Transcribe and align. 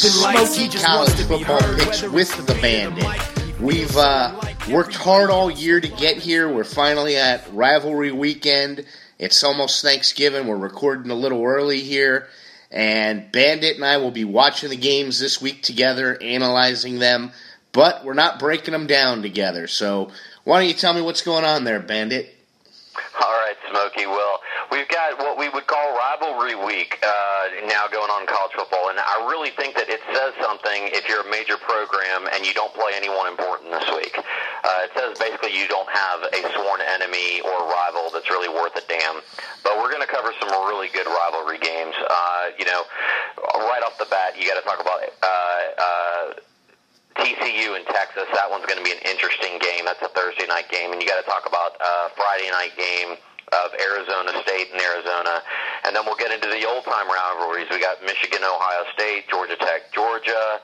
Smokey 0.00 0.70
College 0.78 1.10
Football 1.26 1.60
Picks 1.76 2.02
with 2.04 2.46
the 2.46 2.54
Bandit. 2.62 3.60
We've 3.60 3.94
uh, 3.98 4.40
worked 4.70 4.94
hard 4.94 5.28
all 5.28 5.50
year 5.50 5.78
to 5.78 5.88
get 5.88 6.16
here. 6.16 6.50
We're 6.50 6.64
finally 6.64 7.18
at 7.18 7.46
rivalry 7.52 8.10
weekend. 8.10 8.86
It's 9.18 9.44
almost 9.44 9.82
Thanksgiving. 9.82 10.46
We're 10.46 10.56
recording 10.56 11.10
a 11.10 11.14
little 11.14 11.44
early 11.44 11.82
here. 11.82 12.28
And 12.70 13.30
Bandit 13.30 13.76
and 13.76 13.84
I 13.84 13.98
will 13.98 14.10
be 14.10 14.24
watching 14.24 14.70
the 14.70 14.76
games 14.76 15.18
this 15.18 15.42
week 15.42 15.62
together, 15.62 16.16
analyzing 16.22 16.98
them, 16.98 17.32
but 17.72 18.02
we're 18.02 18.14
not 18.14 18.38
breaking 18.38 18.72
them 18.72 18.86
down 18.86 19.20
together. 19.20 19.66
So, 19.66 20.10
why 20.44 20.60
don't 20.60 20.68
you 20.68 20.74
tell 20.74 20.94
me 20.94 21.02
what's 21.02 21.20
going 21.20 21.44
on 21.44 21.64
there, 21.64 21.78
Bandit? 21.78 22.34
All 23.22 23.32
right, 23.32 23.56
Smokey. 23.68 24.06
Well, 24.06 24.40
we've 24.70 24.88
got 24.88 25.18
what 25.18 25.36
we 25.36 25.48
would 25.50 25.66
call 25.66 25.82
rivalry 25.98 26.54
week 26.54 26.98
uh, 27.02 27.66
now 27.66 27.86
going 27.90 28.10
on 28.10 28.22
in 28.22 28.28
college 28.30 28.54
football, 28.54 28.88
and 28.88 28.98
I 28.98 29.26
really 29.28 29.50
think 29.50 29.74
that 29.76 29.90
it 29.90 30.00
says 30.14 30.32
something 30.40 30.88
if 30.94 31.08
you're 31.10 31.26
a 31.26 31.30
major 31.30 31.58
program 31.58 32.30
and 32.32 32.46
you 32.46 32.54
don't 32.54 32.72
play 32.74 32.94
anyone 32.94 33.26
important 33.26 33.70
this 33.74 33.88
week. 33.90 34.14
Uh, 34.16 34.86
it 34.86 34.92
says 34.94 35.18
basically 35.18 35.52
you 35.56 35.66
don't 35.66 35.88
have 35.90 36.22
a 36.22 36.40
sworn 36.54 36.80
enemy 36.80 37.42
or 37.42 37.66
rival 37.66 38.08
that's 38.14 38.30
really 38.30 38.48
worth 38.48 38.74
a 38.78 38.84
damn. 38.86 39.20
But 39.66 39.76
we're 39.78 39.90
going 39.90 40.04
to 40.04 40.10
cover 40.10 40.32
some 40.38 40.50
really 40.70 40.88
good 40.94 41.06
rivalry 41.06 41.58
games. 41.58 41.94
Uh, 41.98 42.54
you 42.58 42.64
know, 42.64 42.86
right 43.66 43.82
off 43.84 43.98
the 43.98 44.08
bat, 44.08 44.38
you 44.38 44.46
got 44.46 44.60
to 44.60 44.66
talk 44.66 44.80
about. 44.80 45.02
Uh, 45.02 45.28
uh, 45.78 46.26
TCU 47.18 47.76
in 47.76 47.84
Texas. 47.92 48.24
That 48.32 48.48
one's 48.48 48.64
going 48.64 48.78
to 48.78 48.84
be 48.84 48.92
an 48.92 49.02
interesting 49.04 49.58
game. 49.60 49.84
That's 49.84 50.00
a 50.00 50.08
Thursday 50.08 50.46
night 50.46 50.70
game, 50.70 50.92
and 50.92 51.02
you 51.02 51.08
got 51.08 51.20
to 51.20 51.28
talk 51.28 51.44
about 51.44 51.76
uh, 51.76 52.08
Friday 52.16 52.48
night 52.48 52.72
game 52.78 53.18
of 53.52 53.74
Arizona 53.80 54.30
State 54.42 54.68
and 54.72 54.80
Arizona, 54.80 55.42
and 55.84 55.94
then 55.94 56.04
we'll 56.06 56.18
get 56.18 56.30
into 56.30 56.48
the 56.48 56.66
old 56.66 56.84
time 56.84 57.08
rivalries. 57.10 57.66
We 57.70 57.80
got 57.80 58.02
Michigan, 58.02 58.40
Ohio 58.44 58.84
State, 58.94 59.28
Georgia 59.28 59.56
Tech, 59.56 59.92
Georgia, 59.92 60.60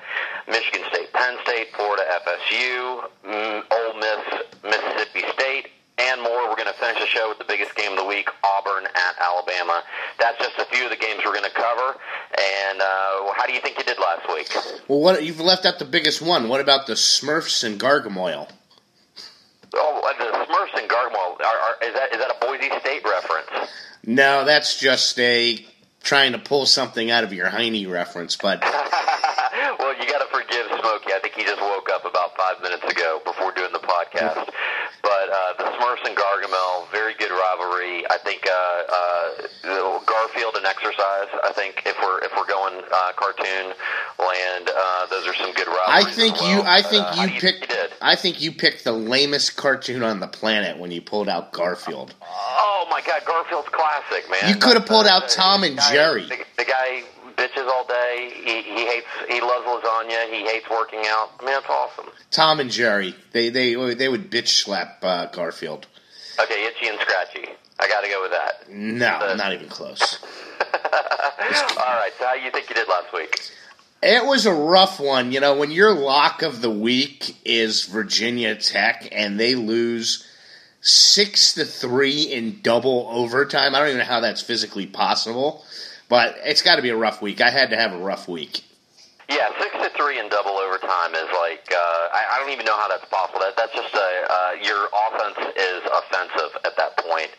Michigan 0.48 0.82
State, 0.92 1.12
Penn 1.12 1.36
State, 1.42 1.74
Florida, 1.74 2.04
FSU, 2.22 3.04
mm, 3.26 3.62
Ole 3.70 3.94
Miss, 3.98 4.22
Mississippi 4.62 5.24
State, 5.34 5.68
and 5.98 6.22
more. 6.22 6.48
We're 6.48 6.56
going 6.56 6.72
to 6.72 6.78
finish 6.78 7.00
the 7.00 7.06
show 7.06 7.28
with 7.28 7.38
the 7.38 7.44
biggest 7.44 7.74
game 7.74 7.92
of 7.92 7.98
the 7.98 8.04
week, 8.04 8.28
Auburn 8.44 8.84
at 8.86 9.14
Alabama. 9.20 9.82
That's 10.18 10.38
just 10.38 10.58
a 10.58 10.64
few 10.66 10.84
of 10.84 10.90
the 10.90 10.96
games 10.96 11.22
we're 11.24 11.32
going 11.32 11.48
to 11.48 11.56
cover. 11.56 11.98
And 12.38 12.80
uh, 12.80 13.32
how 13.34 13.46
do 13.46 13.52
you 13.52 13.60
think 13.60 13.78
you 13.78 13.84
did 13.84 13.98
last 13.98 14.28
week? 14.28 14.52
Well, 14.88 15.00
what 15.00 15.24
you've 15.24 15.40
left 15.40 15.66
out 15.66 15.78
the 15.78 15.84
biggest 15.84 16.22
one. 16.22 16.48
What 16.48 16.60
about 16.60 16.86
the 16.86 16.94
Smurfs 16.94 17.64
and 17.64 17.80
Gargamoyle? 17.80 18.48
Oh, 19.74 20.00
uh, 20.04 20.18
the 20.18 20.52
Smurfs 20.52 20.80
and 20.80 20.88
Gargamoyle. 20.88 21.40
Are, 21.40 21.44
are, 21.44 21.76
is 21.82 21.94
that 21.94 22.12
is 22.12 22.18
that 22.18 22.30
a 22.30 22.38
Boise 22.40 22.70
State 22.80 23.02
reference? 23.04 23.70
No, 24.06 24.44
that's 24.44 24.78
just 24.78 25.18
a 25.18 25.64
trying 26.02 26.32
to 26.32 26.38
pull 26.38 26.66
something 26.66 27.10
out 27.10 27.24
of 27.24 27.32
your 27.32 27.48
Heine 27.48 27.88
reference. 27.88 28.36
But 28.36 28.60
well, 29.78 29.94
you 29.98 30.06
got 30.08 30.22
to 30.22 30.28
forgive 30.30 30.66
Smokey. 30.80 31.12
I 31.12 31.18
think 31.20 31.34
he 31.34 31.42
just 31.42 31.60
woke 31.60 31.88
up 31.92 32.04
about 32.04 32.36
five 32.36 32.62
minutes 32.62 32.84
ago 32.84 33.20
before 33.24 33.52
doing 33.52 33.72
the 33.72 33.80
podcast. 33.80 34.48
But 35.02 35.28
uh, 35.30 35.52
the 35.58 35.64
Smurfs 35.64 36.04
and 36.08 36.16
Gargamel, 36.16 36.90
very 36.90 37.14
good 37.14 37.30
rivalry. 37.30 38.04
I 38.10 38.18
think 38.24 38.44
uh, 38.44 38.82
uh, 38.90 40.00
Garfield 40.04 40.56
and 40.56 40.66
Exercise. 40.66 41.28
I 41.44 41.52
think 41.54 41.82
if 41.86 41.96
we're 42.02 42.24
if 42.24 42.32
we're 42.36 42.46
going 42.46 42.82
uh, 42.92 43.12
cartoon 43.14 43.72
land, 44.18 44.68
uh, 44.74 45.06
those 45.06 45.28
are 45.28 45.34
some 45.34 45.52
good 45.52 45.68
rivalries. 45.68 46.06
I 46.06 46.10
think 46.12 46.34
as 46.34 46.48
you. 46.48 46.62
I 46.62 46.82
think 46.82 47.04
Uh, 47.06 47.28
you 47.30 47.40
picked, 47.40 47.70
you? 47.72 47.76
I 48.02 48.16
think 48.16 48.40
you 48.42 48.50
picked 48.50 48.82
the 48.82 48.92
lamest 48.92 49.56
cartoon 49.56 50.02
on 50.02 50.18
the 50.18 50.26
planet 50.26 50.78
when 50.78 50.90
you 50.90 51.00
pulled 51.00 51.28
out 51.28 51.52
Garfield. 51.52 52.14
Oh 52.22 52.26
my 52.96 53.06
God, 53.06 53.22
Garfield's 53.26 53.68
classic, 53.68 54.30
man. 54.30 54.48
You 54.48 54.56
could 54.58 54.74
have 54.74 54.86
pulled 54.86 55.06
out 55.06 55.24
Uh, 55.24 55.28
Tom 55.28 55.64
and 55.64 55.76
guy- 55.76 55.92
Jerry. 55.92 56.22
The, 56.24 56.38
the 56.56 56.64
guy 56.64 57.02
bitches 57.36 57.68
all 57.68 57.86
day. 57.86 58.30
He, 58.34 58.62
he 58.62 58.86
hates. 58.86 59.06
He 59.28 59.40
loves 59.40 59.66
lasagna. 59.66 60.30
He 60.32 60.46
hates 60.46 60.68
working 60.70 61.02
out. 61.06 61.30
I 61.40 61.44
mean, 61.44 61.52
that's 61.54 61.66
awesome. 61.68 62.06
Tom 62.30 62.60
and 62.60 62.70
Jerry, 62.70 63.14
they 63.32 63.50
they 63.50 63.74
they 63.94 64.08
would 64.08 64.30
bitch 64.30 64.48
slap 64.48 64.98
uh, 65.02 65.26
Garfield. 65.26 65.86
Okay, 66.40 66.66
itchy 66.66 66.88
and 66.88 66.98
scratchy. 67.00 67.48
I 67.78 67.88
got 67.88 68.00
to 68.02 68.08
go 68.08 68.22
with 68.22 68.30
that. 68.32 68.70
No, 68.70 69.34
not 69.36 69.52
even 69.52 69.68
close. 69.68 70.18
all 70.62 70.88
right. 71.76 72.10
So 72.18 72.24
how 72.26 72.34
you 72.34 72.50
think 72.50 72.68
you 72.70 72.74
did 72.74 72.88
last 72.88 73.12
week? 73.12 73.38
It 74.02 74.24
was 74.24 74.46
a 74.46 74.52
rough 74.54 74.98
one. 75.00 75.32
You 75.32 75.40
know, 75.40 75.56
when 75.56 75.70
your 75.70 75.92
lock 75.92 76.42
of 76.42 76.62
the 76.62 76.70
week 76.70 77.36
is 77.44 77.84
Virginia 77.84 78.54
Tech 78.54 79.08
and 79.12 79.38
they 79.38 79.54
lose 79.54 80.26
six 80.86 81.54
to 81.54 81.64
three 81.64 82.22
in 82.22 82.60
double 82.62 83.08
overtime, 83.10 83.74
I 83.74 83.80
don't 83.80 83.88
even 83.88 83.98
know 83.98 84.04
how 84.04 84.20
that's 84.20 84.40
physically 84.40 84.86
possible. 84.86 85.64
But 86.08 86.36
it's 86.44 86.62
got 86.62 86.76
to 86.76 86.82
be 86.82 86.90
a 86.90 86.96
rough 86.96 87.20
week. 87.20 87.40
I 87.40 87.50
had 87.50 87.70
to 87.70 87.76
have 87.76 87.92
a 87.92 87.98
rough 87.98 88.28
week. 88.28 88.62
Yeah, 89.28 89.50
six 89.58 89.74
to 89.74 89.90
three 89.98 90.20
in 90.20 90.28
double 90.28 90.52
overtime 90.52 91.10
is 91.18 91.26
like 91.34 91.66
uh, 91.74 92.14
I, 92.14 92.22
I 92.30 92.38
don't 92.38 92.54
even 92.54 92.64
know 92.64 92.78
how 92.78 92.86
that's 92.86 93.04
possible. 93.10 93.40
That 93.40 93.58
that's 93.58 93.74
just 93.74 93.92
a 93.92 94.10
uh, 94.30 94.52
your 94.62 94.86
offense 94.86 95.50
is 95.58 95.82
offensive 95.90 96.54
at 96.62 96.76
that 96.78 96.96
point. 97.02 97.34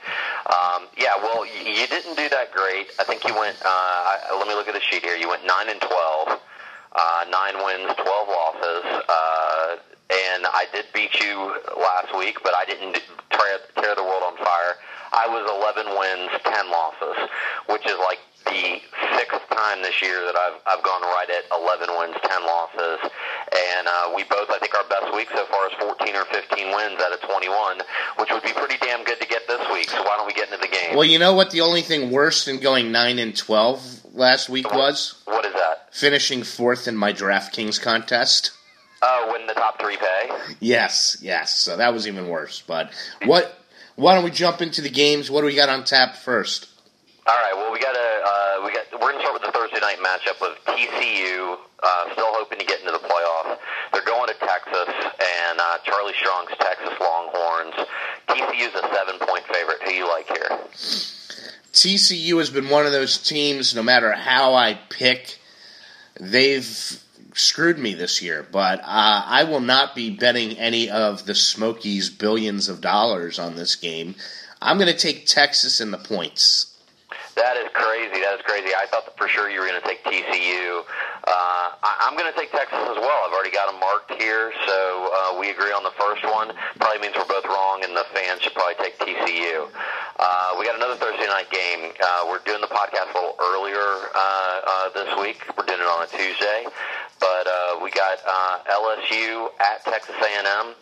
Um, 0.51 0.91
yeah, 0.99 1.15
well, 1.15 1.47
you, 1.47 1.87
didn't 1.87 2.19
do 2.19 2.27
that 2.27 2.51
great. 2.51 2.91
I 2.99 3.05
think 3.05 3.23
you 3.23 3.33
went. 3.39 3.55
Uh, 3.63 3.71
I, 3.71 4.35
let 4.37 4.49
me 4.49 4.55
look 4.55 4.67
at 4.67 4.73
the 4.73 4.83
sheet 4.83 5.01
here. 5.01 5.15
You 5.15 5.29
went 5.29 5.47
nine 5.47 5.69
and 5.71 5.79
twelve, 5.79 6.43
uh, 6.91 7.23
nine 7.31 7.55
wins, 7.63 7.95
twelve 7.95 8.27
losses. 8.27 8.83
Uh, 9.07 9.75
and 10.09 10.45
I 10.45 10.65
did 10.73 10.85
beat 10.93 11.19
you 11.19 11.55
last 11.75 12.15
week, 12.17 12.39
but 12.43 12.53
I 12.55 12.65
didn't 12.65 13.01
tear, 13.31 13.59
tear 13.75 13.95
the 13.95 14.03
world 14.03 14.23
on 14.23 14.37
fire. 14.37 14.75
I 15.13 15.27
was 15.27 15.43
11 15.47 15.87
wins, 15.97 16.31
10 16.43 16.71
losses, 16.71 17.29
which 17.69 17.85
is 17.85 17.97
like 17.99 18.19
the 18.45 18.79
sixth 19.17 19.43
time 19.49 19.81
this 19.81 20.01
year 20.01 20.23
that 20.23 20.35
I've 20.35 20.59
I've 20.67 20.83
gone 20.83 21.01
right 21.01 21.27
at 21.27 21.43
11 21.51 21.89
wins, 21.99 22.15
10 22.23 22.45
losses, 22.45 23.11
and 23.51 23.87
uh, 23.87 24.13
we 24.15 24.23
both 24.23 24.49
I 24.49 24.59
think 24.59 24.75
our 24.75 24.87
best 24.87 25.13
week 25.15 25.27
so 25.35 25.43
far 25.45 25.67
is 25.67 25.73
14 25.79 26.15
or 26.15 26.25
15 26.25 26.75
wins 26.75 26.99
out 27.01 27.11
of 27.11 27.21
21, 27.21 27.81
which 28.19 28.31
would 28.31 28.43
be 28.43 28.53
pretty 28.53 28.77
damn 28.79 29.03
good 29.03 29.19
to 29.19 29.27
get 29.27 29.47
this 29.47 29.59
week. 29.71 29.89
So 29.89 30.01
why 30.03 30.15
don't 30.15 30.27
we 30.27 30.33
get 30.33 30.47
into 30.47 30.61
the 30.61 30.71
game? 30.71 30.95
Well, 30.95 31.05
you 31.05 31.19
know 31.19 31.33
what? 31.33 31.51
The 31.51 31.61
only 31.61 31.81
thing 31.81 32.11
worse 32.11 32.45
than 32.45 32.59
going 32.59 32.91
nine 32.91 33.19
and 33.19 33.35
twelve 33.35 33.83
last 34.13 34.49
week 34.49 34.71
was 34.73 35.21
what 35.25 35.45
is 35.45 35.53
that? 35.53 35.93
finishing 35.93 36.43
fourth 36.43 36.87
in 36.87 36.95
my 36.95 37.11
DraftKings 37.11 37.81
contest. 37.81 38.51
Oh, 39.01 39.29
when 39.31 39.45
the 39.47 39.53
top 39.53 39.79
three 39.79 39.97
pay. 39.97 40.29
Yes, 40.59 41.17
yes. 41.21 41.57
So 41.57 41.77
that 41.77 41.93
was 41.93 42.07
even 42.07 42.27
worse. 42.27 42.63
But 42.65 42.91
what? 43.25 43.53
Why 43.95 44.13
don't 44.15 44.23
we 44.23 44.31
jump 44.31 44.61
into 44.61 44.81
the 44.81 44.89
games? 44.89 45.29
What 45.31 45.41
do 45.41 45.47
we 45.47 45.55
got 45.55 45.69
on 45.69 45.83
tap 45.83 46.15
first? 46.17 46.67
All 47.27 47.35
right. 47.35 47.53
Well, 47.55 47.73
we 47.73 47.79
got 47.79 47.93
to 47.93 47.99
uh, 47.99 48.65
we 48.65 48.71
got 48.73 48.85
we're 49.01 49.11
gonna 49.11 49.21
start 49.21 49.33
with 49.33 49.43
the 49.43 49.51
Thursday 49.51 49.79
night 49.79 49.97
matchup 49.99 50.41
of 50.41 50.57
TCU. 50.65 51.57
Uh, 51.83 52.11
still 52.13 52.25
hoping 52.29 52.57
to 52.59 52.65
get 52.65 52.79
into 52.79 52.91
the 52.91 52.99
playoffs. 52.99 53.57
They're 53.93 54.05
going 54.05 54.27
to 54.27 54.33
Texas, 54.39 54.89
and 54.89 55.59
uh, 55.59 55.77
Charlie 55.83 56.13
Strong's 56.19 56.49
Texas 56.59 56.93
Longhorns. 56.99 57.75
TCU's 58.29 58.73
a 58.75 58.93
seven 58.93 59.19
point 59.27 59.43
favorite. 59.51 59.77
Who 59.83 59.91
you 59.91 60.07
like 60.07 60.27
here? 60.27 60.57
TCU 61.73 62.37
has 62.39 62.49
been 62.49 62.69
one 62.69 62.85
of 62.87 62.91
those 62.91 63.17
teams. 63.19 63.75
No 63.75 63.83
matter 63.83 64.11
how 64.11 64.55
I 64.55 64.79
pick, 64.89 65.37
they've 66.19 66.99
screwed 67.37 67.77
me 67.77 67.93
this 67.93 68.21
year. 68.21 68.45
But 68.49 68.79
uh, 68.81 69.23
I 69.25 69.43
will 69.43 69.59
not 69.59 69.95
be 69.95 70.09
betting 70.09 70.57
any 70.57 70.89
of 70.89 71.25
the 71.25 71.35
Smokies' 71.35 72.09
billions 72.09 72.69
of 72.69 72.81
dollars 72.81 73.39
on 73.39 73.55
this 73.55 73.75
game. 73.75 74.15
I'm 74.61 74.77
going 74.77 74.91
to 74.91 74.97
take 74.97 75.25
Texas 75.25 75.79
in 75.79 75.91
the 75.91 75.97
points. 75.97 76.73
That 77.35 77.55
is 77.57 77.69
crazy. 77.73 78.19
That 78.21 78.33
is 78.33 78.41
crazy. 78.41 78.73
I 78.73 78.87
thought 78.89 79.15
for 79.15 79.27
sure 79.27 79.49
you 79.49 79.61
were 79.61 79.67
going 79.67 79.79
to 79.79 79.87
take 79.87 80.03
TCU. 80.03 80.81
Uh, 80.81 81.69
I, 81.85 82.09
I'm 82.09 82.17
going 82.17 82.25
to 82.25 82.37
take 82.37 82.51
Texas 82.51 82.81
as 82.81 82.97
well. 82.97 83.19
I've 83.27 83.33
already 83.33 83.53
got 83.53 83.69
them 83.69 83.79
marked 83.79 84.09
here, 84.17 84.51
so 84.65 85.09
uh, 85.13 85.39
we 85.39 85.51
agree 85.51 85.69
on 85.69 85.83
the 85.83 85.93
first 86.01 86.25
one. 86.25 86.49
Probably 86.81 86.99
means 86.99 87.13
we're 87.13 87.29
both 87.29 87.36
the 87.97 88.05
fans 88.13 88.41
should 88.41 88.53
probably 88.53 88.75
take 88.77 88.99
TCU. 88.99 89.67
Uh, 90.19 90.55
we 90.59 90.65
got 90.65 90.75
another 90.75 90.95
Thursday 90.95 91.25
night 91.25 91.49
game. 91.49 91.91
Uh, 91.99 92.25
we're 92.29 92.43
doing 92.45 92.61
the 92.61 92.67
podcast 92.67 93.09
a 93.09 93.17
little 93.17 93.35
earlier 93.41 94.09
uh, 94.13 94.61
uh, 94.67 94.89
this 94.93 95.09
week. 95.19 95.41
We're 95.57 95.65
doing 95.65 95.79
it 95.81 95.89
on 95.89 96.03
a 96.03 96.07
Tuesday, 96.07 96.65
but 97.19 97.47
uh, 97.47 97.79
we 97.81 97.89
got 97.91 98.19
uh, 98.21 98.59
LSU 98.69 99.49
at 99.59 99.83
Texas 99.85 100.15
A&M. 100.15 100.75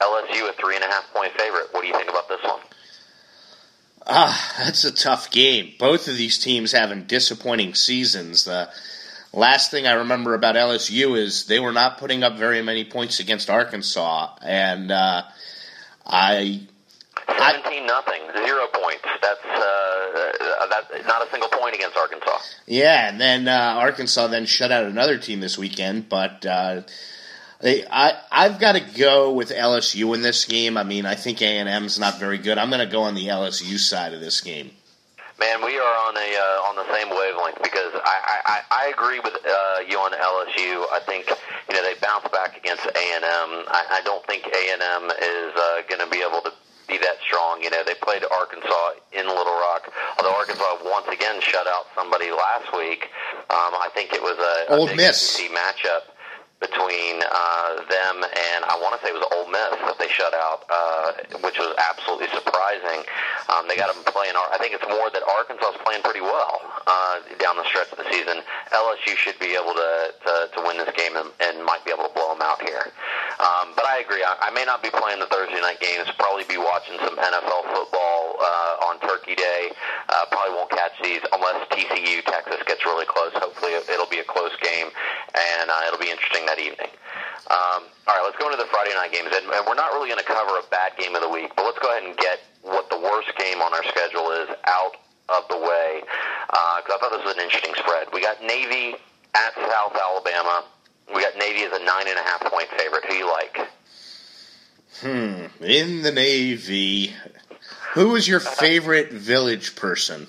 LSU 0.00 0.48
a 0.48 0.52
three 0.60 0.76
and 0.76 0.84
a 0.84 0.88
half 0.88 1.12
point 1.12 1.32
favorite. 1.32 1.68
What 1.72 1.80
do 1.80 1.88
you 1.88 1.94
think 1.94 2.10
about 2.10 2.28
this 2.28 2.42
one? 2.44 2.60
Ah, 4.06 4.54
that's 4.58 4.84
a 4.84 4.92
tough 4.92 5.30
game. 5.30 5.72
Both 5.78 6.06
of 6.06 6.16
these 6.16 6.38
teams 6.38 6.72
having 6.72 7.04
disappointing 7.04 7.74
seasons. 7.74 8.44
The 8.44 8.68
last 9.32 9.70
thing 9.70 9.86
I 9.86 9.94
remember 9.94 10.34
about 10.34 10.54
LSU 10.54 11.18
is 11.18 11.46
they 11.46 11.60
were 11.60 11.72
not 11.72 11.98
putting 11.98 12.22
up 12.22 12.36
very 12.36 12.62
many 12.62 12.84
points 12.84 13.20
against 13.20 13.50
Arkansas, 13.50 14.36
and 14.40 14.92
uh, 14.92 15.22
I 16.08 16.60
Seventeen 17.36 17.86
nothing, 17.86 18.22
zero 18.32 18.66
points. 18.72 19.04
That's 19.20 19.44
uh, 19.44 20.66
that's 20.70 21.06
not 21.06 21.26
a 21.26 21.30
single 21.30 21.50
point 21.50 21.74
against 21.74 21.96
Arkansas. 21.96 22.38
yeah, 22.66 23.08
and 23.08 23.20
then 23.20 23.48
uh, 23.48 23.74
Arkansas 23.78 24.28
then 24.28 24.46
shut 24.46 24.72
out 24.72 24.84
another 24.84 25.18
team 25.18 25.40
this 25.40 25.58
weekend, 25.58 26.08
but. 26.08 26.44
Uh, 26.46 26.82
they, 27.60 27.84
I 27.90 28.12
I've 28.30 28.60
got 28.60 28.76
to 28.76 28.80
go 28.80 29.32
with 29.32 29.50
LSU 29.50 30.14
in 30.14 30.22
this 30.22 30.44
game. 30.44 30.76
I 30.76 30.84
mean, 30.84 31.06
I 31.06 31.16
think 31.16 31.42
A 31.42 31.58
and 31.58 31.68
M's 31.68 31.98
not 31.98 32.20
very 32.20 32.38
good. 32.38 32.56
I'm 32.56 32.70
going 32.70 32.86
to 32.86 32.92
go 32.92 33.02
on 33.02 33.16
the 33.16 33.26
LSU 33.26 33.78
side 33.78 34.14
of 34.14 34.20
this 34.20 34.40
game. 34.40 34.70
Man, 35.38 35.62
we 35.64 35.78
are 35.78 35.96
on 36.10 36.16
a 36.18 36.28
uh, 36.34 36.66
on 36.66 36.74
the 36.74 36.86
same 36.92 37.10
wavelength 37.14 37.62
because 37.62 37.94
I 37.94 38.42
I, 38.44 38.58
I 38.70 38.84
agree 38.90 39.20
with 39.20 39.34
uh, 39.38 39.86
you 39.86 39.94
on 39.98 40.10
LSU. 40.10 40.82
I 40.90 40.98
think 41.06 41.30
you 41.30 41.74
know 41.78 41.82
they 41.82 41.94
bounced 42.02 42.32
back 42.32 42.58
against 42.58 42.82
A 42.86 43.04
and 43.14 43.22
M. 43.22 43.62
I, 43.70 43.98
I 43.98 44.00
don't 44.02 44.24
think 44.26 44.46
A 44.50 44.62
and 44.74 44.82
M 44.82 45.04
is 45.14 45.54
uh, 45.54 45.82
going 45.86 46.02
to 46.02 46.10
be 46.10 46.26
able 46.26 46.42
to 46.42 46.50
be 46.88 46.98
that 46.98 47.22
strong. 47.22 47.62
You 47.62 47.70
know, 47.70 47.84
they 47.86 47.94
played 48.02 48.24
Arkansas 48.26 48.98
in 49.14 49.30
Little 49.30 49.54
Rock. 49.62 49.86
Although 50.18 50.34
Arkansas 50.34 50.82
once 50.82 51.06
again 51.06 51.40
shut 51.40 51.68
out 51.68 51.86
somebody 51.94 52.32
last 52.32 52.74
week, 52.74 53.06
um, 53.54 53.78
I 53.78 53.90
think 53.94 54.12
it 54.14 54.22
was 54.22 54.34
a, 54.42 54.74
a 54.74 54.76
Old 54.76 54.88
big 54.88 54.96
Miss. 54.96 55.38
SEC 55.38 55.54
matchup 55.54 56.10
between 56.60 57.22
uh, 57.22 57.70
them 57.86 58.16
and 58.26 58.60
I 58.66 58.74
want 58.82 58.98
to 58.98 59.00
say 59.02 59.14
it 59.14 59.18
was 59.18 59.26
Ole 59.30 59.46
Miss 59.46 59.78
that 59.86 59.98
they 60.02 60.10
shut 60.10 60.34
out, 60.34 60.66
uh, 60.66 61.38
which 61.46 61.58
was 61.58 61.70
absolutely 61.78 62.26
surprising. 62.34 63.06
Um, 63.46 63.70
they 63.70 63.78
got 63.78 63.94
them 63.94 64.02
playing. 64.10 64.34
I 64.34 64.58
think 64.58 64.74
it's 64.74 64.86
more 64.90 65.06
that 65.10 65.22
Arkansas 65.22 65.78
is 65.78 65.80
playing 65.86 66.02
pretty 66.02 66.20
well 66.22 66.58
uh, 66.86 67.22
down 67.38 67.56
the 67.56 67.66
stretch 67.70 67.90
of 67.94 67.98
the 68.02 68.08
season. 68.10 68.42
LSU 68.74 69.14
should 69.14 69.38
be 69.38 69.54
able 69.54 69.74
to 69.74 69.90
to, 70.26 70.32
to 70.54 70.58
win 70.66 70.82
this 70.82 70.90
game 70.98 71.14
and, 71.14 71.30
and 71.38 71.62
might 71.62 71.86
be 71.86 71.94
able 71.94 72.10
to 72.10 72.14
blow 72.14 72.34
them 72.34 72.42
out 72.42 72.58
here. 72.58 72.90
Um, 73.38 73.70
but 73.78 73.86
I 73.86 74.02
agree. 74.02 74.26
I, 74.26 74.48
I 74.48 74.50
may 74.50 74.66
not 74.66 74.82
be 74.82 74.90
playing 74.90 75.22
the 75.22 75.30
Thursday 75.30 75.62
night 75.62 75.78
games. 75.78 76.10
Probably 76.18 76.42
be 76.50 76.58
watching 76.58 76.98
some 77.06 77.14
NFL 77.14 77.70
football 77.70 78.07
uh, 78.40 78.86
on 78.88 79.00
Turkey 79.00 79.34
Day. 79.34 79.70
Uh, 80.08 80.24
probably 80.30 80.54
won't 80.54 80.70
catch 80.70 80.92
these 81.02 81.20
unless 81.32 81.66
TCU 81.68 82.24
Texas 82.24 82.62
gets 82.66 82.84
really 82.84 83.06
close. 83.06 83.32
Hopefully, 83.34 83.74
it'll 83.74 84.10
be 84.10 84.18
a 84.18 84.28
close 84.28 84.54
game, 84.62 84.88
and 85.34 85.70
uh, 85.70 85.82
it'll 85.86 86.00
be 86.00 86.10
interesting 86.10 86.46
that 86.46 86.58
evening. 86.58 86.90
Um, 87.50 87.88
all 88.06 88.14
right, 88.16 88.24
let's 88.24 88.36
go 88.36 88.46
into 88.46 88.60
the 88.60 88.68
Friday 88.70 88.94
night 88.94 89.12
games, 89.12 89.32
and, 89.32 89.44
and 89.48 89.62
we're 89.66 89.78
not 89.78 89.92
really 89.92 90.08
going 90.08 90.20
to 90.20 90.28
cover 90.28 90.58
a 90.58 90.66
bad 90.70 90.92
game 90.98 91.16
of 91.16 91.22
the 91.22 91.28
week, 91.28 91.52
but 91.56 91.64
let's 91.64 91.78
go 91.78 91.90
ahead 91.90 92.04
and 92.04 92.16
get 92.16 92.40
what 92.62 92.90
the 92.90 92.98
worst 92.98 93.32
game 93.38 93.60
on 93.60 93.72
our 93.72 93.84
schedule 93.88 94.30
is 94.32 94.48
out 94.68 94.96
of 95.28 95.44
the 95.48 95.56
way, 95.56 96.00
because 96.04 96.92
I 96.92 96.96
thought 97.00 97.12
this 97.12 97.24
was 97.24 97.34
an 97.36 97.44
interesting 97.44 97.72
spread. 97.76 98.08
We 98.12 98.20
got 98.20 98.42
Navy 98.42 98.96
at 99.34 99.54
South 99.54 99.96
Alabama. 99.96 100.64
We 101.14 101.22
got 101.22 101.36
Navy 101.36 101.64
as 101.64 101.72
a 101.72 101.84
nine 101.84 102.08
and 102.08 102.18
a 102.18 102.22
half 102.22 102.40
point 102.44 102.68
favorite. 102.76 103.04
Who 103.08 103.14
you 103.14 103.30
like? 103.30 103.56
Hmm. 105.00 105.64
In 105.64 106.02
the 106.02 106.12
Navy. 106.12 107.14
Who 107.94 108.10
was 108.10 108.28
your 108.28 108.40
favorite 108.40 109.12
village 109.12 109.76
person? 109.76 110.26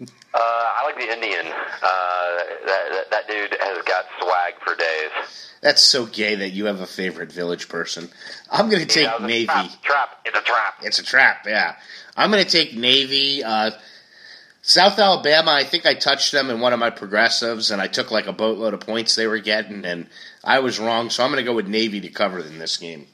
Uh, 0.00 0.06
I 0.34 0.84
like 0.84 0.96
the 0.96 1.12
Indian. 1.12 1.46
Uh, 1.46 2.36
that, 2.66 2.88
that 2.90 3.10
that 3.10 3.28
dude 3.28 3.56
has 3.60 3.82
got 3.84 4.04
swag 4.20 4.54
for 4.64 4.74
days. 4.74 5.48
That's 5.60 5.82
so 5.82 6.06
gay 6.06 6.34
that 6.36 6.50
you 6.50 6.64
have 6.66 6.80
a 6.80 6.86
favorite 6.86 7.30
village 7.30 7.68
person. 7.68 8.08
I'm 8.50 8.68
going 8.68 8.80
to 8.82 8.88
take 8.88 9.04
Yeah, 9.04 9.22
a 9.22 9.26
Navy. 9.26 9.46
Trap, 9.46 9.82
trap. 9.82 10.08
It's 10.24 10.38
a 10.38 10.42
trap. 10.42 10.74
It's 10.82 10.98
a 10.98 11.04
trap, 11.04 11.44
yeah. 11.46 11.76
I'm 12.16 12.30
going 12.30 12.44
to 12.44 12.50
take 12.50 12.74
Navy. 12.76 13.44
Uh, 13.44 13.70
South 14.62 14.98
Alabama, 14.98 15.50
I 15.50 15.64
think 15.64 15.86
I 15.86 15.94
touched 15.94 16.32
them 16.32 16.48
in 16.50 16.60
one 16.60 16.72
of 16.72 16.78
my 16.78 16.90
progressives, 16.90 17.70
and 17.70 17.80
I 17.82 17.86
took 17.88 18.10
like 18.10 18.26
a 18.26 18.32
boatload 18.32 18.74
of 18.74 18.80
points 18.80 19.14
they 19.14 19.26
were 19.26 19.38
getting, 19.38 19.84
and 19.84 20.06
I 20.42 20.60
was 20.60 20.78
wrong, 20.80 21.10
so 21.10 21.24
I'm 21.24 21.30
going 21.30 21.44
to 21.44 21.48
go 21.48 21.54
with 21.54 21.68
Navy 21.68 22.00
to 22.00 22.08
cover 22.08 22.38
in 22.40 22.58
this 22.58 22.76
game. 22.76 23.06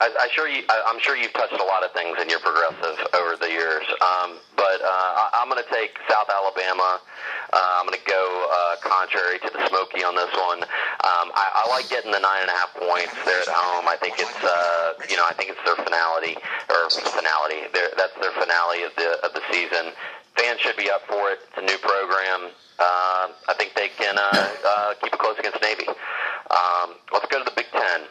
I, 0.00 0.12
I 0.12 0.28
sure 0.32 0.48
you, 0.48 0.60
I, 0.68 0.84
I'm 0.86 1.00
sure 1.00 1.16
you've 1.16 1.32
touched 1.32 1.56
a 1.56 1.64
lot 1.64 1.80
of 1.80 1.92
things 1.96 2.20
in 2.20 2.28
your 2.28 2.40
progressive 2.40 3.00
over 3.16 3.36
the 3.40 3.48
years, 3.48 3.84
um, 4.04 4.36
but 4.52 4.84
uh, 4.84 5.22
I, 5.24 5.40
I'm 5.40 5.48
going 5.48 5.62
to 5.62 5.70
take 5.72 5.96
South 6.04 6.28
Alabama. 6.28 7.00
Uh, 7.48 7.80
I'm 7.80 7.88
going 7.88 7.96
to 7.96 8.04
go 8.04 8.24
uh, 8.52 8.76
contrary 8.84 9.40
to 9.40 9.48
the 9.48 9.62
Smokey 9.72 10.04
on 10.04 10.12
this 10.12 10.32
one. 10.36 10.60
Um, 11.00 11.32
I, 11.32 11.64
I 11.64 11.70
like 11.72 11.88
getting 11.88 12.12
the 12.12 12.20
nine 12.20 12.44
and 12.44 12.52
a 12.52 12.56
half 12.60 12.76
points. 12.76 13.16
They're 13.24 13.40
at 13.40 13.48
home. 13.48 13.88
I 13.88 13.96
think 13.96 14.20
it's 14.20 14.40
uh, 14.44 15.00
you 15.08 15.16
know 15.16 15.24
I 15.24 15.32
think 15.32 15.56
it's 15.56 15.64
their 15.64 15.80
finality 15.80 16.36
or 16.68 16.92
finality. 17.16 17.64
Their, 17.72 17.88
that's 17.96 18.16
their 18.20 18.36
finale 18.36 18.84
of 18.84 18.92
the 19.00 19.16
of 19.24 19.32
the 19.32 19.42
season. 19.48 19.96
Fans 20.36 20.60
should 20.60 20.76
be 20.76 20.92
up 20.92 21.08
for 21.08 21.32
it. 21.32 21.40
It's 21.48 21.56
a 21.56 21.64
new 21.64 21.78
program. 21.80 22.52
Uh, 22.78 23.32
I 23.48 23.54
think 23.56 23.72
they 23.72 23.88
can 23.96 24.18
uh, 24.18 24.28
uh, 24.28 24.94
keep 25.00 25.14
it 25.14 25.18
close 25.18 25.38
against 25.38 25.62
Navy. 25.64 25.88
Um, 25.88 27.00
let's 27.12 27.24
go 27.32 27.40
to 27.40 27.44
the 27.48 27.56
Big 27.56 27.72
Ten. 27.72 28.04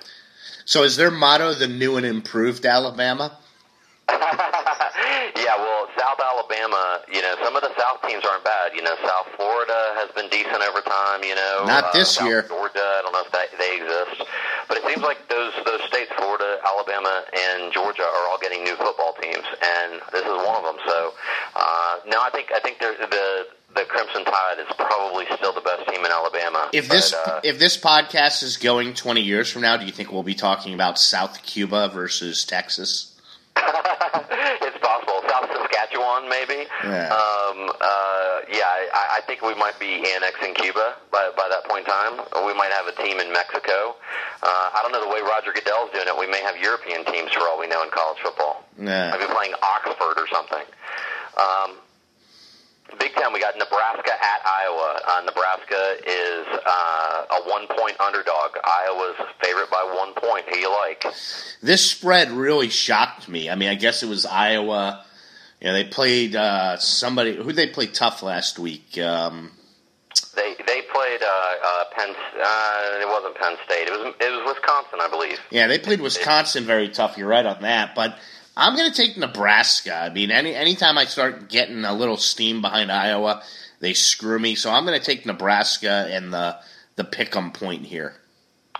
So 0.66 0.82
is 0.82 0.98
their 0.98 1.12
motto 1.12 1.54
the 1.54 1.68
new 1.68 1.96
and 1.98 2.06
improved 2.06 2.66
Alabama? 2.66 3.38
yeah, 4.10 5.58
well, 5.58 5.88
South 5.98 6.20
Alabama, 6.20 7.02
you 7.12 7.22
know, 7.22 7.36
some 7.44 7.56
of 7.56 7.62
the 7.62 7.74
South 7.78 8.02
teams 8.08 8.26
aren't 8.26 8.44
bad. 8.44 8.74
You 8.74 8.82
know, 8.82 8.96
South 9.02 9.28
Florida 9.36 9.94
has 9.98 10.10
been 10.14 10.30
decent 10.30 10.62
over 10.62 10.82
time. 10.82 11.24
You 11.24 11.36
know, 11.36 11.66
Not 11.66 11.94
this 11.94 12.20
uh, 12.20 12.26
year. 12.26 12.42
Georgia, 12.44 12.82
I 12.82 13.02
don't 13.02 13.14
know 13.14 13.26
if 13.26 13.32
that, 13.32 13.50
they 13.58 13.78
exist, 13.78 14.30
but 14.68 14.78
it 14.78 14.84
seems 14.86 15.02
like 15.02 15.28
those 15.30 15.54
those 15.66 15.82
states, 15.90 16.12
Florida, 16.18 16.58
Alabama, 16.66 17.26
and 17.34 17.74
Georgia, 17.74 18.06
are 18.06 18.26
all 18.30 18.38
getting 18.42 18.64
new 18.64 18.76
football 18.76 19.14
teams, 19.22 19.46
and 19.62 20.02
this 20.14 20.26
is 20.26 20.38
one 20.46 20.58
of 20.58 20.66
them. 20.66 20.78
So, 20.86 21.14
uh, 21.56 21.94
no, 22.06 22.22
I 22.22 22.30
think 22.30 22.50
I 22.54 22.60
think 22.60 22.78
they're, 22.78 22.98
the 22.98 23.48
the 23.76 23.84
Crimson 23.84 24.24
Tide 24.24 24.60
is 24.60 24.68
probably 24.78 25.26
still 25.36 25.54
the 25.54 25.62
best 25.62 25.88
team 25.90 26.04
in 26.04 26.12
Alabama. 26.12 26.70
If 26.74 26.88
but, 26.88 26.94
this 26.96 27.14
uh, 27.14 27.42
if 27.44 27.60
this 27.60 27.78
podcast 27.78 28.42
is 28.44 28.58
going 28.58 28.94
20 28.94 29.22
years 29.22 29.52
from 29.52 29.64
now, 29.64 29.78
do 29.78 29.86
you 29.86 29.92
think 29.92 30.12
we'll 30.12 30.24
be 30.24 30.36
talking 30.36 30.74
about 30.74 30.98
South 30.98 31.44
Cuba 31.44 31.90
versus 31.90 32.46
Texas? 32.46 33.12
it's 33.58 34.78
possible. 34.80 35.20
South 35.30 35.48
Saskatchewan, 35.52 36.30
maybe. 36.30 36.68
Yeah. 36.84 37.12
Um, 37.12 37.72
uh, 37.80 38.40
yeah, 38.52 38.68
I, 38.94 39.20
I 39.20 39.22
think 39.28 39.42
we 39.42 39.56
might 39.56 39.80
be 39.80 40.04
annexing 40.04 40.56
Cuba 40.56 40.96
by, 41.12 41.32
by 41.36 41.48
that 41.50 41.64
point 41.66 41.88
in 41.88 41.92
time. 41.92 42.46
We 42.46 42.54
might 42.54 42.72
have 42.72 42.88
a 42.88 42.96
team 43.04 43.20
in 43.20 43.32
Mexico. 43.32 43.96
Uh, 44.44 44.76
I 44.76 44.80
don't 44.84 44.92
know 44.92 45.04
the 45.04 45.12
way 45.12 45.22
Roger 45.22 45.52
Goodell's 45.52 45.92
doing 45.92 46.08
it. 46.08 46.16
We 46.20 46.28
may 46.28 46.42
have 46.42 46.58
European 46.60 47.06
teams 47.06 47.32
for 47.32 47.48
all 47.48 47.60
we 47.60 47.68
know 47.68 47.84
in 47.84 47.90
college 47.92 48.20
football. 48.24 48.64
Yeah. 48.80 49.12
Maybe 49.12 49.32
playing 49.32 49.54
Oxford 49.64 50.20
or 50.20 50.28
something. 50.28 50.64
Um, 51.36 51.80
Big 53.00 53.14
Ten, 53.16 53.34
we 53.34 53.40
got 53.40 53.58
Nebraska 53.58 54.12
at 54.14 54.42
Iowa. 54.46 55.00
Uh, 55.08 55.22
Nebraska 55.26 55.96
is 56.08 56.46
uh, 56.66 57.26
a 57.32 57.50
one-point 57.50 58.00
underdog. 58.00 58.52
Iowa's 58.64 59.16
favorite 59.44 59.70
by 59.72 59.84
one 59.98 60.14
point. 60.14 60.46
Who 60.50 60.58
you 60.60 60.70
like? 60.72 61.04
This 61.62 61.90
spread 61.90 62.32
really 62.32 62.70
shocked 62.70 63.28
me. 63.28 63.50
I 63.50 63.56
mean, 63.56 63.70
I 63.70 63.76
guess 63.76 64.04
it 64.04 64.08
was 64.10 64.26
Iowa. 64.26 65.04
You 65.60 65.68
know, 65.68 65.74
they 65.74 65.84
played 65.86 66.36
uh, 66.36 66.78
somebody 66.78 67.36
who 67.36 67.52
they 67.52 67.68
played 67.68 67.94
tough 67.94 68.22
last 68.22 68.60
week. 68.60 68.98
Um, 69.00 69.52
They 70.36 70.54
they 70.68 70.82
played 70.94 71.22
uh, 71.24 71.26
uh, 71.66 71.84
Penn. 71.98 72.10
Uh, 72.12 73.02
it 73.02 73.08
wasn't 73.08 73.36
Penn 73.36 73.56
State. 73.66 73.88
It 73.88 73.92
was 73.92 74.14
it 74.20 74.30
was 74.32 74.54
Wisconsin, 74.56 75.00
I 75.02 75.08
believe. 75.10 75.40
yeah, 75.50 75.68
they 75.68 75.80
played 75.80 76.02
Wisconsin 76.02 76.66
very 76.66 76.90
tough. 76.90 77.18
You're 77.18 77.28
right 77.28 77.46
on 77.46 77.62
that, 77.64 77.96
but 77.96 78.18
I'm 78.58 78.76
going 78.76 78.90
to 78.90 78.96
take 78.96 79.18
Nebraska. 79.18 79.94
I 79.94 80.10
mean, 80.10 80.32
any 80.32 80.56
anytime 80.56 80.98
I 80.98 81.06
start 81.06 81.50
getting 81.50 81.84
a 81.84 81.94
little 81.94 82.18
steam 82.18 82.62
behind 82.62 82.92
Iowa, 82.92 83.44
they 83.80 83.94
screw 83.94 84.40
me. 84.40 84.56
So 84.56 84.72
I'm 84.72 84.86
going 84.86 84.98
to 84.98 85.06
take 85.06 85.26
Nebraska 85.26 86.08
and 86.10 86.34
the 86.34 86.58
the 86.96 87.04
pick'em 87.04 87.54
point 87.54 87.86
here. 87.86 88.16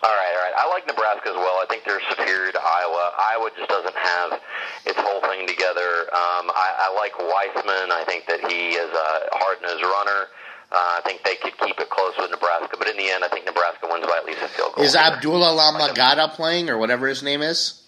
All 0.04 0.12
right, 0.12 0.34
all 0.38 0.44
right. 0.44 0.54
I 0.58 0.70
like 0.70 0.88
Nebraska 0.88 1.30
as 1.30 1.36
well. 1.36 1.60
I 1.60 1.66
think 1.68 1.84
they're 1.84 2.02
superior 2.10 2.52
to 2.52 2.60
Iowa. 2.62 3.12
Iowa 3.18 3.50
just 3.58 3.70
doesn't 3.70 3.96
have 3.96 4.40
its 4.86 5.00
whole 5.00 5.22
thing 5.22 5.48
together. 5.48 6.08
Um, 6.14 6.52
I, 6.54 6.88
I 6.88 6.96
like 6.96 7.14
Weisman. 7.14 7.92
I 7.92 8.04
think 8.06 8.28
that 8.28 8.40
he 8.52 8.76
is 8.76 8.92
a 8.92 9.36
hard 9.36 9.58
nosed 9.64 9.84
runner. 9.84 10.28
Uh, 10.72 11.00
I 11.00 11.02
think 11.06 11.24
they 11.24 11.36
could 11.36 11.58
keep 11.58 11.80
it 11.80 11.90
close 11.90 12.14
with 12.18 12.30
Nebraska, 12.32 12.76
but 12.78 12.88
in 12.88 12.98
the 12.98 13.10
end, 13.10 13.24
I 13.24 13.30
think 13.30 13.46
Nebraska 13.46 13.88
wins 13.90 14.06
by 14.06 14.18
at 14.18 14.26
least 14.26 14.42
a 14.42 14.48
field 14.50 14.74
goal. 14.76 14.84
Is. 14.84 14.96
Abdullah 14.96 15.56
Lamagada 15.56 16.32
playing 16.32 16.70
or 16.70 16.78
whatever 16.78 17.08
his 17.08 17.24
name 17.24 17.42
is? 17.42 17.82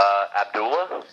Uh, 0.00 0.24
Abdullah? 0.46 1.04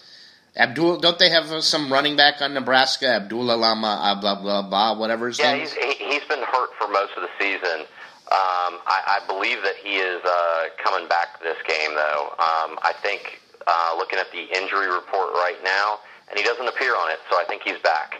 Abdul, 0.55 0.97
don't 0.97 1.19
they 1.19 1.29
have 1.29 1.51
uh, 1.51 1.61
some 1.61 1.91
running 1.93 2.15
back 2.15 2.41
on 2.41 2.53
Nebraska? 2.55 3.07
Abdullah 3.07 3.53
Lama, 3.55 3.99
uh, 4.01 4.19
blah 4.19 4.41
blah 4.41 4.63
blah, 4.63 4.97
whatever 4.97 5.27
his 5.27 5.37
Yeah, 5.37 5.51
name 5.53 5.61
he's 5.61 5.71
is. 5.71 5.75
he, 5.77 5.93
he's 6.11 6.23
been 6.25 6.41
hurt 6.41 6.69
for 6.79 6.87
most 6.87 7.11
of 7.15 7.21
the 7.21 7.29
season. 7.39 7.85
Um, 8.27 8.81
I, 8.83 9.21
I 9.23 9.27
believe 9.27 9.61
that 9.63 9.75
he 9.83 9.97
is 9.97 10.19
uh, 10.25 10.63
coming 10.83 11.07
back 11.07 11.39
this 11.41 11.55
game, 11.67 11.93
though. 11.95 12.33
Um, 12.39 12.75
I 12.83 12.93
think 13.01 13.39
uh, 13.67 13.95
looking 13.97 14.19
at 14.19 14.31
the 14.31 14.43
injury 14.51 14.87
report 14.91 15.31
right 15.39 15.55
now, 15.63 15.99
and 16.29 16.37
he 16.39 16.43
doesn't 16.43 16.67
appear 16.67 16.95
on 16.95 17.09
it, 17.11 17.19
so 17.31 17.39
I 17.39 17.45
think 17.47 17.61
he's 17.63 17.79
back. 17.83 18.15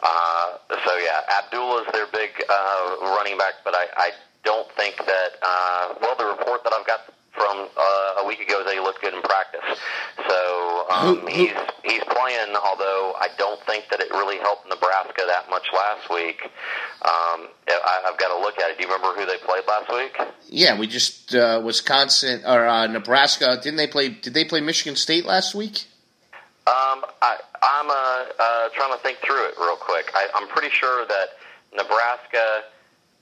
Uh, 0.00 0.58
so 0.84 0.96
yeah, 0.98 1.22
Abdullah's 1.42 1.88
their 1.92 2.06
big 2.12 2.30
uh, 2.48 2.96
running 3.16 3.36
back, 3.38 3.54
but 3.64 3.74
I, 3.74 3.86
I 3.96 4.10
don't 4.44 4.70
think 4.76 4.94
that. 4.98 5.30
Uh, 5.42 5.94
well, 6.02 6.14
the 6.18 6.26
report 6.38 6.62
that 6.62 6.72
I've 6.72 6.86
got 6.86 7.00
from 7.38 7.68
uh, 7.76 8.22
a 8.22 8.26
week 8.26 8.40
ago 8.40 8.62
that 8.64 8.74
he 8.74 8.80
looked 8.80 9.00
good 9.00 9.14
in 9.14 9.22
practice. 9.22 9.62
So 10.28 10.86
um, 10.90 11.26
he's 11.26 11.54
he's 11.84 12.02
playing, 12.10 12.54
although 12.56 13.14
I 13.18 13.28
don't 13.38 13.60
think 13.64 13.84
that 13.90 14.00
it 14.00 14.10
really 14.10 14.38
helped 14.38 14.68
Nebraska 14.68 15.22
that 15.26 15.48
much 15.48 15.66
last 15.72 16.10
week. 16.10 16.42
Um, 16.44 17.48
I, 17.68 18.02
I've 18.06 18.18
got 18.18 18.34
to 18.36 18.40
look 18.40 18.58
at 18.58 18.70
it. 18.70 18.78
Do 18.78 18.84
you 18.84 18.92
remember 18.92 19.18
who 19.18 19.24
they 19.26 19.38
played 19.38 19.62
last 19.68 19.88
week? 19.92 20.18
Yeah, 20.48 20.78
we 20.78 20.86
just 20.86 21.34
uh, 21.34 21.62
Wisconsin 21.64 22.42
or 22.44 22.66
uh, 22.66 22.86
Nebraska. 22.88 23.58
Didn't 23.62 23.76
they 23.76 23.86
play? 23.86 24.08
Did 24.08 24.34
they 24.34 24.44
play 24.44 24.60
Michigan 24.60 24.96
State 24.96 25.24
last 25.24 25.54
week? 25.54 25.86
Um, 26.66 27.04
I, 27.22 27.38
I'm 27.62 27.88
uh, 27.88 27.92
uh, 27.94 28.68
trying 28.74 28.92
to 28.92 28.98
think 29.02 29.18
through 29.18 29.48
it 29.48 29.54
real 29.58 29.76
quick. 29.76 30.10
I, 30.14 30.26
I'm 30.34 30.48
pretty 30.48 30.70
sure 30.70 31.06
that 31.06 31.28
Nebraska. 31.74 32.64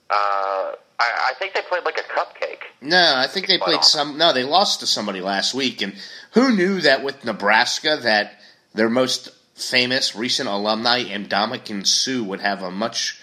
Uh, 0.09 0.71
I, 0.99 1.29
I 1.29 1.33
think 1.37 1.53
they 1.53 1.61
played 1.61 1.83
like 1.85 1.97
a 1.97 2.01
cupcake. 2.01 2.63
No, 2.81 3.13
I 3.15 3.27
think 3.27 3.47
they 3.47 3.57
played 3.57 3.79
uh, 3.79 3.81
some. 3.81 4.17
No, 4.17 4.33
they 4.33 4.43
lost 4.43 4.79
to 4.79 4.87
somebody 4.87 5.21
last 5.21 5.53
week. 5.53 5.81
And 5.81 5.93
who 6.31 6.55
knew 6.55 6.81
that 6.81 7.03
with 7.03 7.23
Nebraska 7.23 7.99
that 8.01 8.39
their 8.73 8.89
most 8.89 9.29
famous 9.55 10.15
recent 10.15 10.49
alumni 10.49 11.03
Ndamukong 11.03 11.85
Suh, 11.85 12.23
would 12.23 12.41
have 12.41 12.61
a 12.61 12.71
much 12.71 13.19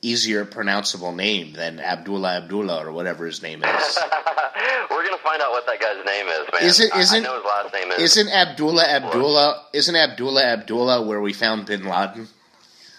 easier 0.00 0.44
pronounceable 0.44 1.14
name 1.14 1.54
than 1.54 1.80
Abdullah 1.80 2.36
Abdullah 2.36 2.86
or 2.86 2.92
whatever 2.92 3.26
his 3.26 3.42
name 3.42 3.64
is. 3.64 3.98
We're 4.90 5.04
gonna 5.04 5.18
find 5.18 5.42
out 5.42 5.50
what 5.50 5.66
that 5.66 5.80
guy's 5.80 6.04
name 6.04 6.28
is, 6.28 6.48
man. 6.52 6.62
Is 6.62 6.80
it? 6.80 6.94
Isn't? 6.96 7.26
I, 7.26 7.28
I 7.28 7.32
know 7.32 7.36
his 7.36 7.44
last 7.44 7.74
name 7.74 7.90
is. 7.92 8.16
Isn't 8.16 8.32
Abdullah 8.32 8.84
Abdullah? 8.84 9.64
Isn't 9.72 9.96
Abdullah 9.96 10.44
Abdullah 10.44 11.06
where 11.06 11.20
we 11.20 11.32
found 11.32 11.66
Bin 11.66 11.84
Laden? 11.84 12.28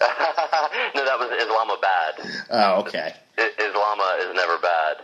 no, 0.00 1.04
that 1.04 1.18
was 1.18 1.30
Islamabad. 2.18 2.76
Oh, 2.76 2.80
okay. 2.80 3.14
Islama 3.40 4.20
is 4.20 4.34
never 4.34 4.58
bad, 4.58 4.96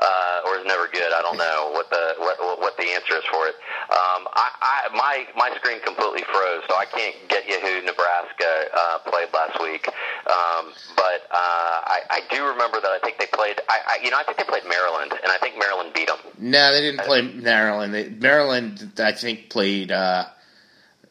uh, 0.00 0.46
or 0.46 0.56
is 0.56 0.66
never 0.66 0.88
good. 0.88 1.12
I 1.12 1.20
don't 1.20 1.36
know 1.36 1.70
what 1.72 1.90
the 1.90 2.14
what, 2.18 2.40
what 2.60 2.76
the 2.76 2.88
answer 2.88 3.16
is 3.16 3.24
for 3.30 3.46
it. 3.48 3.54
Um, 3.90 4.28
I, 4.32 4.48
I 4.62 4.96
my 4.96 5.26
my 5.36 5.54
screen 5.56 5.80
completely 5.80 6.22
froze, 6.32 6.62
so 6.68 6.76
I 6.76 6.86
can't 6.86 7.16
get 7.28 7.46
you 7.48 7.60
who 7.60 7.84
Nebraska 7.84 8.68
uh, 8.72 8.98
played 9.10 9.28
last 9.34 9.60
week. 9.60 9.86
Um, 9.88 10.72
but 10.96 11.28
uh, 11.30 11.84
I, 11.84 12.00
I 12.10 12.20
do 12.30 12.46
remember 12.46 12.80
that 12.80 12.90
I 12.90 12.98
think 13.00 13.18
they 13.18 13.26
played. 13.26 13.60
I, 13.68 13.78
I 13.86 14.04
you 14.04 14.10
know 14.10 14.18
I 14.18 14.24
think 14.24 14.38
they 14.38 14.44
played 14.44 14.64
Maryland, 14.68 15.12
and 15.12 15.30
I 15.30 15.38
think 15.38 15.58
Maryland 15.58 15.92
beat 15.94 16.08
them. 16.08 16.18
No, 16.38 16.72
they 16.72 16.80
didn't 16.80 17.04
play 17.04 17.22
Maryland. 17.22 17.92
They, 17.92 18.08
Maryland, 18.08 18.92
I 18.98 19.12
think, 19.12 19.50
played. 19.50 19.92
Uh, 19.92 20.26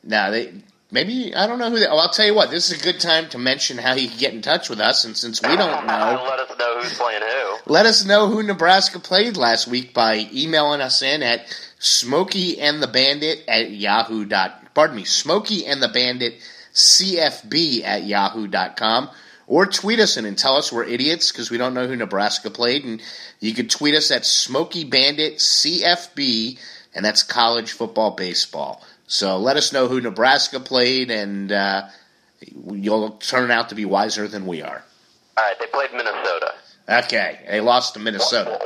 no, 0.03 0.31
they 0.31 0.53
maybe 0.91 1.33
I 1.33 1.47
don't 1.47 1.59
know 1.59 1.69
who. 1.69 1.79
They, 1.79 1.87
oh, 1.87 1.97
I'll 1.97 2.09
tell 2.09 2.25
you 2.25 2.35
what. 2.35 2.51
This 2.51 2.69
is 2.69 2.79
a 2.79 2.83
good 2.83 2.99
time 2.99 3.29
to 3.29 3.37
mention 3.37 3.77
how 3.77 3.93
you 3.93 4.09
can 4.09 4.17
get 4.17 4.33
in 4.33 4.41
touch 4.41 4.69
with 4.69 4.79
us, 4.79 5.05
and 5.05 5.17
since 5.17 5.41
we 5.41 5.55
don't 5.55 5.87
know, 5.87 6.23
let 6.29 6.39
us 6.39 6.57
know 6.57 6.79
who's 6.79 6.97
playing 6.97 7.21
who. 7.21 7.71
Let 7.71 7.85
us 7.85 8.05
know 8.05 8.27
who 8.27 8.43
Nebraska 8.43 8.99
played 8.99 9.37
last 9.37 9.67
week 9.67 9.93
by 9.93 10.27
emailing 10.33 10.81
us 10.81 11.01
in 11.01 11.23
at 11.23 11.47
Smokey 11.79 12.59
and 12.59 12.83
the 12.83 12.87
Bandit 12.87 13.43
at 13.47 13.71
Yahoo. 13.71 14.25
Dot, 14.25 14.73
pardon 14.73 14.95
me, 14.95 15.05
Smokey 15.05 15.65
and 15.65 15.81
the 15.81 15.89
Bandit 15.89 16.35
CFB 16.73 17.83
at 17.83 18.03
Yahoo.com. 18.03 19.09
Or 19.47 19.65
tweet 19.65 19.99
us 19.99 20.15
in 20.15 20.25
and 20.25 20.37
tell 20.37 20.55
us 20.55 20.71
we're 20.71 20.85
idiots 20.85 21.31
because 21.31 21.51
we 21.51 21.57
don't 21.57 21.73
know 21.73 21.85
who 21.85 21.95
Nebraska 21.97 22.49
played. 22.49 22.85
And 22.85 23.01
you 23.41 23.53
could 23.53 23.69
tweet 23.69 23.95
us 23.95 24.09
at 24.09 24.25
Smokey 24.25 24.85
Bandit 24.85 25.37
CFB, 25.37 26.57
and 26.95 27.03
that's 27.03 27.23
college 27.23 27.73
football 27.73 28.11
baseball. 28.11 28.81
So 29.11 29.35
let 29.37 29.57
us 29.57 29.73
know 29.73 29.89
who 29.89 29.99
Nebraska 29.99 30.61
played, 30.61 31.11
and 31.11 31.51
uh, 31.51 31.89
you'll 32.71 33.11
turn 33.19 33.51
out 33.51 33.67
to 33.67 33.75
be 33.75 33.83
wiser 33.83 34.25
than 34.25 34.47
we 34.47 34.61
are. 34.61 34.81
All 35.37 35.43
right, 35.43 35.59
they 35.59 35.67
played 35.67 35.91
Minnesota. 35.91 36.53
Okay, 36.87 37.39
they 37.49 37.59
lost 37.59 37.93
to 37.95 37.99
Minnesota. 37.99 38.57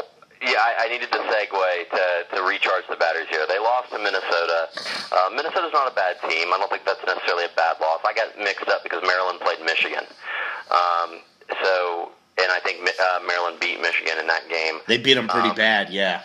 Yeah, 0.43 0.61
I, 0.61 0.85
I 0.85 0.87
needed 0.89 1.09
the 1.11 1.17
segue 1.17 1.89
to, 1.89 2.35
to 2.37 2.43
recharge 2.43 2.83
the 2.87 2.95
batteries 2.95 3.25
here. 3.31 3.43
They 3.49 3.57
lost 3.57 3.89
to 3.89 3.97
Minnesota. 3.97 4.69
Uh, 5.11 5.29
Minnesota's 5.35 5.73
not 5.73 5.91
a 5.91 5.95
bad 5.95 6.17
team. 6.29 6.53
I 6.53 6.57
don't 6.59 6.69
think 6.69 6.85
that's 6.85 7.03
necessarily 7.07 7.45
a 7.45 7.55
bad 7.57 7.77
loss. 7.81 8.01
I 8.05 8.13
got 8.13 8.37
mixed 8.37 8.67
up 8.67 8.83
because 8.83 9.01
Maryland 9.01 9.39
played 9.41 9.65
Michigan. 9.65 10.05
Um, 10.69 11.21
so, 11.63 12.11
and 12.37 12.51
I 12.51 12.59
think 12.63 12.87
uh, 12.87 13.19
Maryland 13.25 13.57
beat 13.59 13.81
Michigan 13.81 14.19
in 14.19 14.27
that 14.27 14.47
game. 14.47 14.75
They 14.87 14.99
beat 14.99 15.15
them 15.15 15.27
pretty 15.27 15.49
Um, 15.49 15.55
bad, 15.55 15.89
yeah. 15.89 16.21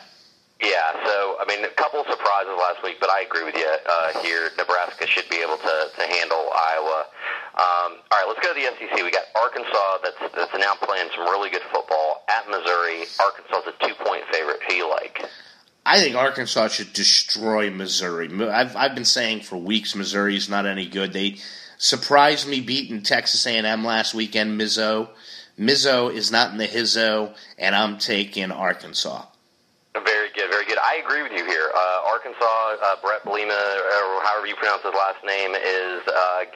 Yeah, 0.60 0.92
so 1.06 1.40
I 1.40 1.44
mean, 1.48 1.64
a 1.64 1.72
couple 1.80 2.04
surprises 2.04 2.52
last 2.58 2.84
week, 2.84 3.00
but 3.00 3.08
I 3.08 3.22
agree 3.22 3.44
with 3.44 3.56
you 3.56 3.64
uh, 3.64 4.20
here. 4.20 4.50
Nebraska 4.58 5.06
should 5.06 5.28
be 5.30 5.40
able 5.40 5.56
to, 5.56 5.76
to 5.96 6.02
handle 6.04 6.52
Iowa. 6.52 7.06
Um, 7.56 7.90
all 8.12 8.20
right, 8.20 8.28
let's 8.28 8.44
go 8.44 8.52
to 8.52 8.60
the 8.60 8.68
SEC. 8.76 9.02
We 9.02 9.10
got 9.10 9.24
Arkansas 9.34 9.98
that's 10.04 10.20
that's 10.36 10.52
now 10.60 10.74
playing 10.82 11.08
some 11.16 11.24
really 11.24 11.48
good 11.48 11.64
football 11.72 12.24
at 12.28 12.44
Missouri. 12.48 13.08
Arkansas's 13.18 13.72
a 13.72 13.86
two 13.86 13.94
point 14.04 14.22
favorite. 14.30 14.60
Who 14.68 14.74
you 14.74 14.90
like? 14.90 15.24
I 15.86 15.98
think 15.98 16.14
Arkansas 16.14 16.68
should 16.68 16.92
destroy 16.92 17.70
Missouri. 17.70 18.28
I've 18.48 18.76
I've 18.76 18.94
been 18.94 19.06
saying 19.06 19.40
for 19.40 19.56
weeks 19.56 19.94
Missouri's 19.94 20.50
not 20.50 20.66
any 20.66 20.86
good. 20.86 21.14
They 21.14 21.38
surprised 21.78 22.46
me 22.46 22.60
beating 22.60 23.02
Texas 23.02 23.46
A&M 23.46 23.82
last 23.82 24.12
weekend. 24.12 24.60
Mizzo, 24.60 25.08
Mizzo 25.58 26.12
is 26.12 26.30
not 26.30 26.52
in 26.52 26.58
the 26.58 26.68
hizzo, 26.68 27.34
and 27.58 27.74
I'm 27.74 27.96
taking 27.96 28.50
Arkansas. 28.50 29.24
Very 29.94 30.30
good, 30.38 30.48
very 30.50 30.64
good. 30.66 30.78
I 30.78 31.02
agree 31.02 31.22
with 31.26 31.32
you 31.32 31.44
here. 31.44 31.66
Uh, 31.74 32.14
Arkansas, 32.14 32.78
uh, 32.78 32.94
Bret 33.02 33.24
Bielema, 33.26 33.50
or 33.50 34.22
however 34.22 34.46
you 34.46 34.54
pronounce 34.54 34.86
his 34.86 34.94
last 34.94 35.18
name, 35.26 35.50
is 35.50 36.06
uh, 36.06 36.46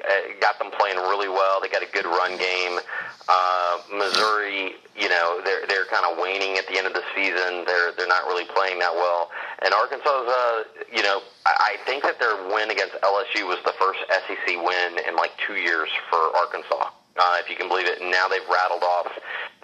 got 0.41 0.57
them 0.63 0.71
playing 0.79 0.99
really 1.11 1.29
well. 1.29 1.59
They 1.61 1.67
got 1.67 1.83
a 1.83 1.91
good 1.91 2.07
run 2.07 2.39
game. 2.39 2.79
Uh, 3.27 3.79
Missouri, 3.91 4.79
you 4.95 5.09
know, 5.09 5.43
they're 5.45 5.67
they're 5.67 5.87
kind 5.91 6.07
of 6.07 6.23
waning 6.23 6.59
at 6.59 6.69
the 6.69 6.79
end 6.79 6.87
of 6.87 6.95
the 6.95 7.03
season. 7.17 7.67
They're 7.67 7.91
they're 7.99 8.07
not 8.07 8.23
really 8.31 8.47
playing 8.55 8.79
that 8.79 8.95
well. 8.95 9.31
And 9.67 9.75
Arkansas's, 9.75 10.31
uh, 10.31 10.63
you 10.95 11.03
know, 11.03 11.19
I, 11.45 11.75
I 11.75 11.87
think 11.91 12.05
that 12.05 12.21
their 12.21 12.39
win 12.55 12.71
against 12.71 12.95
LSU 13.03 13.51
was 13.51 13.59
the 13.67 13.75
first 13.83 13.99
SEC 14.15 14.47
win 14.63 15.03
in 15.11 15.17
like 15.17 15.35
two 15.45 15.59
years 15.59 15.91
for 16.09 16.23
Arkansas. 16.39 16.95
Uh, 17.17 17.39
if 17.39 17.49
you 17.49 17.55
can 17.55 17.69
believe 17.69 17.87
it. 17.87 18.01
And 18.01 18.11
now 18.11 18.27
they've 18.27 18.47
rattled 18.51 18.83
off. 18.83 19.07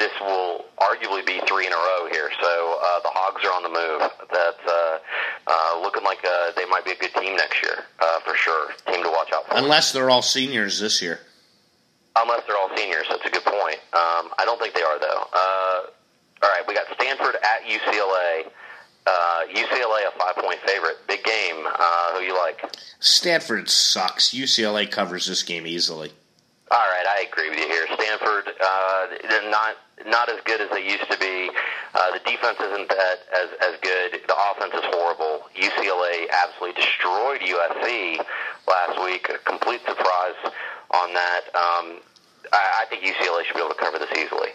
This 0.00 0.16
will 0.18 0.64
arguably 0.80 1.20
be 1.26 1.42
three 1.46 1.66
in 1.66 1.72
a 1.72 1.76
row 1.76 2.08
here. 2.10 2.30
So 2.40 2.80
uh, 2.80 3.00
the 3.04 3.12
Hogs 3.12 3.44
are 3.44 3.52
on 3.52 3.62
the 3.62 3.68
move. 3.68 4.00
That's 4.32 4.64
uh, 4.66 4.98
uh, 5.46 5.82
looking 5.82 6.02
like 6.04 6.24
uh, 6.24 6.52
they 6.56 6.64
might 6.64 6.86
be 6.86 6.92
a 6.92 6.96
good 6.96 7.12
team 7.20 7.36
next 7.36 7.60
year 7.62 7.84
uh, 8.00 8.20
for 8.20 8.34
sure. 8.34 8.72
Team 8.88 9.04
to 9.04 9.10
watch 9.10 9.28
out 9.34 9.46
for. 9.46 9.56
Unless 9.56 9.92
they're 9.92 10.08
all 10.08 10.22
seniors 10.22 10.80
this 10.80 11.02
year. 11.02 11.20
Unless 12.16 12.46
they're 12.48 12.56
all 12.56 12.70
seniors, 12.74 13.04
that's 13.10 13.26
a 13.26 13.30
good 13.30 13.44
point. 13.44 13.76
Um, 13.92 14.32
I 14.40 14.44
don't 14.46 14.58
think 14.58 14.72
they 14.72 14.82
are 14.82 14.98
though. 14.98 15.22
Uh, 15.34 15.80
all 16.42 16.48
right, 16.48 16.64
we 16.66 16.72
got 16.72 16.86
Stanford 16.98 17.36
at 17.36 17.68
UCLA. 17.68 18.48
Uh, 19.06 19.40
UCLA 19.52 20.08
a 20.08 20.18
five 20.18 20.36
point 20.36 20.60
favorite. 20.66 20.96
Big 21.08 21.22
game. 21.24 21.66
Uh, 21.66 22.14
who 22.14 22.24
you 22.24 22.36
like? 22.38 22.64
Stanford 23.00 23.68
sucks. 23.68 24.30
UCLA 24.30 24.90
covers 24.90 25.26
this 25.26 25.42
game 25.42 25.66
easily. 25.66 26.10
All 26.70 26.86
right, 26.86 27.02
I 27.02 27.26
agree 27.26 27.50
with 27.50 27.58
you 27.58 27.66
here. 27.66 27.86
Stanford, 27.98 28.46
uh, 28.62 29.06
they're 29.28 29.50
not 29.50 29.74
not 30.06 30.28
as 30.30 30.38
good 30.44 30.60
as 30.60 30.70
they 30.70 30.86
used 30.86 31.10
to 31.10 31.18
be. 31.18 31.50
Uh, 31.94 32.12
the 32.12 32.20
defense 32.20 32.58
isn't 32.62 32.88
that 32.88 33.16
as 33.34 33.48
as 33.60 33.74
good. 33.82 34.22
The 34.22 34.36
offense 34.38 34.74
is 34.74 34.86
horrible. 34.94 35.50
UCLA 35.58 36.30
absolutely 36.30 36.80
destroyed 36.80 37.40
USC 37.42 38.22
last 38.68 39.02
week. 39.02 39.28
A 39.34 39.38
complete 39.38 39.80
surprise 39.82 40.38
on 40.94 41.12
that. 41.12 41.42
Um, 41.58 41.98
I, 42.52 42.82
I 42.82 42.84
think 42.88 43.02
UCLA 43.02 43.44
should 43.44 43.54
be 43.54 43.60
able 43.60 43.74
to 43.74 43.80
cover 43.80 43.98
this 43.98 44.10
easily. 44.14 44.54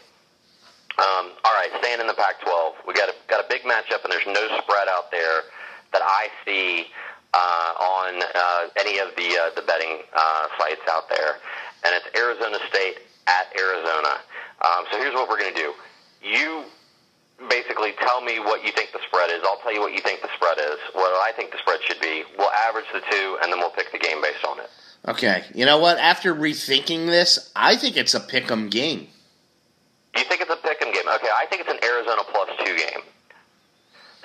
Um, 0.98 1.36
all 1.44 1.52
right, 1.52 1.70
staying 1.84 2.00
in 2.00 2.08
the 2.08 2.14
Pac-12, 2.16 2.88
we 2.88 2.94
got 2.94 3.10
a 3.10 3.16
got 3.28 3.44
a 3.44 3.48
big 3.50 3.64
matchup, 3.64 4.08
and 4.08 4.14
there's 4.14 4.28
no 4.28 4.48
spread 4.64 4.88
out 4.88 5.12
there 5.12 5.44
that 5.92 6.02
I 6.02 6.30
see 6.46 6.88
uh, 7.36 7.72
on 7.76 8.24
uh, 8.24 8.68
any 8.80 9.00
of 9.00 9.12
the 9.18 9.28
uh, 9.36 9.50
the 9.60 9.62
betting 9.68 10.00
uh, 10.16 10.48
sites 10.58 10.88
out 10.90 11.10
there, 11.10 11.36
and 11.86 11.94
it's 11.94 12.10
Arizona 12.18 12.58
State 12.70 13.06
at 13.28 13.54
Arizona. 13.58 14.20
Um, 14.66 14.86
so 14.92 14.98
here's 14.98 15.14
what 15.14 15.30
we're 15.30 15.40
going 15.40 15.54
to 15.54 15.60
do: 15.60 15.74
you 16.22 16.66
basically 17.50 17.94
tell 18.00 18.22
me 18.22 18.40
what 18.40 18.64
you 18.66 18.72
think 18.72 18.92
the 18.92 19.00
spread 19.08 19.30
is. 19.30 19.42
I'll 19.44 19.60
tell 19.60 19.74
you 19.74 19.82
what 19.82 19.94
you 19.94 20.02
think 20.02 20.22
the 20.22 20.30
spread 20.36 20.58
is. 20.58 20.80
What 20.94 21.12
I 21.22 21.32
think 21.36 21.52
the 21.52 21.58
spread 21.60 21.80
should 21.84 22.00
be. 22.02 22.24
We'll 22.38 22.52
average 22.52 22.86
the 22.94 23.02
two, 23.12 23.38
and 23.42 23.52
then 23.52 23.60
we'll 23.60 23.72
pick 23.72 23.92
the 23.92 24.00
game 24.00 24.22
based 24.22 24.44
on 24.46 24.60
it. 24.60 24.70
Okay, 25.08 25.44
you 25.54 25.66
know 25.66 25.78
what? 25.78 26.00
After 26.00 26.34
rethinking 26.34 27.06
this, 27.06 27.52
I 27.56 27.76
think 27.76 27.96
it's 27.96 28.16
a 28.16 28.20
pick'em 28.20 28.72
game. 28.72 29.08
You 30.18 30.24
think 30.24 30.42
it's 30.42 30.50
a 30.50 30.56
pick'em 30.56 30.94
game? 30.94 31.08
Okay, 31.08 31.30
I 31.36 31.46
think 31.50 31.62
it's 31.62 31.72
an 31.72 31.84
Arizona 31.84 32.24
plus 32.32 32.50
two 32.66 32.76
game. 32.78 33.04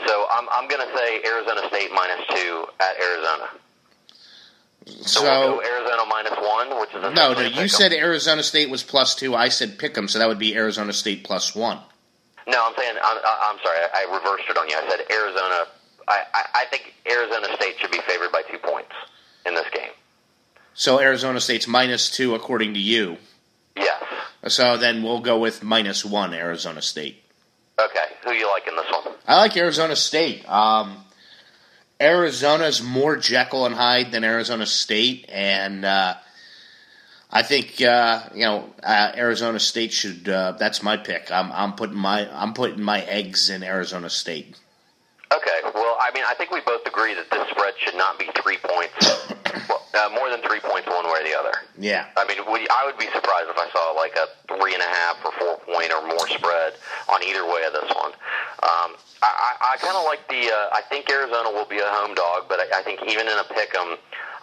So 0.07 0.27
I'm 0.33 0.49
I'm 0.51 0.69
going 0.69 0.81
to 0.81 0.97
say 0.97 1.21
Arizona 1.27 1.69
State 1.69 1.91
minus 1.93 2.27
two 2.29 2.65
at 2.81 2.97
Arizona. 3.03 3.49
So, 5.03 5.23
we'll 5.23 5.31
go 5.31 5.61
Arizona 5.61 5.70
minus 6.23 6.39
one, 6.41 6.81
which 6.81 6.95
is 6.95 7.15
no, 7.15 7.33
no, 7.33 7.41
you 7.41 7.69
said 7.69 7.93
Arizona 7.93 8.43
State 8.43 8.71
was 8.71 8.83
plus 8.83 9.15
two. 9.15 9.35
I 9.35 9.49
said 9.49 9.79
pick 9.79 9.95
them, 9.95 10.09
so 10.09 10.19
that 10.19 10.29
would 10.29 10.39
be 10.39 10.55
Arizona 10.57 10.93
State 10.93 11.25
plus 11.25 11.55
one. 11.55 11.79
No, 12.47 12.67
I'm 12.67 12.75
saying 12.77 12.97
I'm, 13.03 13.19
I'm 13.25 13.59
sorry. 13.63 13.79
I, 13.95 14.05
reversed 14.13 14.45
it 14.49 14.57
on 14.57 14.69
you. 14.69 14.77
I 14.77 14.89
said 14.89 15.01
Arizona. 15.11 15.67
I, 16.09 16.23
I, 16.35 16.45
I 16.55 16.65
think 16.71 16.95
Arizona 17.11 17.55
State 17.57 17.77
should 17.79 17.91
be 17.91 18.01
favored 18.07 18.33
by 18.33 18.43
two 18.51 18.59
points 18.59 18.93
in 19.47 19.55
this 19.55 19.67
game. 19.73 19.91
So 20.75 21.01
Arizona 21.01 21.41
State's 21.41 21.69
minus 21.69 22.11
two 22.11 22.35
according 22.35 22.75
to 22.75 22.81
you. 22.81 23.19
Yes. 23.77 24.03
So 24.49 24.77
then 24.77 25.03
we'll 25.03 25.21
go 25.21 25.39
with 25.39 25.63
minus 25.63 26.05
one 26.05 26.35
Arizona 26.35 26.83
State. 26.83 27.23
Okay. 27.79 28.07
Who 28.25 28.33
you 28.33 28.51
like 28.51 28.67
in 28.67 28.77
this 28.77 28.87
one? 28.91 29.15
I 29.27 29.39
like 29.39 29.57
Arizona 29.57 29.95
State. 29.95 30.49
Um, 30.49 31.05
Arizona's 32.01 32.83
more 32.83 33.17
Jekyll 33.17 33.67
and 33.67 33.75
Hyde 33.75 34.11
than 34.13 34.25
Arizona 34.25 34.65
State, 34.65 35.27
and 35.29 35.85
uh, 35.85 36.15
I 37.31 37.43
think 37.43 37.83
uh, 37.83 38.23
you 38.35 38.43
know 38.43 38.73
uh, 38.83 39.13
Arizona 39.15 39.61
State 39.61 39.93
should. 39.93 40.29
Uh, 40.29 40.53
that's 40.53 40.83
my 40.83 40.97
pick. 40.97 41.31
I'm, 41.31 41.53
I'm 41.53 41.75
putting 41.75 41.99
my 41.99 42.29
I'm 42.33 42.55
putting 42.55 42.83
my 42.83 43.03
eggs 43.03 43.51
in 43.51 43.63
Arizona 43.63 44.09
State. 44.09 44.57
Okay. 45.33 45.61
Well, 45.75 45.97
I 46.01 46.11
mean, 46.13 46.25
I 46.27 46.35
think 46.35 46.51
we 46.51 46.61
both 46.67 46.85
agree 46.87 47.15
that 47.15 47.31
this 47.31 47.49
spread 47.51 47.75
should 47.79 47.95
not 47.95 48.19
be 48.19 48.27
three 48.43 48.59
points, 48.59 48.99
well, 49.69 49.83
uh, 49.95 50.11
more 50.11 50.29
than 50.31 50.43
three 50.43 50.59
points 50.61 50.89
one 50.89 51.07
way 51.07 51.21
or 51.23 51.25
the 51.25 51.37
other. 51.39 51.55
Yeah, 51.79 52.07
I 52.17 52.27
mean, 52.27 52.39
we, 52.51 52.67
I 52.67 52.83
would 52.87 52.99
be 52.99 53.07
surprised 53.15 53.47
if 53.49 53.57
I 53.59 53.71
saw 53.71 53.95
like 53.95 54.17
a 54.19 54.27
three 54.51 54.75
and 54.75 54.83
a 54.83 54.91
half 54.91 55.23
or 55.25 55.33
four 55.39 55.55
point 55.71 55.93
or 55.95 56.03
more 56.07 56.27
spread 56.29 56.75
on 57.09 57.23
either 57.23 57.47
way 57.47 57.63
of 57.63 57.73
this 57.73 57.91
one. 57.95 58.11
Um, 58.67 58.99
I, 59.23 59.31
I, 59.31 59.51
I 59.75 59.77
kind 59.79 59.97
of 59.97 60.05
like 60.05 60.27
the. 60.29 60.51
Uh, 60.51 60.75
I 60.75 60.83
think 60.91 61.09
Arizona 61.11 61.51
will 61.51 61.67
be 61.69 61.79
a 61.79 61.87
home 61.87 62.15
dog, 62.15 62.47
but 62.49 62.59
I, 62.59 62.81
I 62.81 62.83
think 62.83 63.01
even 63.07 63.29
in 63.29 63.39
a 63.39 63.47
pick 63.55 63.71
'em, 63.79 63.97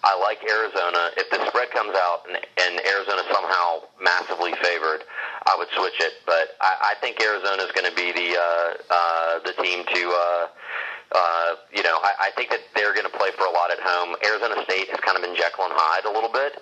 I 0.04 0.16
like 0.24 0.40
Arizona. 0.48 1.12
If 1.18 1.30
the 1.32 1.44
spread 1.52 1.72
comes 1.72 1.96
out 1.96 2.24
and, 2.30 2.38
and 2.38 2.80
Arizona 2.88 3.24
somehow 3.34 3.84
massively 4.00 4.54
favored, 4.64 5.04
I 5.48 5.56
would 5.58 5.72
switch 5.72 5.96
it. 6.04 6.20
But 6.26 6.60
I, 6.60 6.94
I 6.94 7.02
think 7.02 7.24
Arizona 7.24 7.64
is 7.64 7.72
going 7.72 7.88
to 7.88 7.96
be 7.96 8.12
the 8.12 8.36
uh, 8.36 8.70
uh, 8.92 9.40
the 9.48 9.54
team 9.64 9.86
to. 9.88 10.02
Uh, 10.12 10.48
uh, 11.08 11.56
you 11.74 11.84
know, 11.84 12.04
I, 12.04 12.28
I 12.28 12.32
think 12.36 12.50
that 12.52 12.60
they're 12.76 12.94
going 12.94 13.08
to 13.08 13.18
play 13.18 13.32
for 13.32 13.48
a 13.48 13.52
lot 13.52 13.72
at 13.72 13.80
home. 13.80 14.20
Arizona 14.28 14.60
State 14.68 14.92
has 14.92 15.00
kind 15.00 15.16
of 15.16 15.24
been 15.24 15.40
Jekyll 15.40 15.64
and 15.64 15.72
Hyde 15.74 16.04
a 16.04 16.12
little 16.12 16.32
bit. 16.32 16.60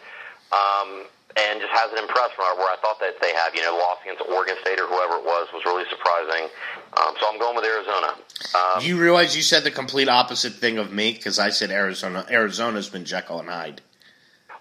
Um, 0.54 1.10
and 1.36 1.60
just 1.60 1.72
hasn't 1.74 2.00
impressed 2.00 2.34
from 2.36 2.46
where 2.58 2.72
I 2.72 2.77
thought 2.82 3.00
that 3.00 3.20
they 3.22 3.34
have. 3.34 3.54
You 3.56 3.63
know, 3.63 3.75
loss 3.75 3.98
against 4.04 4.24
Oregon 4.30 4.56
State 4.62 4.80
or 4.80 4.88
whoever 4.88 5.20
it 5.20 5.25
was 5.25 5.48
was 5.54 5.63
really 5.65 5.84
surprising. 5.89 6.48
Um, 6.96 7.13
so 7.20 7.27
I'm 7.27 7.39
going 7.39 7.56
with 7.56 7.65
Arizona. 7.65 8.15
Um, 8.56 8.82
you 8.82 8.98
realize 8.98 9.36
you 9.36 9.42
said 9.42 9.63
the 9.63 9.72
complete 9.72 10.08
opposite 10.08 10.54
thing 10.54 10.77
of 10.77 10.92
me 10.92 11.12
because 11.12 11.39
I 11.39 11.50
said 11.50 11.72
Arizona. 11.72 12.25
Arizona's 12.30 12.89
been 12.89 13.04
Jekyll 13.04 13.39
and 13.39 13.50
Hyde. 13.50 13.82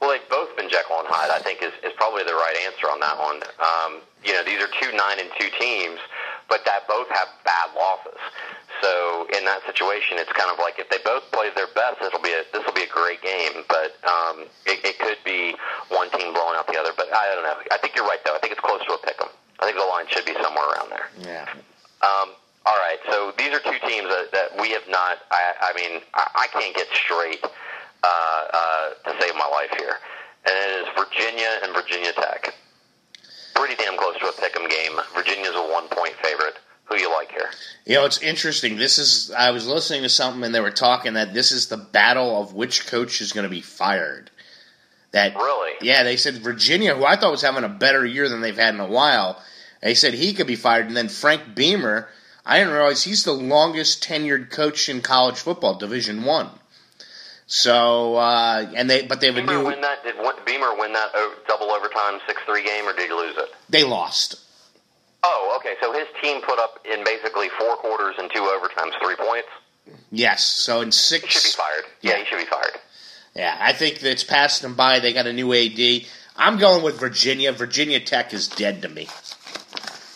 Well, 0.00 0.10
they've 0.10 0.28
both 0.28 0.56
been 0.56 0.68
Jekyll 0.68 0.98
and 0.98 1.08
Hyde. 1.08 1.30
I 1.30 1.38
think 1.38 1.62
is, 1.62 1.72
is 1.84 1.92
probably 1.96 2.24
the 2.24 2.34
right 2.34 2.56
answer 2.66 2.90
on 2.90 3.00
that 3.00 3.18
one. 3.18 3.40
Um, 3.62 4.02
you 4.24 4.32
know, 4.32 4.44
these 4.44 4.60
are 4.62 4.68
two 4.80 4.90
nine 4.96 5.20
and 5.20 5.30
two 5.38 5.48
teams, 5.60 6.00
but 6.48 6.64
that 6.64 6.88
both 6.88 7.08
have 7.08 7.28
bad 7.44 7.70
losses. 7.76 8.18
So 8.82 9.26
in 9.36 9.44
that 9.44 9.62
situation, 9.66 10.18
it's 10.18 10.32
kind 10.32 10.50
of 10.50 10.58
like 10.58 10.78
if 10.78 10.90
they 10.90 10.98
both 11.04 11.22
play 11.30 11.48
their 11.54 11.70
best, 11.74 12.02
it'll 12.02 12.20
be 12.20 12.32
a, 12.34 12.42
this 12.52 12.64
will 12.66 12.74
be 12.74 12.82
a 12.84 12.92
great 12.92 13.22
game. 13.22 13.62
But 13.68 13.94
um, 14.04 14.44
it, 14.66 14.82
it 14.84 14.98
could 14.98 15.18
be 15.24 15.54
one 15.88 16.10
team 16.10 16.34
blowing 16.34 16.56
out 16.58 16.66
the 16.66 16.76
other. 16.78 16.90
But 16.96 17.12
I 17.14 17.32
don't 17.34 17.44
know. 17.44 17.56
I 17.70 17.78
think 17.78 17.94
you're 17.94 18.04
right 18.06 18.20
though. 18.24 18.34
I 18.34 18.40
think 18.40 18.52
it's 18.52 18.60
close 18.64 18.82
to 18.84 18.92
a 18.94 18.98
pick 19.06 19.16
'em. 19.22 19.28
I 19.60 19.66
think 19.66 19.78
the 19.78 19.86
line 19.86 20.06
should 20.10 20.26
be 20.26 20.34
somewhere 20.42 20.66
around 20.74 20.90
there. 20.90 21.08
Yeah. 21.22 21.46
Um, 22.02 22.34
all 22.66 22.76
right. 22.76 22.98
So 23.08 23.32
these 23.38 23.54
are 23.54 23.60
two 23.60 23.78
teams 23.86 24.08
that, 24.08 24.28
that 24.32 24.48
we 24.60 24.70
have 24.72 24.84
not. 24.88 25.22
I, 25.30 25.54
I 25.60 25.72
mean, 25.78 26.02
I, 26.12 26.44
I 26.44 26.46
can't 26.52 26.74
get 26.74 26.88
straight 26.92 27.40
uh, 28.02 28.42
uh, 28.52 28.88
to 29.08 29.10
save 29.22 29.34
my 29.36 29.46
life 29.48 29.70
here, 29.78 29.96
and 30.44 30.54
it 30.54 30.70
is 30.82 30.86
Virginia 30.98 31.48
and 31.62 31.72
Virginia 31.72 32.12
Tech. 32.12 32.52
Pretty 33.54 33.74
damn 33.76 33.96
close 33.96 34.16
to 34.18 34.26
a 34.26 34.32
pick 34.32 34.56
'em 34.56 34.68
game. 34.68 34.98
Virginia's 35.14 35.54
a 35.54 35.62
one 35.62 35.88
point 35.88 36.14
favorite 36.22 36.58
who 36.84 36.96
you 36.96 37.10
like 37.10 37.30
here. 37.30 37.50
You 37.86 37.94
know, 37.96 38.04
it's 38.04 38.18
interesting. 38.18 38.76
This 38.76 38.98
is 38.98 39.30
I 39.30 39.50
was 39.50 39.66
listening 39.66 40.02
to 40.02 40.08
something 40.08 40.44
and 40.44 40.54
they 40.54 40.60
were 40.60 40.70
talking 40.70 41.14
that 41.14 41.34
this 41.34 41.52
is 41.52 41.68
the 41.68 41.76
battle 41.76 42.40
of 42.40 42.54
which 42.54 42.86
coach 42.86 43.20
is 43.20 43.32
going 43.32 43.44
to 43.44 43.50
be 43.50 43.60
fired. 43.60 44.30
That 45.12 45.36
really, 45.36 45.74
yeah, 45.80 46.02
they 46.02 46.16
said 46.16 46.38
Virginia, 46.38 46.96
who 46.96 47.04
I 47.04 47.14
thought 47.16 47.30
was 47.30 47.42
having 47.42 47.62
a 47.62 47.68
better 47.68 48.04
year 48.04 48.28
than 48.28 48.40
they've 48.40 48.56
had 48.56 48.74
in 48.74 48.80
a 48.80 48.86
while. 48.86 49.40
They 49.80 49.94
said 49.94 50.14
he 50.14 50.34
could 50.34 50.48
be 50.48 50.56
fired, 50.56 50.86
and 50.86 50.96
then 50.96 51.08
Frank 51.08 51.54
Beamer. 51.54 52.08
I 52.44 52.58
didn't 52.58 52.74
realize 52.74 53.04
he's 53.04 53.22
the 53.22 53.32
longest 53.32 54.02
tenured 54.02 54.50
coach 54.50 54.88
in 54.88 55.02
college 55.02 55.38
football, 55.38 55.76
Division 55.76 56.24
One. 56.24 56.50
So 57.46 58.16
uh, 58.16 58.70
and 58.74 58.88
they, 58.88 59.02
but 59.02 59.20
they 59.20 59.26
have 59.26 59.36
Beamer 59.36 59.52
a 59.52 59.58
new. 59.58 59.66
Win 59.66 59.80
that, 59.82 60.02
did 60.02 60.16
Beamer 60.46 60.76
win 60.78 60.92
that 60.94 61.12
double 61.46 61.70
overtime 61.70 62.20
six 62.26 62.40
three 62.46 62.64
game, 62.64 62.86
or 62.86 62.94
did 62.94 63.08
he 63.08 63.14
lose 63.14 63.36
it? 63.36 63.50
They 63.68 63.84
lost. 63.84 64.40
Oh, 65.22 65.56
okay. 65.58 65.74
So 65.80 65.92
his 65.92 66.06
team 66.22 66.42
put 66.42 66.58
up 66.58 66.80
in 66.84 67.04
basically 67.04 67.48
four 67.58 67.76
quarters 67.76 68.14
and 68.18 68.30
two 68.34 68.40
overtimes 68.40 68.92
three 69.02 69.16
points. 69.16 69.48
Yes. 70.10 70.44
So 70.44 70.80
in 70.80 70.92
six, 70.92 71.24
he 71.24 71.30
should 71.30 71.42
be 71.42 71.50
fired. 71.50 71.84
Yeah, 72.02 72.10
yeah 72.12 72.18
he 72.18 72.24
should 72.26 72.38
be 72.38 72.50
fired. 72.50 72.78
Yeah, 73.34 73.56
I 73.60 73.72
think 73.72 73.98
that's 73.98 74.22
passed 74.22 74.62
them 74.62 74.74
by. 74.74 75.00
They 75.00 75.12
got 75.12 75.26
a 75.26 75.32
new 75.32 75.52
AD. 75.52 76.06
I'm 76.36 76.58
going 76.58 76.82
with 76.82 76.98
Virginia. 76.98 77.52
Virginia 77.52 78.00
Tech 78.00 78.32
is 78.32 78.48
dead 78.48 78.82
to 78.82 78.88
me. 78.88 79.08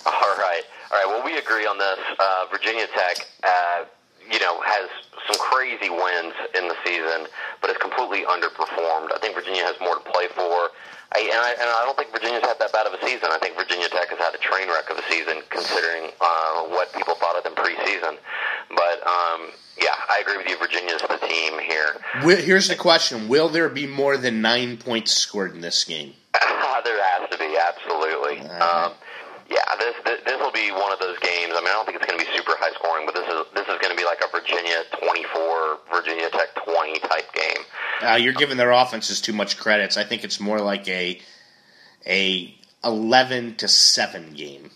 All 0.07 0.13
right, 0.13 0.63
all 0.91 0.99
right. 0.99 1.07
Well, 1.07 1.25
we 1.25 1.37
agree 1.37 1.67
on 1.67 1.79
this. 1.79 1.99
Uh, 2.19 2.47
Virginia 2.51 2.87
Tech, 2.87 3.27
uh, 3.43 3.85
you 4.31 4.39
know, 4.41 4.61
has 4.61 4.89
some 5.27 5.37
crazy 5.41 5.91
wins 5.91 6.35
in 6.55 6.69
the 6.69 6.77
season, 6.85 7.27
but 7.61 7.71
has 7.71 7.79
completely 7.79 8.25
underperformed. 8.29 9.13
I 9.13 9.19
think 9.21 9.35
Virginia 9.35 9.65
has 9.65 9.77
more 9.81 9.97
to 9.97 10.05
play 10.05 10.29
for. 10.29 10.71
I, 11.13 11.25
and, 11.25 11.41
I, 11.41 11.51
and 11.57 11.69
I 11.73 11.83
don't 11.89 11.97
think 11.97 12.13
Virginia's 12.13 12.45
had 12.45 12.61
that 12.61 12.73
bad 12.73 12.87
of 12.87 12.93
a 12.93 13.01
season. 13.01 13.33
I 13.33 13.39
think 13.39 13.57
Virginia 13.57 13.89
Tech 13.89 14.09
has 14.13 14.19
had 14.19 14.35
a 14.35 14.39
train 14.39 14.69
wreck 14.69 14.91
of 14.91 14.99
a 14.99 15.07
season, 15.09 15.41
considering 15.49 16.13
uh, 16.21 16.69
what 16.69 16.93
people 16.93 17.15
thought 17.15 17.37
of 17.37 17.45
them 17.45 17.57
preseason. 17.57 18.21
But 18.69 19.01
um, 19.09 19.49
yeah, 19.81 19.97
I 20.09 20.21
agree 20.21 20.37
with 20.37 20.49
you. 20.49 20.59
Virginia's 20.59 21.01
the 21.01 21.17
team 21.27 21.59
here. 21.65 21.97
Here's 22.37 22.69
the 22.69 22.77
question: 22.77 23.29
Will 23.29 23.49
there 23.49 23.71
be 23.71 23.87
more 23.87 24.19
than 24.19 24.43
nine 24.43 24.77
points 24.77 25.13
scored 25.13 25.55
in 25.55 25.63
this 25.63 25.85
game? 25.85 26.13
there 26.85 27.03
has 27.03 27.31
to 27.31 27.39
be, 27.39 27.57
absolutely. 27.57 28.41
Um, 28.61 28.93
yeah, 29.49 29.65
this 29.79 29.95
this 30.05 30.39
will 30.41 30.53
be 30.53 30.71
one 30.71 30.93
of 30.93 30.99
those 30.99 31.19
games. 31.21 31.53
I 31.57 31.61
mean, 31.61 31.69
I 31.69 31.73
don't 31.73 31.87
think 31.87 31.97
it's 31.97 32.07
going 32.07 32.19
to 32.19 32.25
be 32.25 32.31
super 32.37 32.53
high 32.59 32.73
scoring, 32.75 33.07
but 33.07 33.15
this 33.15 33.27
is 33.27 33.47
this 33.55 33.67
is 33.67 33.79
going 33.81 33.91
to 33.91 33.97
be 33.97 34.05
like 34.05 34.21
a 34.21 34.31
Virginia 34.31 34.85
twenty 35.01 35.25
four, 35.35 35.79
Virginia 35.93 36.29
Tech 36.31 36.55
twenty 36.65 36.99
type 37.01 37.33
game. 37.33 37.65
Uh, 38.03 38.15
you're 38.15 38.35
giving 38.35 38.57
their 38.57 38.73
offenses 38.73 39.21
too 39.21 39.33
much 39.33 39.59
credits. 39.59 39.97
I 39.97 40.05
think 40.05 40.25
it's 40.25 40.41
more 40.41 40.61
like 40.61 40.87
a 40.89 41.21
a 42.07 42.55
eleven 42.85 43.57
to 43.57 43.69
seven 43.69 44.35
game. 44.35 44.71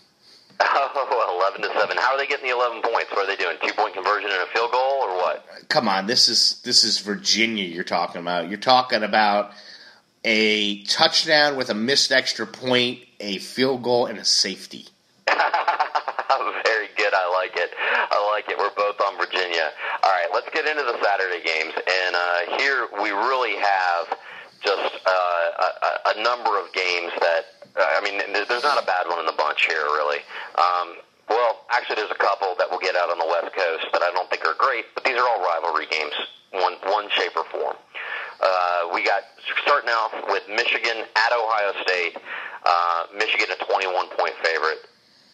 Oh, 0.65 1.23
11 1.55 1.61
to 1.61 1.79
7. 1.79 1.97
How 1.97 2.13
are 2.13 2.17
they 2.17 2.27
getting 2.27 2.47
the 2.47 2.55
11 2.55 2.81
points? 2.81 3.11
What 3.11 3.19
are 3.19 3.27
they 3.27 3.35
doing? 3.35 3.57
Two 3.61 3.73
point 3.73 3.93
conversion 3.93 4.29
and 4.31 4.41
a 4.41 4.45
field 4.53 4.71
goal 4.71 5.01
or 5.01 5.15
what? 5.17 5.45
Come 5.69 5.87
on, 5.87 6.07
this 6.07 6.29
is 6.29 6.61
this 6.63 6.83
is 6.83 6.99
Virginia 6.99 7.65
you're 7.65 7.83
talking 7.83 8.21
about. 8.21 8.49
You're 8.49 8.59
talking 8.59 9.03
about 9.03 9.51
a 10.23 10.83
touchdown 10.83 11.57
with 11.57 11.69
a 11.69 11.73
missed 11.73 12.11
extra 12.11 12.47
point, 12.47 12.99
a 13.23 13.39
field 13.39 13.83
goal 13.83 14.05
and 14.07 14.19
a 14.19 14.25
safety. 14.25 14.87
Very 15.27 16.89
good. 16.97 17.13
I 17.13 17.25
like 17.31 17.55
it. 17.55 17.71
I 17.79 18.31
like 18.35 18.49
it. 18.49 18.57
We're 18.57 18.75
both 18.75 18.99
on 18.99 19.17
Virginia. 19.17 19.71
All 20.03 20.11
right, 20.11 20.27
let's 20.33 20.49
get 20.53 20.67
into 20.67 20.83
the 20.83 20.99
Saturday 21.01 21.41
games. 21.43 21.73
And 21.73 22.15
uh, 22.15 22.57
here 22.57 22.87
we 23.01 23.11
really 23.11 23.55
have 23.55 24.17
just 24.63 24.93
uh, 25.05 25.47
a, 25.63 26.19
a 26.19 26.23
number 26.23 26.59
of 26.59 26.71
games 26.73 27.11
that 27.19 27.45
uh, 27.75 27.81
I 27.81 28.01
mean, 28.05 28.21
there's 28.33 28.63
not 28.63 28.81
a 28.81 28.85
bad 28.85 29.07
one 29.09 29.19
in 29.19 29.25
the 29.25 29.33
bunch 29.33 29.65
here, 29.65 29.81
really. 29.97 30.21
Um, 30.61 31.01
well, 31.29 31.65
actually, 31.71 31.95
there's 31.95 32.13
a 32.13 32.21
couple 32.21 32.53
that 32.59 32.69
we'll 32.69 32.83
get 32.83 32.95
out 32.95 33.09
on 33.09 33.17
the 33.17 33.25
West 33.25 33.49
Coast 33.55 33.89
that 33.93 34.03
I 34.03 34.11
don't 34.13 34.29
think 34.29 34.45
are 34.45 34.53
great, 34.59 34.85
but 34.93 35.03
these 35.03 35.17
are 35.17 35.25
all 35.25 35.41
rivalry 35.41 35.87
games, 35.89 36.13
one 36.51 36.77
one 36.85 37.09
shape 37.09 37.33
or 37.35 37.45
form. 37.49 37.75
Uh, 38.43 38.91
we 38.93 39.03
got 39.05 39.23
starting 39.63 39.89
off 39.89 40.11
with 40.27 40.43
Michigan 40.49 41.07
at 41.15 41.31
Ohio 41.31 41.71
State. 41.87 42.17
Uh, 42.65 43.05
Michigan 43.15 43.47
a 43.49 43.65
21 43.65 44.07
point 44.19 44.35
favorite. 44.43 44.83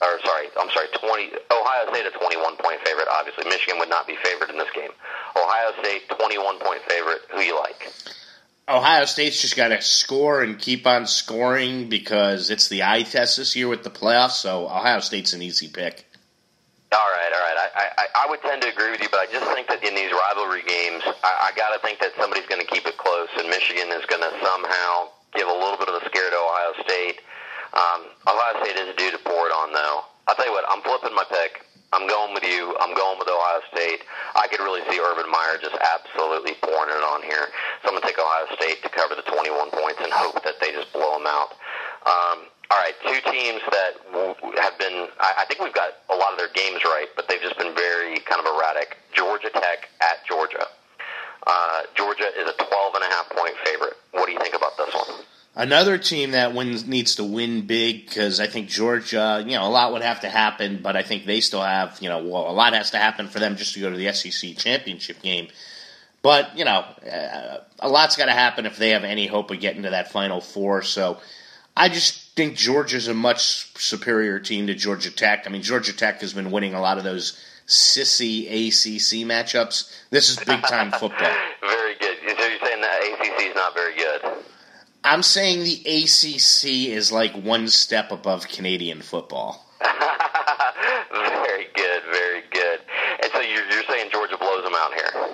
Or 0.01 0.19
sorry, 0.23 0.47
I'm 0.57 0.69
sorry, 0.69 0.87
20 0.93 1.31
Ohio 1.51 1.91
State 1.91 2.05
a 2.05 2.11
21 2.11 2.55
point 2.57 2.79
favorite. 2.85 3.07
Obviously, 3.11 3.45
Michigan 3.45 3.79
would 3.79 3.89
not 3.89 4.07
be 4.07 4.15
favored 4.23 4.49
in 4.49 4.57
this 4.57 4.69
game. 4.73 4.91
Ohio 5.35 5.73
State 5.81 6.07
21 6.09 6.59
point 6.59 6.81
favorite. 6.87 7.21
Who 7.33 7.41
you 7.41 7.59
like? 7.59 7.91
Ohio 8.69 9.05
State's 9.05 9.41
just 9.41 9.55
got 9.55 9.69
to 9.69 9.81
score 9.81 10.43
and 10.43 10.59
keep 10.59 10.85
on 10.85 11.07
scoring 11.07 11.89
because 11.89 12.51
it's 12.51 12.69
the 12.69 12.83
eye 12.83 13.01
test 13.01 13.37
this 13.37 13.55
year 13.55 13.67
with 13.67 13.83
the 13.83 13.89
playoffs. 13.89 14.37
So 14.37 14.65
Ohio 14.65 14.99
State's 14.99 15.33
an 15.33 15.41
easy 15.41 15.67
pick. 15.67 16.05
All 16.91 16.99
right, 16.99 17.31
all 17.33 17.39
right. 17.39 17.48
I, 17.75 17.85
I, 17.97 18.05
I 18.13 18.29
would 18.29 18.41
tend 18.41 18.61
to 18.63 18.69
agree 18.69 18.91
with 18.91 19.01
you, 19.01 19.09
but 19.09 19.19
I 19.19 19.27
just 19.31 19.45
think 19.53 19.67
that 19.67 19.83
in 19.83 19.93
these 19.95 20.11
rivalry 20.11 20.63
games, 20.65 21.03
I, 21.23 21.49
I 21.49 21.57
got 21.57 21.73
to 21.73 21.79
think 21.85 21.99
that 21.99 22.13
somebody's 22.17 22.47
going 22.47 22.61
to 22.61 22.69
keep 22.69 22.85
it 22.85 22.97
close, 22.97 23.29
and 23.37 23.49
Michigan 23.49 23.89
is 23.93 24.05
going 24.07 24.21
to 24.21 24.33
somehow 24.41 25.13
give 25.35 25.47
a 25.47 25.53
little 25.53 25.77
bit 25.77 25.89
of 25.89 26.01
a 26.01 26.03
scare 26.09 26.29
to 26.29 26.39
Ohio 26.39 26.73
State. 26.85 27.21
Um, 27.73 28.09
Ohio 28.25 28.63
State 28.65 28.77
is 28.77 28.95
due 28.97 29.11
to 29.11 29.19
pour 29.21 29.45
it 29.49 29.53
on, 29.53 29.73
though. 29.73 30.05
I'll 30.27 30.35
tell 30.35 30.45
you 30.45 30.53
what, 30.53 30.65
I'm 30.69 30.81
flipping 30.81 31.13
my 31.13 31.25
pick. 31.29 31.65
I'm 31.91 32.05
going 32.05 32.37
with 32.37 32.45
you. 32.45 32.77
I'm 32.77 32.93
going 32.93 33.17
with 33.17 33.27
Ohio 33.27 33.61
State. 33.73 34.05
I 34.37 34.45
could 34.47 34.61
really 34.61 34.85
see 34.93 35.01
Urban 35.01 35.25
Meyer 35.25 35.57
just 35.57 35.73
absolutely 35.81 36.53
pouring 36.61 36.93
it 36.93 37.01
on 37.01 37.25
here. 37.25 37.49
So 37.81 37.89
I'm 37.89 37.97
going 37.97 38.05
to 38.05 38.07
take 38.07 38.21
Ohio 38.21 38.45
State 38.61 38.85
to 38.85 38.89
cover 38.93 39.17
the 39.17 39.25
21 39.25 39.73
points 39.73 39.97
and 39.97 40.13
hope 40.13 40.37
that 40.45 40.61
they 40.61 40.69
just 40.69 40.93
blow 40.93 41.17
them 41.17 41.25
out. 41.25 41.57
Um, 42.05 42.37
all 42.71 42.77
right, 42.77 42.93
two 43.01 43.31
teams 43.31 43.61
that 43.71 43.93
have 44.61 44.77
been, 44.77 45.07
I 45.19 45.45
think 45.47 45.59
we've 45.59 45.73
got 45.73 45.89
a 46.11 46.15
lot 46.15 46.33
of 46.33 46.37
their 46.37 46.49
games 46.53 46.81
right, 46.85 47.07
but 47.15 47.27
they've 47.27 47.41
just 47.41 47.57
been 47.57 47.73
very 47.73 48.19
kind 48.19 48.39
of 48.39 48.45
erratic. 48.45 48.97
Georgia 49.13 49.49
Tech 49.49 49.89
at 50.01 50.25
Georgia. 50.27 50.65
Uh, 51.47 51.81
Georgia 51.95 52.29
is 52.37 52.47
a 52.47 52.53
12 52.53 52.95
and 52.95 53.03
a 53.03 53.07
half 53.07 53.29
point 53.31 53.55
favorite. 53.65 53.97
What 54.11 54.27
do 54.27 54.33
you 54.33 54.39
think 54.39 54.55
about 54.55 54.77
this 54.77 54.93
one? 54.93 55.25
Another 55.55 55.97
team 55.97 56.31
that 56.31 56.53
wins 56.53 56.85
needs 56.85 57.15
to 57.15 57.23
win 57.23 57.65
big 57.65 58.05
because 58.05 58.39
I 58.39 58.45
think 58.45 58.69
Georgia, 58.69 59.43
you 59.45 59.55
know, 59.55 59.65
a 59.65 59.69
lot 59.69 59.91
would 59.91 60.03
have 60.03 60.21
to 60.21 60.29
happen, 60.29 60.79
but 60.83 60.95
I 60.95 61.01
think 61.01 61.25
they 61.25 61.41
still 61.41 61.63
have, 61.63 61.97
you 62.01 62.07
know, 62.07 62.23
well, 62.23 62.49
a 62.49 62.53
lot 62.53 62.73
has 62.73 62.91
to 62.91 62.97
happen 62.97 63.27
for 63.27 63.39
them 63.39 63.55
just 63.55 63.73
to 63.73 63.79
go 63.81 63.89
to 63.89 63.97
the 63.97 64.13
SEC 64.13 64.55
championship 64.57 65.21
game. 65.23 65.47
But 66.21 66.57
you 66.57 66.65
know, 66.65 66.85
uh, 67.11 67.63
a 67.79 67.89
lot's 67.89 68.15
got 68.15 68.25
to 68.25 68.31
happen 68.31 68.65
if 68.67 68.77
they 68.77 68.89
have 68.89 69.03
any 69.03 69.25
hope 69.25 69.49
of 69.51 69.59
getting 69.59 69.83
to 69.83 69.89
that 69.89 70.11
Final 70.11 70.39
Four. 70.39 70.83
So 70.83 71.19
I 71.79 71.87
just 71.87 72.35
think 72.35 72.57
Georgia's 72.57 73.07
a 73.07 73.13
much 73.13 73.71
superior 73.79 74.37
team 74.37 74.67
to 74.67 74.75
Georgia 74.75 75.11
Tech. 75.11 75.45
I 75.47 75.49
mean, 75.49 75.61
Georgia 75.61 75.95
Tech 75.95 76.19
has 76.19 76.33
been 76.33 76.51
winning 76.51 76.73
a 76.73 76.81
lot 76.81 76.97
of 76.97 77.05
those 77.05 77.41
sissy 77.67 78.47
ACC 78.47 79.25
matchups. 79.25 79.89
This 80.09 80.29
is 80.29 80.35
big 80.39 80.61
time 80.63 80.91
football. 80.99 81.33
very 81.61 81.95
good. 81.95 82.17
So 82.37 82.45
you're 82.45 82.59
saying 82.59 82.81
the 82.81 83.13
ACC 83.13 83.41
is 83.43 83.55
not 83.55 83.73
very 83.73 83.95
good? 83.95 84.21
I'm 85.05 85.23
saying 85.23 85.63
the 85.63 86.03
ACC 86.03 86.91
is 86.93 87.13
like 87.13 87.31
one 87.31 87.69
step 87.69 88.11
above 88.11 88.49
Canadian 88.49 89.01
football. 89.01 89.65
very 89.79 91.67
good, 91.75 92.03
very 92.11 92.41
good. 92.51 92.81
And 93.23 93.31
so 93.31 93.39
you're, 93.39 93.65
you're 93.71 93.85
saying 93.85 94.09
Georgia 94.11 94.35
blows 94.37 94.65
them 94.65 94.73
out 94.75 94.93
here? 94.95 95.29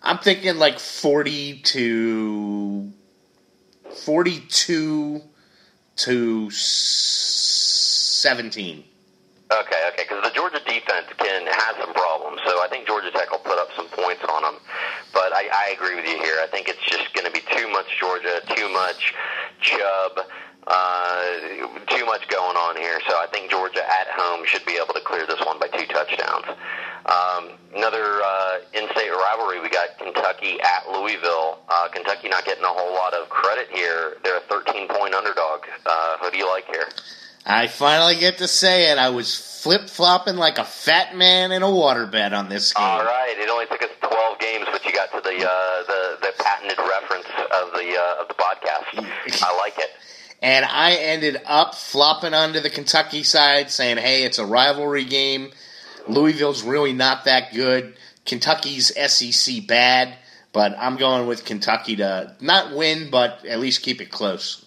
I'm 0.00 0.16
thinking 0.16 0.56
like 0.56 0.78
40 0.78 1.58
to 1.58 2.90
42 3.90 5.22
to 5.96 6.50
17. 6.50 8.84
Okay, 9.52 9.88
okay, 9.92 10.04
because 10.08 10.24
the 10.24 10.34
Georgia 10.34 10.58
defense 10.64 11.06
can 11.18 11.46
has 11.46 11.76
some 11.78 11.92
problems, 11.92 12.40
so 12.46 12.64
I 12.64 12.68
think 12.68 12.86
Georgia 12.86 13.10
Tech 13.10 13.30
will 13.30 13.38
put 13.38 13.58
up 13.58 13.68
some 13.76 13.88
points 13.88 14.24
on 14.24 14.42
them. 14.42 14.54
But 15.12 15.34
I, 15.34 15.48
I 15.52 15.74
agree 15.76 15.94
with 15.94 16.06
you 16.06 16.16
here. 16.16 16.36
I 16.42 16.46
think 16.46 16.68
it's 16.68 16.82
just 16.86 17.12
going 17.12 17.26
to 17.26 17.30
be 17.30 17.42
too 17.54 17.68
much 17.68 17.86
Georgia, 18.00 18.40
too 18.56 18.68
much 18.70 19.12
Chubb, 19.60 20.20
uh, 20.66 21.24
too 21.88 22.04
much 22.06 22.28
going 22.28 22.56
on 22.56 22.76
here. 22.76 23.00
So 23.08 23.14
I 23.16 23.26
think 23.32 23.50
Georgia 23.50 23.84
at 23.84 24.08
home 24.10 24.44
should 24.46 24.64
be 24.64 24.76
able 24.82 24.94
to 24.94 25.00
clear 25.00 25.26
this 25.26 25.40
one 25.44 25.58
by 25.58 25.68
two 25.68 25.86
touchdowns. 25.86 26.46
Um, 27.04 27.50
another 27.76 28.22
uh, 28.22 28.58
in-state 28.72 29.10
rivalry, 29.10 29.60
we 29.60 29.68
got 29.68 29.98
Kentucky 29.98 30.58
at 30.60 30.90
Louisville. 30.90 31.58
Uh, 31.68 31.88
Kentucky 31.88 32.28
not 32.28 32.44
getting 32.44 32.64
a 32.64 32.72
whole 32.72 32.94
lot 32.94 33.12
of 33.12 33.28
credit 33.28 33.68
here. 33.70 34.16
They're 34.24 34.38
a 34.38 34.48
13-point 34.48 35.14
underdog. 35.14 35.60
Uh, 35.84 36.16
who 36.22 36.30
do 36.30 36.38
you 36.38 36.48
like 36.50 36.64
here? 36.66 36.88
I 37.46 37.66
finally 37.66 38.16
get 38.16 38.38
to 38.38 38.48
say 38.48 38.90
it. 38.90 38.96
I 38.96 39.10
was 39.10 39.36
flip 39.36 39.90
flopping 39.90 40.36
like 40.36 40.56
a 40.56 40.64
fat 40.64 41.14
man 41.14 41.52
in 41.52 41.62
a 41.62 41.66
waterbed 41.66 42.32
on 42.32 42.48
this 42.48 42.72
game. 42.72 42.84
All 42.84 43.04
right, 43.04 43.36
it 43.36 43.50
only 43.50 43.66
took 43.66 43.82
us 43.82 43.90
12 44.00 44.38
games, 44.38 44.66
but 44.72 44.82
you 44.86 44.92
got 44.92 45.12
to 45.12 45.20
the 45.20 45.44
uh, 45.44 45.82
the, 45.84 46.18
the 46.22 46.32
patented 46.42 46.78
reference 46.78 47.26
of 47.52 47.72
the 47.72 47.96
uh, 48.00 48.22
of 48.22 48.28
the 48.28 48.34
podcast. 48.34 49.42
I 49.44 49.56
like 49.58 49.78
it. 49.78 49.90
And 50.44 50.66
I 50.66 50.96
ended 50.96 51.40
up 51.46 51.74
flopping 51.74 52.34
onto 52.34 52.60
the 52.60 52.68
Kentucky 52.68 53.22
side, 53.22 53.70
saying, 53.70 53.96
"Hey, 53.96 54.24
it's 54.24 54.38
a 54.38 54.44
rivalry 54.44 55.04
game. 55.04 55.52
Louisville's 56.06 56.62
really 56.62 56.92
not 56.92 57.24
that 57.24 57.54
good. 57.54 57.96
Kentucky's 58.26 58.92
SEC 58.94 59.66
bad, 59.66 60.18
but 60.52 60.76
I'm 60.78 60.96
going 60.96 61.26
with 61.26 61.46
Kentucky 61.46 61.96
to 61.96 62.36
not 62.40 62.72
win, 62.72 63.08
but 63.08 63.46
at 63.46 63.58
least 63.58 63.80
keep 63.80 64.02
it 64.02 64.10
close." 64.10 64.66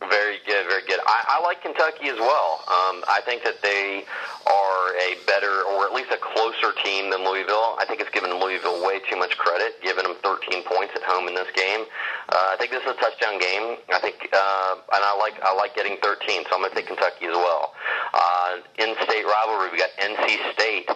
Very 0.00 0.38
good, 0.44 0.66
very 0.66 0.82
good. 0.82 0.98
I, 1.06 1.38
I 1.38 1.42
like 1.42 1.62
Kentucky 1.62 2.08
as 2.08 2.18
well. 2.18 2.64
Um, 2.66 3.04
I 3.08 3.20
think 3.24 3.44
that 3.44 3.62
they 3.62 4.04
are 4.48 4.96
a 4.96 5.16
better, 5.28 5.62
or 5.62 5.86
at 5.86 5.92
least 5.92 6.10
a 6.10 6.16
closer 6.16 6.72
team 6.82 7.10
than 7.10 7.24
Louisville. 7.24 7.76
I 7.78 7.84
think 7.86 8.00
it's 8.00 8.10
given 8.10 8.34
Louisville 8.34 8.84
way 8.84 8.98
too 9.08 9.17
much 9.28 9.36
credit, 9.36 9.76
giving 9.82 10.04
them 10.04 10.16
13 10.22 10.64
points 10.64 10.92
at 10.96 11.02
home 11.02 11.28
in 11.28 11.34
this 11.34 11.48
game. 11.54 11.84
Uh, 12.28 12.52
I 12.52 12.56
think 12.58 12.70
this 12.70 12.82
is 12.82 12.90
a 12.90 12.94
touchdown 12.94 13.38
game. 13.38 13.76
I 13.92 14.00
think, 14.00 14.16
uh, 14.32 14.74
and 14.94 15.04
I 15.04 15.16
like 15.18 15.34
I 15.42 15.54
like 15.54 15.76
getting 15.76 15.98
13, 16.02 16.44
so 16.48 16.56
I'm 16.56 16.60
going 16.60 16.70
to 16.70 16.76
take 16.76 16.86
Kentucky 16.86 17.26
as 17.26 17.36
well. 17.36 17.74
Uh, 18.14 18.56
in-state 18.78 19.24
rivalry, 19.24 19.70
we 19.72 19.78
got 19.78 19.90
NC 20.00 20.52
State 20.52 20.88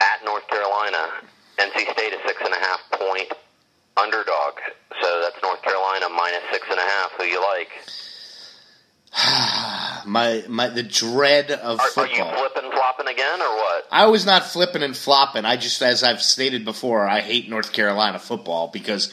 at 0.00 0.24
North 0.24 0.48
Carolina. 0.48 1.20
NC 1.58 1.92
State 1.92 2.12
is 2.12 2.20
six 2.26 2.40
and 2.40 2.54
a 2.54 2.60
half 2.60 2.80
point 2.92 3.32
underdog, 3.96 4.54
so 5.02 5.20
that's 5.20 5.36
North 5.42 5.62
Carolina 5.62 6.08
minus 6.08 6.44
six 6.52 6.66
and 6.70 6.78
a 6.78 6.82
half. 6.82 7.12
Who 7.18 7.24
you 7.24 7.40
like? 7.40 7.68
my 10.06 10.44
my 10.48 10.68
the 10.68 10.82
dread 10.82 11.50
of 11.50 11.80
Are, 11.80 12.02
are 12.02 12.06
you 12.06 12.24
flipping 12.24 12.70
flopping 12.96 13.08
again 13.12 13.40
or 13.40 13.56
what? 13.56 13.86
I 13.90 14.06
was 14.06 14.26
not 14.26 14.44
flipping 14.44 14.82
and 14.82 14.96
flopping. 14.96 15.44
I 15.44 15.56
just, 15.56 15.82
as 15.82 16.02
I've 16.02 16.22
stated 16.22 16.64
before, 16.64 17.06
I 17.06 17.20
hate 17.20 17.48
North 17.48 17.72
Carolina 17.72 18.18
football 18.18 18.68
because 18.68 19.12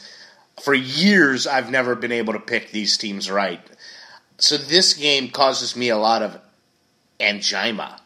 for 0.61 0.73
years 0.73 1.47
I've 1.47 1.69
never 1.69 1.95
been 1.95 2.11
able 2.11 2.33
to 2.33 2.39
pick 2.39 2.71
these 2.71 2.97
teams 2.97 3.29
right. 3.29 3.61
So 4.37 4.57
this 4.57 4.93
game 4.93 5.29
causes 5.29 5.75
me 5.75 5.89
a 5.89 5.97
lot 5.97 6.21
of 6.21 6.39
angina. 7.19 7.99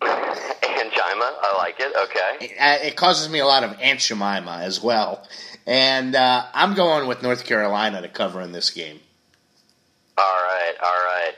Angina, 0.02 1.24
I 1.42 1.54
like 1.58 1.76
it. 1.80 1.92
Okay. 2.04 2.54
Uh, 2.58 2.86
It 2.86 2.96
causes 2.96 3.28
me 3.28 3.40
a 3.40 3.46
lot 3.46 3.64
of 3.64 3.76
Aunt 3.80 4.00
Jemima 4.00 4.60
as 4.62 4.82
well. 4.82 5.26
And 5.66 6.14
uh, 6.14 6.46
I'm 6.54 6.74
going 6.74 7.06
with 7.08 7.22
North 7.22 7.44
Carolina 7.44 8.00
to 8.00 8.08
cover 8.08 8.40
in 8.40 8.52
this 8.52 8.70
game. 8.70 9.00
All 10.16 10.24
right, 10.24 10.74
all 10.82 11.04
right. 11.04 11.34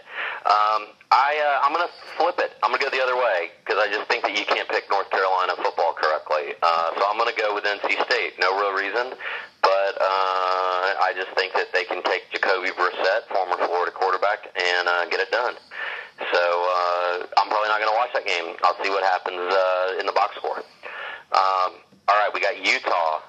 Um, 0.51 0.91
I 1.15 1.39
uh, 1.39 1.63
I'm 1.63 1.71
gonna 1.71 1.95
flip 2.19 2.43
it. 2.43 2.59
I'm 2.63 2.75
gonna 2.75 2.83
go 2.83 2.91
the 2.91 2.99
other 2.99 3.15
way 3.15 3.55
because 3.63 3.79
I 3.79 3.87
just 3.87 4.11
think 4.11 4.27
that 4.27 4.35
you 4.35 4.43
can't 4.43 4.67
pick 4.67 4.91
North 4.91 5.07
Carolina 5.15 5.55
football 5.63 5.95
correctly. 5.95 6.59
Uh, 6.59 6.91
so 6.99 7.07
I'm 7.07 7.15
gonna 7.23 7.39
go 7.39 7.55
with 7.55 7.63
NC 7.63 8.03
State. 8.03 8.35
No 8.43 8.59
real 8.59 8.75
reason, 8.75 9.15
but 9.63 9.95
uh, 10.03 10.99
I 11.07 11.15
just 11.15 11.31
think 11.39 11.55
that 11.55 11.71
they 11.71 11.87
can 11.87 12.03
take 12.03 12.27
Jacoby 12.35 12.75
Brissett, 12.75 13.31
former 13.31 13.63
Florida 13.63 13.95
quarterback, 13.95 14.51
and 14.59 14.91
uh, 14.91 15.07
get 15.07 15.23
it 15.23 15.31
done. 15.31 15.55
So 16.19 16.43
uh, 16.43 17.31
I'm 17.39 17.47
probably 17.47 17.71
not 17.71 17.79
gonna 17.79 17.95
watch 17.95 18.11
that 18.19 18.27
game. 18.27 18.59
I'll 18.67 18.79
see 18.83 18.91
what 18.91 19.07
happens 19.07 19.39
uh, 19.39 20.03
in 20.03 20.07
the 20.07 20.15
box 20.19 20.35
score. 20.35 20.67
Um, 21.31 21.79
all 22.11 22.19
right, 22.19 22.31
we 22.35 22.43
got 22.43 22.59
Utah. 22.59 23.23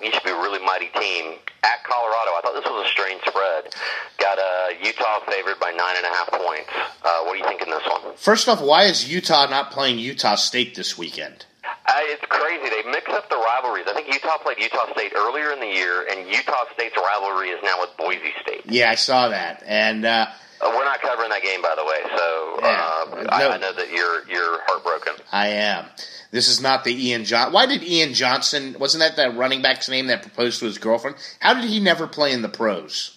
We 0.00 0.10
should 0.10 0.24
be 0.24 0.30
a 0.30 0.36
really 0.36 0.64
mighty 0.64 0.88
team 0.98 1.36
at 1.62 1.84
Colorado. 1.84 2.30
I 2.32 2.40
thought 2.42 2.54
this 2.54 2.64
was 2.64 2.86
a 2.86 2.88
strange 2.88 3.20
spread. 3.26 3.74
Got 4.18 4.38
uh, 4.38 4.68
Utah 4.82 5.20
favored 5.26 5.60
by 5.60 5.70
nine 5.70 5.96
and 5.96 6.06
a 6.06 6.08
half 6.08 6.30
points. 6.30 6.70
Uh, 7.04 7.24
what 7.24 7.32
do 7.34 7.38
you 7.38 7.44
think 7.44 7.62
in 7.62 7.70
this 7.70 7.82
one? 7.86 8.16
First 8.16 8.48
off, 8.48 8.62
why 8.62 8.84
is 8.84 9.10
Utah 9.12 9.46
not 9.46 9.70
playing 9.70 9.98
Utah 9.98 10.36
State 10.36 10.74
this 10.74 10.96
weekend? 10.96 11.44
Uh, 11.90 11.98
it's 12.04 12.24
crazy. 12.28 12.68
They 12.70 12.88
mix 12.90 13.10
up 13.10 13.28
the 13.28 13.36
rivalries. 13.36 13.86
I 13.88 13.94
think 13.94 14.06
Utah 14.12 14.38
played 14.38 14.58
Utah 14.60 14.90
State 14.92 15.12
earlier 15.16 15.50
in 15.50 15.58
the 15.58 15.66
year, 15.66 16.06
and 16.08 16.28
Utah 16.28 16.64
State's 16.72 16.96
rivalry 16.96 17.48
is 17.48 17.58
now 17.64 17.80
with 17.80 17.90
Boise 17.96 18.32
State. 18.42 18.62
Yeah, 18.66 18.90
I 18.90 18.94
saw 18.94 19.28
that. 19.28 19.64
And 19.66 20.04
uh, 20.04 20.26
Uh, 20.60 20.70
we're 20.76 20.84
not 20.84 21.00
covering 21.00 21.30
that 21.30 21.42
game, 21.42 21.60
by 21.62 21.74
the 21.74 21.84
way. 21.84 21.98
So 22.16 22.58
uh, 22.62 23.22
Yeah, 23.22 23.26
I, 23.30 23.40
no. 23.40 23.50
I 23.50 23.56
know 23.58 23.72
that 23.72 23.90
you're 23.90 24.28
you're 24.28 24.60
heartbroken. 24.66 25.14
I 25.32 25.48
am. 25.48 25.86
This 26.30 26.46
is 26.46 26.60
not 26.60 26.84
the 26.84 26.94
Ian 27.08 27.24
John. 27.24 27.52
Why 27.52 27.66
did 27.66 27.82
Ian 27.82 28.14
Johnson? 28.14 28.76
Wasn't 28.78 29.00
that 29.00 29.16
the 29.16 29.36
running 29.36 29.62
back's 29.62 29.88
name 29.88 30.06
that 30.08 30.22
proposed 30.22 30.60
to 30.60 30.66
his 30.66 30.78
girlfriend? 30.78 31.16
How 31.40 31.54
did 31.54 31.64
he 31.64 31.80
never 31.80 32.06
play 32.06 32.32
in 32.32 32.42
the 32.42 32.48
pros? 32.48 33.16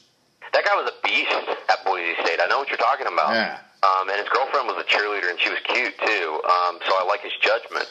That 0.51 0.65
guy 0.65 0.73
was 0.75 0.89
a 0.89 1.07
beast 1.07 1.31
at 1.69 1.86
Boise 1.86 2.15
State. 2.23 2.39
I 2.41 2.47
know 2.47 2.57
what 2.57 2.69
you're 2.69 2.77
talking 2.77 3.05
about. 3.05 3.33
Yeah. 3.33 3.59
Um, 3.84 4.10
and 4.10 4.17
his 4.19 4.30
girlfriend 4.30 4.67
was 4.67 4.80
a 4.80 4.88
cheerleader, 4.88 5.30
and 5.30 5.39
she 5.39 5.50
was 5.50 5.60
cute 5.67 5.93
too. 6.00 6.41
Um, 6.48 6.80
so 6.88 6.96
I 6.96 7.04
like 7.08 7.22
his 7.22 7.36
judgment. 7.41 7.88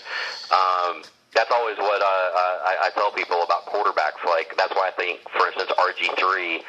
Um, 0.49 1.05
that's 1.35 1.51
always 1.53 1.77
what 1.79 2.01
I, 2.01 2.57
I, 2.65 2.87
I 2.87 2.91
tell 2.91 3.11
people 3.13 3.43
about 3.43 3.67
quarterbacks. 3.67 4.25
Like 4.25 4.55
that's 4.57 4.73
why 4.75 4.89
I 4.89 4.93
think, 4.97 5.21
for 5.37 5.47
instance, 5.47 5.71
RG 5.77 6.19
three. 6.19 6.63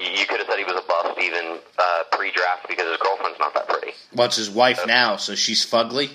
You 0.00 0.24
could 0.24 0.40
have 0.40 0.48
said 0.48 0.56
he 0.56 0.64
was 0.64 0.80
a 0.80 0.86
bust 0.88 1.20
even 1.20 1.58
uh, 1.78 2.02
pre-draft 2.12 2.68
because 2.68 2.88
his 2.88 2.96
girlfriend's 2.96 3.38
not 3.38 3.52
that 3.52 3.68
pretty. 3.68 3.92
What's 4.12 4.36
his 4.36 4.48
wife 4.48 4.80
now? 4.86 5.16
So 5.16 5.34
she's 5.34 5.64
fugly. 5.64 6.08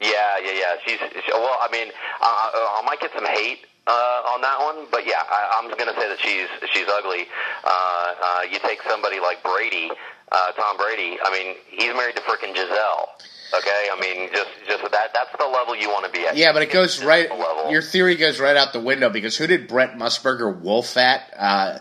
Yeah, 0.00 0.36
yeah, 0.44 0.52
yeah. 0.52 0.72
She's 0.84 0.98
she, 0.98 1.32
well. 1.32 1.56
I 1.60 1.68
mean, 1.72 1.88
uh, 2.20 2.50
I 2.52 2.82
might 2.84 3.00
get 3.00 3.12
some 3.14 3.24
hate 3.24 3.64
uh, 3.86 4.34
on 4.34 4.42
that 4.42 4.58
one, 4.60 4.86
but 4.90 5.06
yeah, 5.06 5.22
I, 5.24 5.56
I'm 5.56 5.70
going 5.70 5.88
to 5.88 5.98
say 5.98 6.08
that 6.08 6.18
she's 6.20 6.48
she's 6.72 6.88
ugly. 6.88 7.26
Uh, 7.64 8.14
uh, 8.20 8.42
you 8.50 8.58
take 8.60 8.82
somebody 8.82 9.20
like 9.20 9.42
Brady, 9.42 9.90
uh, 10.32 10.52
Tom 10.52 10.76
Brady. 10.76 11.18
I 11.24 11.30
mean, 11.32 11.54
he's 11.70 11.92
married 11.94 12.16
to 12.16 12.22
frickin' 12.22 12.54
Gisele. 12.54 13.08
Okay, 13.56 13.88
I 13.92 14.00
mean, 14.00 14.28
just 14.32 14.48
just 14.68 14.82
that 14.90 15.14
that's 15.14 15.30
the 15.38 15.46
level 15.46 15.76
you 15.76 15.88
want 15.88 16.04
to 16.04 16.10
be 16.10 16.26
at. 16.26 16.36
Yeah, 16.36 16.52
but 16.52 16.62
it 16.62 16.72
goes 16.72 17.02
right. 17.04 17.28
Your 17.70 17.80
theory 17.82 18.16
goes 18.16 18.40
right 18.40 18.56
out 18.56 18.72
the 18.72 18.80
window 18.80 19.08
because 19.08 19.36
who 19.36 19.46
did 19.46 19.68
Brent 19.68 19.92
Musburger 19.94 20.60
wolf 20.60 20.96
at? 20.96 21.32
Uh, 21.38 21.78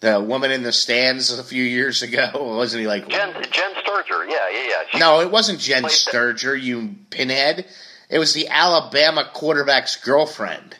the 0.00 0.20
woman 0.20 0.50
in 0.52 0.62
the 0.62 0.70
stands 0.72 1.36
a 1.36 1.42
few 1.42 1.64
years 1.64 2.02
ago, 2.02 2.30
wasn't 2.56 2.82
he 2.82 2.86
like? 2.86 3.08
Jen 3.08 3.32
Jen 3.50 3.72
Sterger. 3.82 4.24
Yeah, 4.26 4.48
yeah, 4.52 4.68
yeah. 4.68 4.82
She, 4.92 4.98
No, 4.98 5.20
it 5.20 5.30
wasn't 5.32 5.58
Jen 5.58 5.82
that- 5.82 5.90
Sterger, 5.90 6.54
you 6.54 6.94
pinhead. 7.10 7.66
It 8.08 8.18
was 8.20 8.32
the 8.34 8.46
Alabama 8.48 9.28
quarterback's 9.32 9.96
girlfriend. 9.96 10.76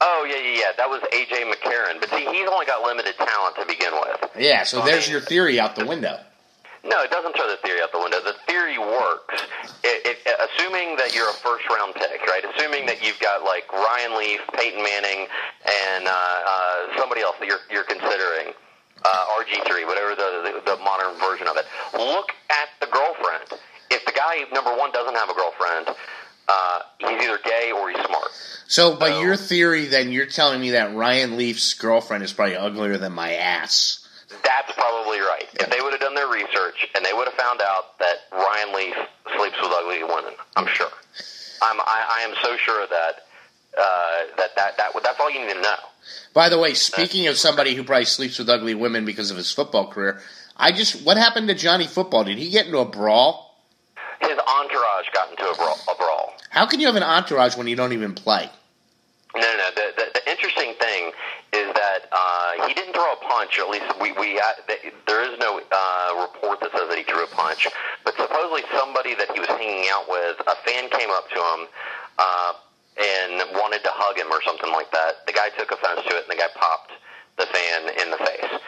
Oh 0.00 0.26
yeah, 0.28 0.36
yeah, 0.36 0.60
yeah. 0.60 0.72
That 0.76 0.88
was 0.88 1.02
AJ 1.12 1.50
McCarron. 1.50 2.00
But 2.00 2.10
see, 2.10 2.24
he's 2.24 2.48
only 2.48 2.66
got 2.66 2.82
limited 2.86 3.16
talent 3.16 3.56
to 3.56 3.66
begin 3.66 3.92
with. 3.92 4.30
Yeah, 4.38 4.62
so 4.62 4.80
there's 4.82 5.08
your 5.08 5.20
theory 5.20 5.58
out 5.58 5.74
the 5.74 5.86
window. 5.86 6.20
No, 6.84 7.02
it 7.02 7.10
doesn't 7.10 7.34
throw 7.34 7.50
the 7.50 7.58
theory 7.66 7.82
out 7.82 7.90
the 7.90 7.98
window. 7.98 8.22
The 8.22 8.38
theory 8.46 8.78
works, 8.78 9.42
it, 9.82 9.98
it, 10.06 10.18
assuming 10.38 10.96
that 10.96 11.12
you're 11.14 11.28
a 11.28 11.36
first 11.42 11.68
round 11.68 11.94
pick, 11.94 12.22
right? 12.30 12.40
Assuming 12.54 12.86
that 12.86 13.04
you've 13.04 13.18
got 13.18 13.42
like 13.42 13.66
Ryan 13.72 14.16
Leaf, 14.16 14.40
Peyton 14.54 14.80
Manning, 14.80 15.26
and 15.66 16.06
uh, 16.06 16.14
uh, 16.14 16.96
somebody 16.96 17.20
else 17.20 17.34
that 17.40 17.48
you're, 17.48 17.60
you're 17.70 17.84
considering, 17.84 18.54
uh, 19.04 19.36
RG3, 19.42 19.86
whatever 19.86 20.14
the, 20.14 20.62
the, 20.64 20.76
the 20.76 20.76
modern 20.82 21.18
version 21.18 21.48
of 21.48 21.58
it. 21.58 21.66
Look 21.92 22.30
at 22.48 22.70
the 22.80 22.86
girlfriend. 22.86 23.58
If 23.90 24.06
the 24.06 24.12
guy 24.12 24.46
number 24.54 24.70
one 24.70 24.92
doesn't 24.92 25.14
have 25.14 25.28
a 25.28 25.34
girlfriend, 25.34 25.90
uh, 26.48 26.80
he's 26.98 27.08
either 27.22 27.38
gay 27.44 27.72
or 27.72 27.90
he's 27.90 28.04
smart. 28.06 28.30
So, 28.66 28.96
by 28.96 29.10
So- 29.10 29.20
your 29.20 29.36
theory, 29.36 29.86
then 29.86 30.12
you're 30.12 30.26
telling 30.26 30.60
me 30.60 30.72
that 30.72 30.94
Ryan 30.94 31.36
Leaf's 31.36 31.74
girlfriend 31.74 32.24
is 32.24 32.32
probably 32.32 32.56
uglier 32.56 32.96
than 32.98 33.12
my 33.12 33.34
ass. 33.34 34.00
That's 34.42 34.72
probably 34.72 35.20
right. 35.20 35.48
If 35.54 35.70
they 35.70 35.80
would 35.80 35.92
have 35.92 36.00
done 36.00 36.14
their 36.14 36.28
research 36.28 36.86
and 36.94 37.04
they 37.04 37.12
would 37.12 37.26
have 37.28 37.34
found 37.34 37.60
out 37.62 37.98
that 37.98 38.16
Ryan 38.32 38.74
Leaf 38.74 38.94
sleeps 39.36 39.56
with 39.60 39.72
ugly 39.72 40.04
women, 40.04 40.34
I'm 40.56 40.66
sure. 40.66 40.90
I'm, 41.62 41.80
I, 41.80 42.06
I 42.10 42.20
am 42.28 42.34
so 42.42 42.56
sure 42.58 42.82
of 42.82 42.90
that. 42.90 43.14
Uh, 43.78 43.82
that 44.36 44.56
that 44.56 44.76
that 44.76 44.90
that's 45.04 45.20
all 45.20 45.30
you 45.30 45.46
need 45.46 45.52
to 45.54 45.60
know. 45.60 45.76
By 46.34 46.48
the 46.48 46.58
way, 46.58 46.74
speaking 46.74 47.26
of 47.28 47.36
somebody 47.36 47.74
who 47.74 47.84
probably 47.84 48.06
sleeps 48.06 48.38
with 48.38 48.48
ugly 48.48 48.74
women 48.74 49.04
because 49.04 49.30
of 49.30 49.36
his 49.36 49.52
football 49.52 49.88
career, 49.88 50.20
I 50.56 50.72
just 50.72 51.04
what 51.04 51.16
happened 51.16 51.48
to 51.48 51.54
Johnny 51.54 51.86
Football? 51.86 52.24
Did 52.24 52.38
he 52.38 52.50
get 52.50 52.66
into 52.66 52.78
a 52.78 52.84
brawl? 52.84 53.56
His 54.20 54.30
entourage 54.30 55.06
got 55.14 55.30
into 55.30 55.48
a 55.48 55.54
brawl. 55.54 55.78
A 55.92 55.94
brawl. 55.96 56.34
How 56.50 56.66
can 56.66 56.80
you 56.80 56.86
have 56.86 56.96
an 56.96 57.02
entourage 57.02 57.56
when 57.56 57.66
you 57.66 57.76
don't 57.76 57.92
even 57.92 58.14
play? 58.14 58.50
No, 59.34 59.40
no, 59.40 59.56
no. 59.56 59.70
The, 59.74 59.92
the, 59.96 60.04
the 60.14 60.30
interesting 60.30 60.74
thing 60.80 61.12
is 61.52 61.72
that 61.74 62.08
uh, 62.10 62.66
he 62.66 62.74
didn't 62.74 62.94
throw 62.94 63.12
a 63.12 63.16
punch. 63.16 63.58
Or 63.58 63.62
at 63.64 63.70
least 63.70 63.84
we 64.00 64.12
we 64.12 64.40
uh, 64.40 64.52
there 65.06 65.22
is 65.22 65.38
no 65.38 65.60
uh, 65.60 66.28
report 66.32 66.60
that 66.60 66.72
says 66.72 66.88
that 66.88 66.98
he 66.98 67.04
threw 67.04 67.24
a 67.24 67.28
punch. 67.28 67.68
But 68.04 68.16
supposedly 68.16 68.62
somebody 68.76 69.14
that 69.14 69.30
he 69.32 69.40
was 69.40 69.48
hanging 69.48 69.86
out 69.92 70.08
with, 70.08 70.40
a 70.46 70.56
fan 70.64 70.88
came 70.90 71.10
up 71.10 71.28
to 71.30 71.36
him. 71.36 71.68
Uh, 72.18 72.52
and 72.98 73.38
wanted 73.54 73.82
to 73.84 73.90
hug 73.94 74.18
him 74.18 74.26
or 74.26 74.42
something 74.42 74.72
like 74.72 74.90
that. 74.90 75.24
The 75.26 75.32
guy 75.32 75.50
took 75.50 75.70
offense 75.70 76.02
to 76.08 76.16
it, 76.16 76.26
and 76.28 76.30
the 76.30 76.40
guy 76.40 76.50
popped 76.58 76.92
the 77.38 77.46
fan 77.46 77.94
in 77.94 78.10
the 78.10 78.18
face. 78.18 78.60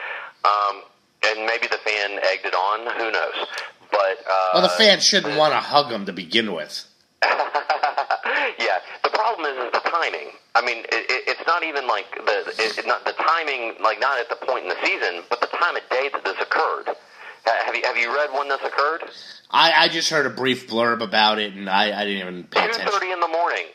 Um, 0.46 0.82
and 1.26 1.46
maybe 1.46 1.66
the 1.66 1.78
fan 1.82 2.18
egged 2.30 2.46
it 2.46 2.54
on. 2.54 2.86
Who 2.94 3.10
knows? 3.10 3.46
But 3.90 4.18
uh, 4.30 4.50
well, 4.54 4.62
the 4.62 4.68
fan 4.68 5.00
shouldn't 5.00 5.36
want 5.36 5.52
to 5.52 5.58
hug 5.58 5.90
him 5.90 6.06
to 6.06 6.12
begin 6.12 6.52
with. 6.52 6.86
yeah, 8.58 8.78
the 9.04 9.10
problem 9.10 9.46
is, 9.46 9.56
is 9.66 9.72
the 9.72 9.84
timing. 9.90 10.32
I 10.54 10.64
mean, 10.64 10.78
it, 10.88 11.04
it, 11.10 11.22
it's 11.28 11.46
not 11.46 11.62
even 11.62 11.86
like 11.86 12.06
the 12.14 12.54
it, 12.58 12.86
not 12.86 13.04
the 13.04 13.12
timing, 13.12 13.74
like 13.82 14.00
not 14.00 14.18
at 14.18 14.28
the 14.28 14.36
point 14.46 14.64
in 14.64 14.68
the 14.68 14.80
season, 14.84 15.22
but 15.28 15.40
the 15.40 15.48
time 15.48 15.76
of 15.76 15.82
day 15.90 16.08
that 16.12 16.24
this 16.24 16.36
occurred. 16.40 16.96
Have 17.44 17.74
you 17.74 17.82
have 17.84 17.96
you 17.96 18.14
read 18.14 18.30
when 18.32 18.48
this 18.48 18.60
occurred? 18.64 19.10
I, 19.50 19.72
I 19.84 19.88
just 19.88 20.10
heard 20.10 20.26
a 20.26 20.30
brief 20.30 20.68
blurb 20.68 21.02
about 21.02 21.38
it, 21.38 21.54
and 21.54 21.68
I, 21.68 22.00
I 22.00 22.04
didn't 22.04 22.20
even 22.20 22.44
pay 22.44 22.64
attention. 22.64 22.86
Two 22.86 22.92
thirty 22.92 23.12
in 23.12 23.20
the 23.20 23.28
morning. 23.28 23.66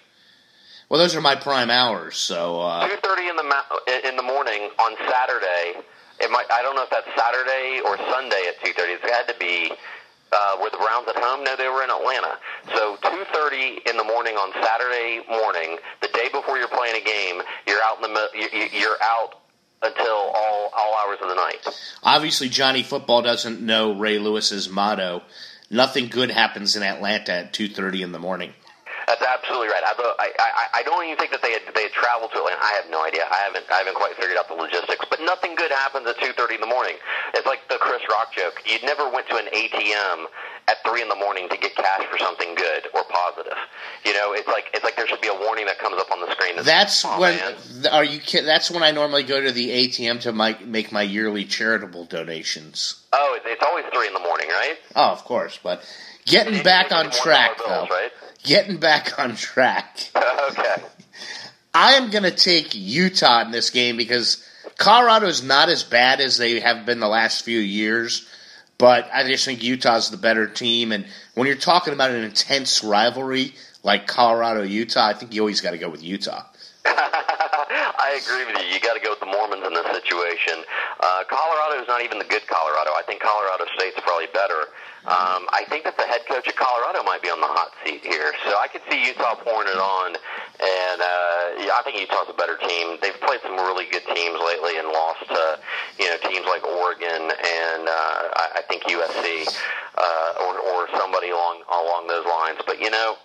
Well, 0.89 0.99
those 0.99 1.15
are 1.15 1.21
my 1.21 1.35
prime 1.35 1.69
hours. 1.69 2.15
So 2.17 2.61
uh, 2.61 2.87
two 2.87 2.95
thirty 3.03 3.27
in 3.27 3.35
the 3.35 3.43
ma- 3.43 3.77
in 4.09 4.15
the 4.15 4.23
morning 4.23 4.69
on 4.79 4.95
Saturday. 5.09 5.81
It 6.19 6.31
might. 6.31 6.45
I 6.51 6.61
don't 6.61 6.75
know 6.75 6.83
if 6.83 6.89
that's 6.89 7.07
Saturday 7.17 7.81
or 7.85 7.97
Sunday 8.09 8.45
at 8.47 8.63
two 8.63 8.73
thirty. 8.73 8.93
It 8.93 9.01
had 9.11 9.27
to 9.27 9.37
be 9.39 9.71
uh, 10.35 10.57
were 10.61 10.69
the 10.69 10.77
Browns 10.77 11.07
at 11.07 11.15
home? 11.15 11.43
No, 11.43 11.55
they 11.55 11.67
were 11.69 11.83
in 11.83 11.89
Atlanta. 11.89 12.37
So 12.75 12.97
2:30 12.97 13.89
in 13.89 13.97
the 13.97 14.03
morning 14.03 14.35
on 14.35 14.51
Saturday 14.61 15.21
morning, 15.29 15.77
the 16.01 16.09
day 16.09 16.27
before 16.31 16.57
you're 16.57 16.67
playing 16.67 17.01
a 17.01 17.05
game, 17.05 17.41
you're 17.67 17.81
out 17.81 18.03
in 18.03 18.13
the 18.13 18.69
you're 18.73 18.97
out 19.01 19.35
until 19.81 20.31
all 20.35 20.71
all 20.75 20.95
hours 21.05 21.19
of 21.21 21.29
the 21.29 21.35
night. 21.35 21.65
Obviously, 22.03 22.49
Johnny 22.49 22.83
Football 22.83 23.21
doesn't 23.21 23.61
know 23.61 23.93
Ray 23.93 24.19
Lewis's 24.19 24.69
motto. 24.69 25.21
Nothing 25.69 26.07
good 26.07 26.31
happens 26.31 26.75
in 26.75 26.83
Atlanta 26.83 27.33
at 27.33 27.53
2:30 27.53 28.01
in 28.01 28.11
the 28.11 28.19
morning. 28.19 28.53
That's 29.07 29.21
absolutely 29.21 29.69
right. 29.69 29.83
Uh, 29.85 29.93
I, 30.17 30.29
I, 30.39 30.65
I 30.79 30.83
don't 30.83 31.05
even 31.05 31.17
think 31.17 31.31
that 31.31 31.41
they 31.41 31.53
had 31.53 31.61
they 31.73 31.83
had 31.83 31.93
traveled 31.93 32.31
to 32.33 32.41
Atlanta. 32.41 32.57
I 32.61 32.73
have 32.81 32.89
no 32.89 33.05
idea. 33.05 33.25
I 33.29 33.45
haven't 33.45 33.65
I 33.69 33.77
haven't 33.85 33.95
quite 33.95 34.17
figured 34.17 34.37
out 34.37 34.47
the 34.47 34.57
logistics. 34.57 35.05
But 35.09 35.21
nothing 35.21 35.55
good 35.55 35.71
happens 35.71 36.07
at 36.07 36.17
two 36.17 36.33
thirty 36.33 36.55
in 36.55 36.61
the 36.61 36.69
morning. 36.69 36.97
It's 37.33 37.45
like 37.45 37.67
the 37.69 37.77
Chris 37.77 38.01
Rock 38.09 38.33
joke. 38.33 38.61
You 38.65 38.81
never 38.81 39.09
went 39.09 39.29
to 39.29 39.37
an 39.37 39.45
ATM 39.53 40.25
at 40.67 40.77
three 40.85 41.01
in 41.01 41.09
the 41.09 41.15
morning 41.15 41.47
to 41.49 41.57
get 41.57 41.75
cash 41.75 42.05
for 42.09 42.17
something 42.17 42.55
good 42.55 42.89
or 42.93 43.03
positive. 43.05 43.57
You 44.05 44.13
know, 44.13 44.33
it's 44.33 44.47
like 44.47 44.73
it's 44.73 44.83
like 44.83 44.95
there 44.95 45.07
should 45.07 45.21
be 45.21 45.29
a 45.29 45.37
warning 45.37 45.65
that 45.65 45.77
comes 45.77 46.01
up 46.01 46.11
on 46.11 46.19
the 46.21 46.31
screen. 46.31 46.55
That's, 46.55 46.65
that's 46.65 47.05
oh, 47.05 47.19
when 47.19 47.35
man. 47.37 47.55
are 47.91 48.03
you? 48.03 48.19
That's 48.41 48.71
when 48.71 48.83
I 48.83 48.91
normally 48.91 49.23
go 49.23 49.41
to 49.41 49.51
the 49.51 49.69
ATM 49.69 50.21
to 50.21 50.31
my, 50.31 50.57
make 50.63 50.91
my 50.91 51.01
yearly 51.01 51.45
charitable 51.45 52.05
donations. 52.05 53.03
Oh, 53.13 53.33
it's, 53.37 53.45
it's 53.47 53.63
always 53.63 53.85
three 53.93 54.07
in 54.07 54.13
the 54.13 54.19
morning, 54.19 54.47
right? 54.49 54.77
Oh, 54.95 55.11
of 55.11 55.23
course, 55.23 55.59
but 55.61 55.83
getting 56.25 56.63
back 56.63 56.91
on 56.91 57.11
track 57.11 57.57
bills, 57.57 57.69
though. 57.69 57.95
Right? 57.95 58.11
Getting 58.45 58.77
back 58.77 59.19
on 59.19 59.35
track. 59.35 60.09
okay. 60.15 60.83
I 61.73 61.93
am 61.93 62.09
going 62.09 62.23
to 62.23 62.31
take 62.31 62.73
Utah 62.73 63.41
in 63.41 63.51
this 63.51 63.69
game 63.69 63.97
because 63.97 64.47
Colorado 64.77 65.27
is 65.27 65.43
not 65.43 65.69
as 65.69 65.83
bad 65.83 66.21
as 66.21 66.37
they 66.37 66.59
have 66.59 66.85
been 66.85 66.99
the 66.99 67.07
last 67.07 67.43
few 67.43 67.59
years, 67.59 68.27
but 68.77 69.09
I 69.13 69.27
just 69.27 69.45
think 69.45 69.63
Utah's 69.63 70.09
the 70.09 70.17
better 70.17 70.47
team. 70.47 70.91
And 70.91 71.05
when 71.33 71.47
you're 71.47 71.57
talking 71.57 71.93
about 71.93 72.11
an 72.11 72.23
intense 72.23 72.83
rivalry 72.83 73.53
like 73.83 74.07
Colorado 74.07 74.63
Utah, 74.63 75.07
I 75.07 75.13
think 75.13 75.33
you 75.33 75.41
always 75.41 75.61
got 75.61 75.71
to 75.71 75.77
go 75.77 75.89
with 75.89 76.03
Utah. 76.03 76.43
I 78.05 78.21
agree 78.21 78.45
with 78.45 78.61
you. 78.61 78.69
You 78.69 78.77
got 78.85 78.93
to 78.93 79.01
go 79.01 79.17
with 79.17 79.19
the 79.19 79.25
Mormons 79.25 79.65
in 79.65 79.73
this 79.73 79.89
situation. 79.89 80.61
Uh, 81.01 81.25
Colorado 81.25 81.81
is 81.81 81.89
not 81.89 82.05
even 82.05 82.21
the 82.21 82.29
good 82.29 82.45
Colorado. 82.45 82.93
I 82.93 83.01
think 83.01 83.17
Colorado 83.17 83.65
State's 83.73 83.97
probably 84.05 84.29
better. 84.29 84.69
Um, 85.09 85.49
I 85.49 85.65
think 85.73 85.89
that 85.89 85.97
the 85.97 86.05
head 86.05 86.21
coach 86.29 86.45
of 86.45 86.53
Colorado 86.53 87.01
might 87.01 87.25
be 87.25 87.33
on 87.33 87.41
the 87.41 87.49
hot 87.49 87.73
seat 87.81 88.05
here, 88.05 88.29
so 88.45 88.61
I 88.61 88.69
could 88.69 88.85
see 88.89 89.09
Utah 89.09 89.33
pouring 89.41 89.73
it 89.73 89.81
on. 89.81 90.13
And 90.61 90.97
uh, 91.01 91.65
yeah, 91.65 91.77
I 91.77 91.81
think 91.81 91.97
Utah's 91.97 92.29
a 92.29 92.37
better 92.37 92.61
team. 92.61 93.01
They've 93.01 93.17
played 93.25 93.41
some 93.41 93.57
really 93.57 93.89
good 93.89 94.05
teams 94.13 94.37
lately 94.37 94.77
and 94.77 94.85
lost 94.93 95.25
to 95.25 95.57
you 95.97 96.05
know 96.05 96.17
teams 96.29 96.45
like 96.45 96.61
Oregon 96.61 97.25
and 97.25 97.81
uh, 97.89 98.21
I, 98.37 98.45
I 98.57 98.69
think 98.69 98.85
USC 98.85 99.49
uh, 99.97 100.45
or, 100.45 100.53
or 100.61 100.79
somebody 100.93 101.33
along 101.33 101.65
along 101.73 102.05
those 102.05 102.25
lines. 102.25 102.61
But 102.69 102.77
you 102.81 102.93
know 102.93 103.17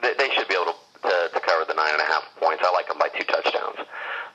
they, 0.00 0.16
they 0.16 0.32
should 0.36 0.48
be 0.48 0.56
able 0.56 0.72
to, 0.72 0.76
to 1.08 1.16
to 1.32 1.40
cover 1.40 1.64
the 1.68 1.76
nine 1.76 1.96
and 1.96 2.00
a 2.00 2.08
half 2.08 2.24
points. 2.40 2.64
I 2.64 2.72
like 2.72 2.88
them 2.88 3.00
by 3.00 3.08
two 3.12 3.24
touchdowns. 3.24 3.80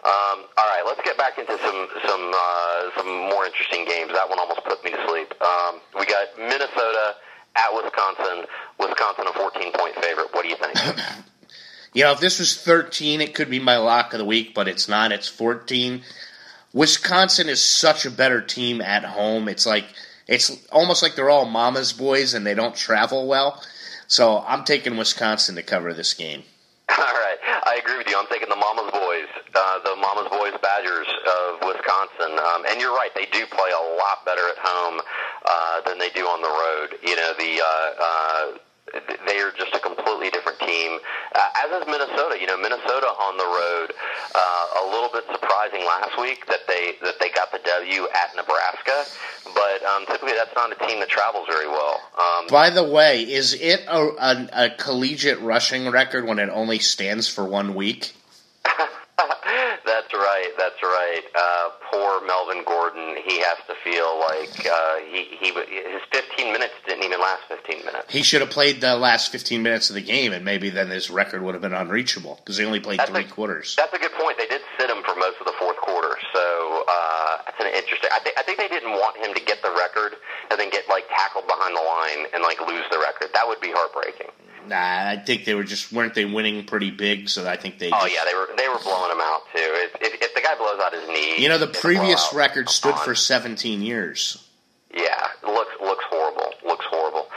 Um, 0.08 0.48
all 0.58 0.68
right, 0.72 0.84
let's 0.86 1.02
get 1.04 1.18
back 1.18 1.38
into 1.38 1.52
some 1.58 1.88
some 2.08 2.32
uh, 2.34 2.90
some 2.96 3.08
more 3.28 3.46
interesting 3.46 3.84
games. 3.84 4.14
That 4.14 4.30
one 4.30 4.40
almost 4.40 4.64
put 4.64 4.82
me 4.86 4.92
to 4.92 5.08
sleep. 5.08 5.34
Um, 5.42 5.82
we 6.00 6.06
got 6.06 6.28
Minnesota 6.38 7.16
at 7.58 7.74
Wisconsin. 7.74 8.46
Wisconsin 8.80 9.26
a 9.28 9.34
14 9.34 9.74
point 9.74 9.96
favorite. 9.96 10.30
What 10.32 10.44
do 10.44 10.50
you 10.50 10.56
think? 10.56 10.98
you 11.94 12.06
know, 12.06 12.14
if 12.14 12.22
this 12.22 12.40
was 12.40 12.56
13, 12.56 13.20
it 13.20 13.36
could 13.36 13.50
be 13.50 13.60
my 13.60 13.76
lock 13.76 14.14
of 14.14 14.20
the 14.20 14.26
week, 14.26 14.54
but 14.56 14.70
it's 14.70 14.88
not. 14.88 15.12
It's 15.12 15.28
14. 15.28 16.02
Wisconsin 16.72 17.50
is 17.50 17.62
such 17.62 18.06
a 18.06 18.12
better 18.12 18.40
team 18.40 18.80
at 18.80 19.04
home. 19.04 19.50
It's 19.50 19.66
like 19.66 19.86
it's 20.26 20.66
almost 20.72 21.04
like 21.04 21.16
they're 21.16 21.30
all 21.30 21.46
mama's 21.46 21.92
boys 21.92 22.34
and 22.34 22.46
they 22.46 22.54
don't 22.54 22.76
travel 22.76 23.28
well. 23.28 23.62
So 24.08 24.40
I'm 24.48 24.64
taking 24.64 24.96
Wisconsin 24.96 25.56
to 25.56 25.64
cover 25.64 25.94
this 25.94 26.14
game. 26.14 26.44
All 26.90 26.96
right, 27.20 27.38
I 27.68 27.80
agree 27.84 27.98
with 27.98 28.08
you. 28.08 28.18
I'm 28.18 28.28
taking 28.32 28.50
the 28.50 28.56
Mama's 28.56 28.92
Boys, 28.92 29.28
uh, 29.56 29.80
the 29.84 29.96
Mama's 30.00 30.30
Boys 30.32 30.54
Badgers 30.64 31.08
of 31.28 31.60
Wisconsin, 31.68 32.40
um, 32.40 32.64
and 32.70 32.80
you're 32.80 32.96
right. 32.96 33.12
They 33.14 33.26
do 33.32 33.46
play 33.48 33.72
a 33.76 33.84
lot 34.00 34.24
better 34.26 34.48
at 34.48 34.58
home 34.58 35.02
uh, 35.46 35.82
than 35.86 36.00
they 36.00 36.10
do 36.10 36.24
on 36.26 36.42
the 36.42 36.48
road. 36.48 36.96
You 37.04 37.16
know, 37.18 37.34
the 37.38 37.62
uh, 37.62 37.90
uh, 38.00 38.46
they 39.28 39.40
are 39.40 39.52
just 39.52 39.74
a 39.76 39.80
completely 39.80 40.30
different 40.30 40.60
team. 40.60 41.00
Uh, 41.36 41.66
as 41.66 41.82
is 41.82 41.88
Minnesota. 41.88 42.38
You 42.40 42.48
know, 42.48 42.58
Minnesota 42.58 43.08
on 43.08 43.38
the 43.38 43.46
road, 43.46 43.94
uh, 44.36 44.84
a 44.84 44.92
little 44.92 45.10
bit 45.12 45.24
surprising 45.32 45.86
last 45.86 46.20
week 46.20 46.46
that 46.48 46.68
they 46.68 46.96
that 47.02 47.20
they 47.20 47.30
got 47.30 47.52
the 47.52 47.60
W 47.64 48.08
at 48.14 48.36
Nebraska, 48.36 49.06
but 49.54 49.84
um, 49.86 50.06
typically 50.06 50.34
that's 50.34 50.56
not 50.56 50.72
a 50.72 50.88
team 50.88 51.00
that 51.00 51.10
travels 51.10 51.48
very 51.50 51.68
well. 51.68 52.02
Um, 52.18 52.48
By 52.48 52.70
the 52.70 52.84
way, 52.84 53.22
is 53.24 53.54
it 53.54 53.84
a, 53.88 54.00
a, 54.20 54.50
a 54.66 54.70
collegiate 54.72 55.40
rushing 55.42 55.90
record 55.90 56.26
when 56.26 56.40
it 56.40 56.50
only 56.50 56.80
stands 56.80 57.28
for 57.28 57.46
one 57.46 57.76
week? 57.76 58.14
that's 58.66 60.14
right. 60.14 60.52
That's 60.58 60.82
right. 60.84 61.22
Uh, 61.36 61.70
poor 61.92 62.26
Melvin 62.48 62.64
Gordon. 62.66 63.16
He 63.26 63.40
has 63.40 63.58
to 63.68 63.76
feel 63.84 64.20
like 64.20 64.66
uh, 64.66 64.98
he 65.12 65.24
he 65.40 65.52
his 65.52 66.02
15 66.12 66.54
minutes 66.54 66.74
didn't 66.88 67.04
even 67.04 67.20
last 67.20 67.44
15 67.50 67.86
minutes. 67.86 68.06
He 68.10 68.24
should 68.24 68.42
have 68.42 68.50
played 68.50 68.82
the 68.82 68.96
last 68.96 69.32
15 69.32 69.62
minutes 69.62 69.90
of 69.90 69.96
the 69.96 70.02
game, 70.02 70.34
and 70.34 70.46
maybe 70.46 70.70
then 70.70 70.90
his 70.90 71.10
record 71.10 71.42
would 71.42 71.54
have 71.56 71.62
been 71.62 71.74
unreachable 71.74 72.36
because 72.38 72.58
he 72.58 72.66
only 72.66 72.80
played 72.80 73.00
that's 73.00 73.10
three 73.10 73.26
a, 73.26 73.28
quarters. 73.28 73.76
That's 73.76 73.94
a 73.94 74.00
good 74.00 74.14
point. 74.14 74.38
They 74.38 74.48
did 74.48 74.62
sit 74.80 74.90
him 74.90 75.04
for 75.04 75.16
most 75.16 75.38
of 75.40 75.46
the 75.46 75.54
fourth 75.60 75.78
quarter, 75.78 76.16
so 76.34 76.86
uh, 76.88 77.38
that's 77.46 77.60
an 77.60 77.68
interesting. 77.68 78.10
I 78.14 78.20
think 78.20 78.38
I 78.38 78.44
think 78.44 78.58
they 78.58 78.70
didn't 78.70 78.92
want 78.92 79.18
him 79.18 79.34
to 79.34 79.44
get 79.44 79.62
the 79.62 79.72
record 79.72 80.16
and 80.52 80.60
then 80.60 80.70
get 80.70 80.88
like 80.90 81.08
tackled 81.10 81.48
behind 81.48 81.76
the 81.76 81.84
line 81.84 82.28
and 82.34 82.44
like 82.44 82.60
lose 82.62 82.86
the 82.92 83.00
record. 83.00 83.30
That 83.34 83.48
would 83.48 83.62
be 83.62 83.72
heartbreaking. 83.72 84.32
Nah, 84.68 85.16
I 85.16 85.24
think 85.26 85.46
they 85.46 85.56
were 85.56 85.64
just 85.64 85.94
weren't 85.94 86.14
they 86.14 86.26
winning 86.26 86.66
pretty 86.66 86.92
big, 86.92 87.30
so 87.30 87.48
I 87.48 87.56
think 87.56 87.80
they. 87.80 87.88
Oh 87.88 88.04
just, 88.04 88.14
yeah, 88.14 88.24
they 88.28 88.36
were 88.36 88.48
they 88.58 88.68
were 88.68 88.80
blowing 88.84 89.12
him 89.12 89.22
out 89.22 89.42
too. 89.56 89.64
If, 89.64 89.96
if, 90.02 90.22
if 90.22 90.37
guy 90.48 90.58
blows 90.58 90.80
out 90.80 90.94
his 90.94 91.08
knee, 91.08 91.42
you 91.42 91.50
know 91.50 91.58
the 91.58 91.68
previous 91.68 92.34
record 92.34 92.70
stood 92.70 92.94
on. 92.94 93.04
for 93.04 93.16
17 93.16 93.82
years. 93.82 94.44
Yeah, 94.94 95.28
looks 95.44 95.72
looks 95.82 96.06
horrible. 96.10 96.54
Looks 96.66 96.86
horrible. 96.90 97.28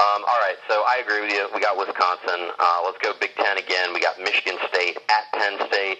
Um, 0.00 0.22
all 0.28 0.38
right, 0.38 0.56
so 0.68 0.74
I 0.86 1.02
agree 1.04 1.22
with 1.22 1.32
you. 1.32 1.48
We 1.52 1.60
got 1.60 1.76
Wisconsin. 1.76 2.50
Uh, 2.56 2.80
let's 2.84 2.98
go 3.02 3.12
Big 3.20 3.34
Ten 3.34 3.58
again. 3.58 3.92
We 3.92 4.00
got 4.00 4.16
Michigan 4.20 4.56
State 4.68 4.96
at 5.08 5.32
Penn 5.32 5.58
State. 5.66 5.98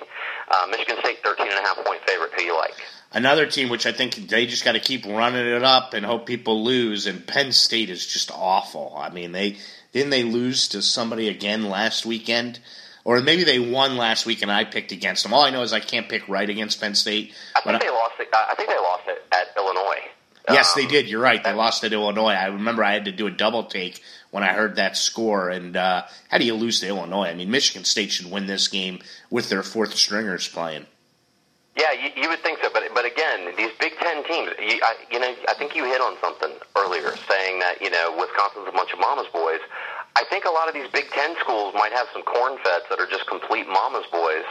Uh, 0.51 0.67
Michigan 0.71 0.97
State 1.01 1.19
13 1.25 1.49
and 1.49 1.59
a 1.59 1.63
half 1.63 1.85
point 1.85 2.01
favorite. 2.07 2.31
Who 2.37 2.45
you 2.45 2.57
like? 2.57 2.75
Another 3.13 3.47
team 3.47 3.71
which 3.71 3.87
I 3.87 3.93
think 3.93 4.15
they 4.15 4.47
just 4.47 4.65
got 4.65 4.73
to 4.73 4.81
keep 4.81 5.05
running 5.05 5.47
it 5.47 5.65
up 5.65 5.95
and 5.95 6.07
hope 6.07 6.27
people 6.27 6.63
lose. 6.63 7.07
And 7.07 7.27
Penn 7.27 7.51
State 7.53 7.91
is 7.91 8.07
just 8.07 8.31
awful. 8.31 8.95
I 8.97 9.11
mean 9.11 9.33
they 9.33 9.57
didn't 9.93 10.11
they 10.11 10.23
lose 10.23 10.69
to 10.69 10.83
somebody 10.83 11.29
again 11.29 11.69
last 11.69 12.07
weekend? 12.07 12.61
Or 13.05 13.21
maybe 13.21 13.45
they 13.45 13.59
won 13.59 13.97
last 13.97 14.27
week 14.27 14.43
and 14.43 14.51
I 14.51 14.65
picked 14.65 14.93
against 14.93 15.23
them. 15.23 15.33
All 15.33 15.43
I 15.43 15.51
know 15.51 15.63
is 15.63 15.73
I 15.73 15.81
can't 15.81 16.09
pick 16.09 16.29
right 16.29 16.49
against 16.49 16.81
Penn 16.81 16.95
State. 16.95 17.33
I 17.57 17.61
think 17.61 17.81
they 17.81 17.89
I, 17.89 17.91
lost. 17.91 18.15
It, 18.19 18.29
I 18.33 18.55
think 18.55 18.69
they 18.69 18.77
lost 18.77 19.03
it 19.07 19.23
at 19.33 19.49
Illinois. 19.57 20.01
Yes, 20.51 20.77
um, 20.77 20.83
they 20.83 20.89
did. 20.89 21.09
You're 21.09 21.21
right. 21.21 21.43
They 21.43 21.53
lost 21.53 21.85
at 21.85 21.93
Illinois. 21.93 22.33
I 22.33 22.47
remember 22.47 22.83
I 22.85 22.93
had 22.93 23.07
to 23.07 23.13
do 23.13 23.27
a 23.27 23.31
double 23.31 23.65
take 23.65 24.03
when 24.31 24.43
I 24.43 24.53
heard 24.53 24.77
that 24.77 24.97
score. 24.97 25.49
And 25.49 25.77
uh, 25.77 26.05
how 26.29 26.39
do 26.39 26.45
you 26.45 26.55
lose 26.55 26.81
to 26.81 26.89
Illinois? 26.89 27.29
I 27.29 27.35
mean, 27.35 27.51
Michigan 27.51 27.85
State 27.85 28.11
should 28.11 28.31
win 28.31 28.47
this 28.47 28.69
game 28.69 29.01
with 29.31 29.49
their 29.49 29.63
fourth 29.63 29.95
stringers 29.95 30.49
playing. 30.49 30.87
Yeah, 31.79 31.93
you, 31.93 32.11
you 32.21 32.29
would 32.29 32.41
think 32.41 32.59
so, 32.61 32.71
but 32.75 32.83
but 32.93 33.05
again, 33.05 33.55
these 33.57 33.71
Big 33.79 33.93
Ten 33.99 34.25
teams, 34.25 34.51
you, 34.59 34.81
I, 34.83 34.95
you 35.13 35.21
know, 35.21 35.33
I 35.49 35.55
think 35.55 35.77
you 35.77 35.85
hit 35.85 36.01
on 36.01 36.17
something 36.21 36.51
earlier, 36.77 37.15
saying 37.31 37.61
that 37.61 37.81
you 37.81 37.89
know 37.89 38.17
Wisconsin's 38.19 38.67
a 38.67 38.73
bunch 38.73 38.93
of 38.93 38.99
mama's 38.99 39.29
boys. 39.33 39.61
I 40.19 40.25
think 40.27 40.45
a 40.45 40.51
lot 40.51 40.67
of 40.67 40.75
these 40.75 40.91
Big 40.91 41.07
Ten 41.15 41.37
schools 41.39 41.75
might 41.79 41.93
have 41.93 42.09
some 42.13 42.23
corn 42.27 42.59
feds 42.67 42.85
that 42.91 42.99
are 42.99 43.07
just 43.07 43.27
complete 43.31 43.69
mama's 43.71 44.07
boys, 44.11 44.43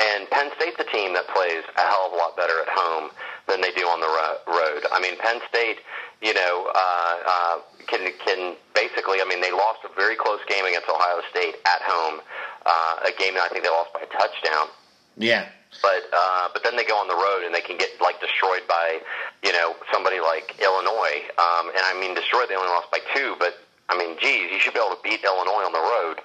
And 0.00 0.28
Penn 0.30 0.50
State's 0.56 0.80
a 0.80 0.88
team 0.88 1.12
that 1.12 1.28
plays 1.28 1.62
a 1.76 1.84
hell 1.84 2.08
of 2.08 2.12
a 2.12 2.16
lot 2.16 2.34
better 2.36 2.58
at 2.64 2.68
home 2.72 3.10
than 3.46 3.60
they 3.60 3.70
do 3.72 3.84
on 3.84 4.00
the 4.00 4.08
ro- 4.08 4.40
road. 4.48 4.82
I 4.90 4.98
mean, 5.00 5.18
Penn 5.18 5.40
State, 5.48 5.78
you 6.22 6.32
know, 6.32 6.70
uh, 6.74 7.14
uh, 7.28 7.56
can 7.86 8.08
can 8.24 8.56
basically. 8.74 9.20
I 9.20 9.26
mean, 9.28 9.40
they 9.40 9.52
lost 9.52 9.84
a 9.84 9.92
very 9.94 10.16
close 10.16 10.40
game 10.48 10.64
against 10.64 10.88
Ohio 10.88 11.20
State 11.30 11.56
at 11.66 11.82
home, 11.84 12.20
uh, 12.64 13.06
a 13.06 13.12
game 13.20 13.34
that 13.34 13.44
I 13.44 13.48
think 13.52 13.64
they 13.64 13.70
lost 13.70 13.92
by 13.92 14.00
a 14.00 14.10
touchdown. 14.10 14.72
Yeah. 15.18 15.46
But 15.82 16.08
uh, 16.12 16.48
but 16.52 16.64
then 16.64 16.76
they 16.76 16.84
go 16.84 16.96
on 16.96 17.08
the 17.08 17.16
road 17.16 17.44
and 17.44 17.54
they 17.54 17.60
can 17.60 17.76
get 17.76 17.90
like 18.00 18.20
destroyed 18.20 18.64
by, 18.68 19.00
you 19.44 19.52
know, 19.52 19.76
somebody 19.92 20.20
like 20.20 20.56
Illinois. 20.58 21.20
Um, 21.36 21.68
and 21.68 21.84
I 21.84 21.92
mean, 22.00 22.14
destroyed. 22.14 22.48
They 22.48 22.56
only 22.56 22.72
lost 22.72 22.90
by 22.90 23.00
two, 23.14 23.36
but 23.38 23.60
I 23.92 23.98
mean, 23.98 24.16
geez, 24.18 24.50
you 24.50 24.58
should 24.58 24.72
be 24.72 24.80
able 24.80 24.96
to 24.96 25.02
beat 25.04 25.20
Illinois 25.20 25.68
on 25.68 25.72
the 25.72 25.84
road. 25.84 26.16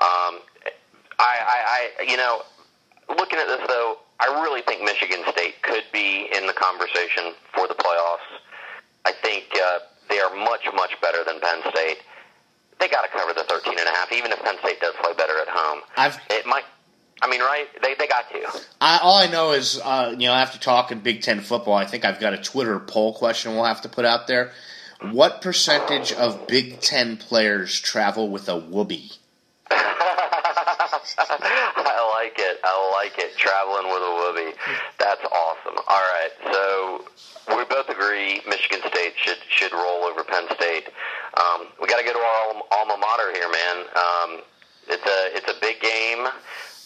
Um, 0.00 0.40
I, 1.20 1.36
I, 1.36 1.58
I, 2.00 2.02
you 2.08 2.16
know, 2.16 2.42
looking 3.12 3.38
at 3.38 3.46
this 3.46 3.60
though, 3.68 3.98
I 4.20 4.40
really 4.40 4.62
think 4.62 4.82
Michigan 4.82 5.20
State 5.30 5.60
could 5.62 5.84
be 5.92 6.28
in 6.32 6.46
the 6.46 6.54
conversation 6.54 7.34
for 7.52 7.68
the 7.68 7.74
playoffs. 7.74 8.40
I 9.04 9.12
think 9.22 9.44
uh, 9.52 9.78
they 10.08 10.18
are 10.20 10.34
much, 10.34 10.64
much 10.74 10.96
better 11.02 11.24
than 11.24 11.40
Penn 11.40 11.60
State. 11.70 11.98
They 12.80 12.88
got 12.88 13.02
to 13.02 13.08
cover 13.08 13.34
the 13.34 13.44
13 13.44 13.78
and 13.78 13.86
a 13.86 13.92
half, 13.92 14.12
even 14.12 14.32
if 14.32 14.42
Penn 14.42 14.56
State 14.62 14.80
does 14.80 14.94
play 15.02 15.12
better 15.12 15.38
at 15.38 15.48
home. 15.48 15.80
I've 15.96 16.18
it 16.30 16.46
might. 16.46 16.64
I 17.22 17.28
mean, 17.28 17.40
right? 17.42 17.66
They 17.82 17.94
they 17.94 18.06
got 18.06 18.30
to. 18.30 18.60
I, 18.80 18.98
all 19.02 19.18
I 19.18 19.26
know 19.26 19.52
is, 19.52 19.78
uh, 19.84 20.14
you 20.16 20.26
know, 20.26 20.32
after 20.32 20.58
talking 20.58 21.00
Big 21.00 21.20
Ten 21.20 21.40
football, 21.40 21.74
I 21.74 21.84
think 21.84 22.06
I've 22.06 22.18
got 22.18 22.32
a 22.32 22.38
Twitter 22.38 22.78
poll 22.80 23.12
question 23.12 23.54
we'll 23.54 23.64
have 23.64 23.82
to 23.82 23.90
put 23.90 24.06
out 24.06 24.26
there. 24.26 24.52
What 25.02 25.40
percentage 25.40 26.12
of 26.12 26.46
Big 26.46 26.80
Ten 26.80 27.16
players 27.16 27.80
travel 27.80 28.28
with 28.28 28.48
a 28.50 28.58
whoopee? 28.58 29.12
I 29.70 29.80
like 32.14 32.38
it. 32.38 32.60
I 32.62 32.90
like 33.00 33.18
it. 33.18 33.34
Traveling 33.36 33.86
with 33.88 34.02
a 34.02 34.12
whoopee. 34.12 34.56
That's 34.98 35.24
awesome. 35.24 35.78
All 35.88 36.04
right, 36.12 36.30
so 36.52 37.04
we 37.56 37.64
both 37.64 37.88
agree 37.88 38.42
Michigan 38.46 38.80
State 38.92 39.14
should 39.16 39.38
should 39.48 39.72
roll 39.72 40.04
over 40.04 40.22
Penn 40.22 40.44
State. 40.54 40.88
Um, 41.40 41.68
we 41.80 41.88
got 41.88 41.96
to 41.96 42.04
go 42.04 42.12
to 42.12 42.18
our 42.18 42.62
alma 42.78 42.96
mater 43.00 43.32
here, 43.32 43.48
man. 43.48 43.76
Um, 43.96 44.40
it's 44.86 45.06
a 45.06 45.36
it's 45.36 45.48
a 45.48 45.56
big 45.62 45.80
game. 45.80 46.26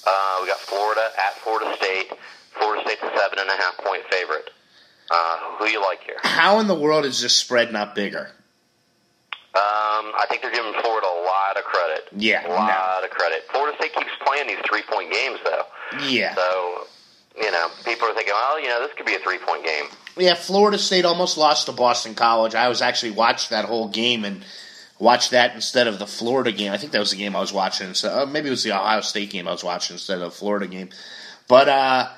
Uh, 0.07 0.39
we 0.41 0.47
got 0.47 0.59
Florida 0.61 1.11
at 1.19 1.35
Florida 1.43 1.75
State. 1.77 2.13
Florida 2.53 2.83
State's 2.87 3.03
a 3.03 3.11
seven 3.19 3.41
and 3.41 3.51
a 3.51 3.57
half 3.57 3.77
point 3.79 4.03
favorite. 4.09 4.51
Uh, 5.11 5.39
who 5.59 5.67
you 5.67 5.83
like 5.83 6.03
here? 6.03 6.17
How 6.23 6.61
in 6.61 6.67
the 6.67 6.75
world 6.75 7.05
is 7.05 7.21
this 7.21 7.35
spread 7.37 7.73
not 7.73 7.95
bigger? 7.95 8.31
Um, 9.55 10.11
I 10.19 10.27
think 10.29 10.43
they're 10.43 10.51
giving 10.51 10.73
Florida 10.81 11.07
a 11.07 11.21
lot 11.25 11.57
of 11.57 11.63
credit. 11.65 12.09
Yeah, 12.17 12.47
a 12.47 12.51
lot 12.51 13.05
of 13.05 13.11
credit. 13.11 13.45
Florida 13.53 13.77
State 13.79 13.95
keeps 13.95 14.11
playing 14.27 14.49
these 14.49 14.59
three 14.69 14.83
point 14.83 15.13
games, 15.13 15.39
though. 15.45 15.63
Yeah. 16.09 16.35
So, 16.35 16.87
you 17.37 17.51
know, 17.53 17.69
people 17.85 18.09
are 18.09 18.15
thinking, 18.15 18.35
well, 18.35 18.61
you 18.61 18.67
know, 18.67 18.81
this 18.81 18.97
could 18.97 19.07
be 19.07 19.15
a 19.15 19.21
three 19.21 19.39
point 19.39 19.65
game. 19.65 19.85
Yeah, 20.17 20.35
Florida 20.35 20.79
State 20.79 21.05
almost 21.05 21.37
lost 21.39 21.67
to 21.67 21.73
Boston 21.73 22.17
College. 22.17 22.57
I 22.57 22.69
was 22.69 22.83
actually 22.83 23.13
watched 23.13 23.51
that 23.51 23.65
whole 23.67 23.89
game 23.89 24.25
and 24.25 24.45
watched 24.99 25.31
that 25.31 25.55
instead 25.55 25.87
of 25.87 26.01
the 26.01 26.07
Florida 26.07 26.51
game. 26.51 26.73
I 26.73 26.77
think 26.77 26.93
that 26.93 26.99
was 26.99 27.11
the 27.13 27.17
game 27.17 27.37
I 27.37 27.41
was 27.41 27.53
watching. 27.53 27.95
So 27.95 28.23
uh, 28.23 28.27
maybe 28.27 28.49
it 28.49 28.51
was 28.51 28.65
the 28.65 28.73
Ohio 28.73 29.03
State 29.03 29.31
game 29.31 29.47
I 29.47 29.53
was 29.53 29.63
watching 29.63 29.95
instead 29.95 30.17
of 30.17 30.25
the 30.25 30.31
Florida 30.31 30.67
game. 30.67 30.89
But 31.47 31.69
uh, 31.69 32.09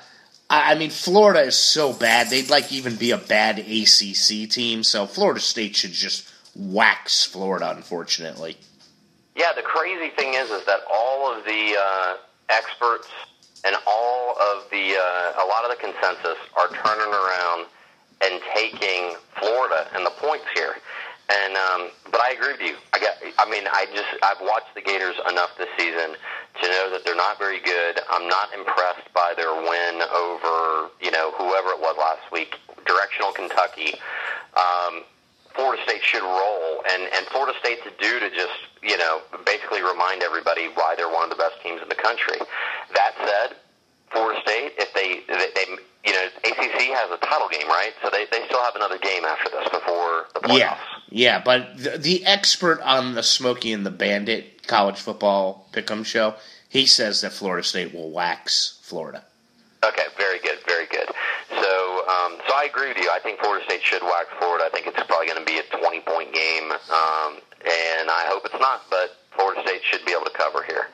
I, 0.49 0.75
mean, 0.75 0.89
Florida 0.89 1.41
is 1.41 1.57
so 1.57 1.91
bad; 1.93 2.29
they'd 2.29 2.49
like 2.49 2.71
even 2.71 2.95
be 2.95 3.11
a 3.11 3.17
bad 3.17 3.59
ACC 3.59 4.49
team. 4.49 4.83
So 4.83 5.05
Florida 5.05 5.41
State 5.41 5.75
should 5.75 5.91
just 5.91 6.31
wax 6.55 7.25
Florida, 7.25 7.73
unfortunately. 7.75 8.57
Yeah, 9.35 9.53
the 9.53 9.61
crazy 9.61 10.09
thing 10.15 10.33
is, 10.33 10.49
is 10.49 10.65
that 10.65 10.79
all 10.91 11.31
of 11.31 11.43
the 11.43 11.75
uh, 11.79 12.15
experts 12.49 13.07
and 13.65 13.75
all 13.85 14.35
of 14.39 14.69
the 14.71 14.95
uh, 14.95 15.43
a 15.43 15.45
lot 15.47 15.63
of 15.63 15.69
the 15.69 15.77
consensus 15.79 16.37
are 16.55 16.69
turning 16.69 17.13
around 17.13 17.65
and 18.21 18.41
taking 18.55 19.15
Florida 19.39 19.87
and 19.93 20.05
the 20.05 20.11
points 20.11 20.45
here. 20.55 20.75
And 21.29 21.57
um, 21.57 21.89
but 22.09 22.21
I 22.21 22.31
agree 22.31 22.53
with 22.53 22.61
you. 22.61 22.75
I 22.93 22.99
got. 22.99 23.15
I 23.37 23.49
mean, 23.49 23.67
I 23.67 23.85
just 23.93 24.07
I've 24.23 24.39
watched 24.39 24.73
the 24.75 24.81
Gators 24.81 25.15
enough 25.29 25.51
this 25.57 25.67
season 25.77 26.15
to 26.61 26.67
know 26.69 26.89
that 26.91 27.03
they're 27.03 27.19
not 27.19 27.37
very 27.37 27.59
good. 27.59 27.99
I'm 28.09 28.29
not 28.29 28.53
impressed 28.53 29.11
by 29.13 29.33
their 29.35 29.53
win 29.53 30.01
over 30.07 30.89
you 31.01 31.11
know 31.11 31.31
whoever 31.37 31.75
it 31.75 31.79
was 31.79 31.97
last 31.99 32.31
week, 32.31 32.55
directional 32.85 33.33
Kentucky. 33.33 33.99
Um, 34.55 35.03
Florida 35.57 35.81
State 35.83 36.03
should 36.03 36.23
roll, 36.23 36.83
and 36.93 37.03
and 37.11 37.25
Florida 37.27 37.57
State's 37.59 37.83
due 37.99 38.19
to 38.19 38.29
just 38.29 38.55
you 38.81 38.95
know 38.97 39.21
basically 39.45 39.81
remind 39.81 40.23
everybody 40.23 40.69
why 40.75 40.95
they're 40.95 41.11
one 41.11 41.23
of 41.23 41.29
the 41.29 41.35
best 41.35 41.59
teams 41.61 41.81
in 41.81 41.89
the 41.89 41.99
country. 41.99 42.37
That 42.93 43.11
said, 43.25 43.57
Florida 44.11 44.39
State, 44.41 44.73
if 44.77 44.93
they 44.93 45.25
they, 45.27 45.49
they 45.57 45.65
you 46.05 46.13
know 46.13 46.25
ACC 46.45 46.93
has 46.93 47.11
a 47.11 47.17
title 47.25 47.49
game, 47.49 47.67
right? 47.67 47.91
So 48.03 48.09
they 48.09 48.25
they 48.31 48.45
still 48.45 48.61
have 48.63 48.75
another 48.75 48.97
game 48.97 49.25
after 49.25 49.49
this 49.49 49.67
before 49.69 50.27
the 50.33 50.39
playoffs. 50.39 50.59
Yeah, 50.59 50.77
yeah, 51.09 51.41
but 51.43 51.77
the, 51.77 51.97
the 51.97 52.25
expert 52.25 52.81
on 52.81 53.15
the 53.15 53.23
Smokey 53.23 53.73
and 53.73 53.85
the 53.85 53.91
Bandit 53.91 54.67
college 54.67 54.97
football 54.97 55.67
pick'em 55.71 56.05
show, 56.05 56.35
he 56.69 56.85
says 56.85 57.21
that 57.21 57.33
Florida 57.33 57.63
State 57.63 57.93
will 57.93 58.11
wax 58.11 58.79
Florida. 58.83 59.23
Okay, 59.83 60.05
very 60.17 60.39
good, 60.39 60.57
very 60.65 60.87
good. 60.87 61.07
So, 61.49 62.03
um, 62.09 62.37
so 62.47 62.53
I 62.55 62.67
agree 62.69 62.89
with 62.89 62.97
you. 62.97 63.09
I 63.11 63.19
think 63.19 63.39
Florida 63.39 63.63
State 63.65 63.83
should 63.83 64.01
wax 64.01 64.27
Florida. 64.39 64.65
I 64.65 64.69
think 64.69 64.87
it's 64.87 65.01
probably 65.07 65.27
going 65.27 65.39
to 65.39 65.45
be 65.45 65.59
a 65.59 65.77
twenty-point 65.77 66.33
game, 66.33 66.71
um, 66.71 67.37
and 67.61 68.09
I 68.09 68.25
hope 68.27 68.43
it's 68.45 68.59
not. 68.59 68.81
But 68.89 69.15
Florida 69.35 69.61
State 69.63 69.81
should 69.83 70.03
be 70.05 70.11
able 70.11 70.25
to 70.25 70.35
cover 70.35 70.63
here. 70.63 70.87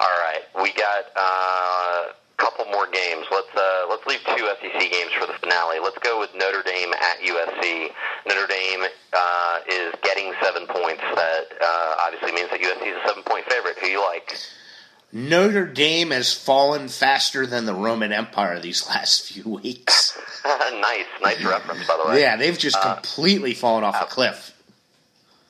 All 0.00 0.06
right, 0.06 0.42
we 0.62 0.72
got 0.72 1.04
uh, 1.16 2.12
couple 2.38 2.64
more 2.66 2.86
games. 2.86 3.26
Let's 3.30 3.54
uh, 3.54 3.86
let's 3.90 4.06
leave 4.06 4.20
two 4.36 4.46
SEC 4.46 4.80
games 4.90 5.12
for 5.18 5.26
the 5.26 5.34
finale. 5.40 5.78
Let's 5.82 5.98
go 5.98 6.18
with 6.18 6.30
Notre 6.34 6.62
Dame 6.62 6.92
at 6.94 7.18
USC. 7.20 7.90
Notre 8.26 8.46
Dame 8.46 8.84
uh, 9.12 9.58
is 9.68 9.94
getting 10.02 10.32
seven 10.42 10.66
points. 10.66 11.02
That 11.14 11.44
uh, 11.60 11.94
obviously 12.06 12.32
means 12.32 12.50
that 12.50 12.60
USC 12.60 12.86
is 12.86 12.96
a 13.04 13.08
seven-point 13.08 13.44
favorite. 13.46 13.78
Who 13.78 13.88
you 13.88 14.00
like? 14.04 14.36
Notre 15.12 15.66
Dame 15.66 16.10
has 16.10 16.34
fallen 16.34 16.88
faster 16.88 17.46
than 17.46 17.64
the 17.64 17.74
Roman 17.74 18.12
Empire 18.12 18.60
these 18.60 18.86
last 18.88 19.22
few 19.22 19.44
weeks. 19.44 20.18
nice, 20.44 21.06
nice 21.22 21.42
reference, 21.42 21.86
by 21.86 21.98
the 22.02 22.10
way. 22.10 22.20
Yeah, 22.20 22.36
they've 22.36 22.58
just 22.58 22.76
uh, 22.76 22.94
completely 22.94 23.54
fallen 23.54 23.84
off 23.84 24.02
a 24.02 24.06
cliff. 24.06 24.54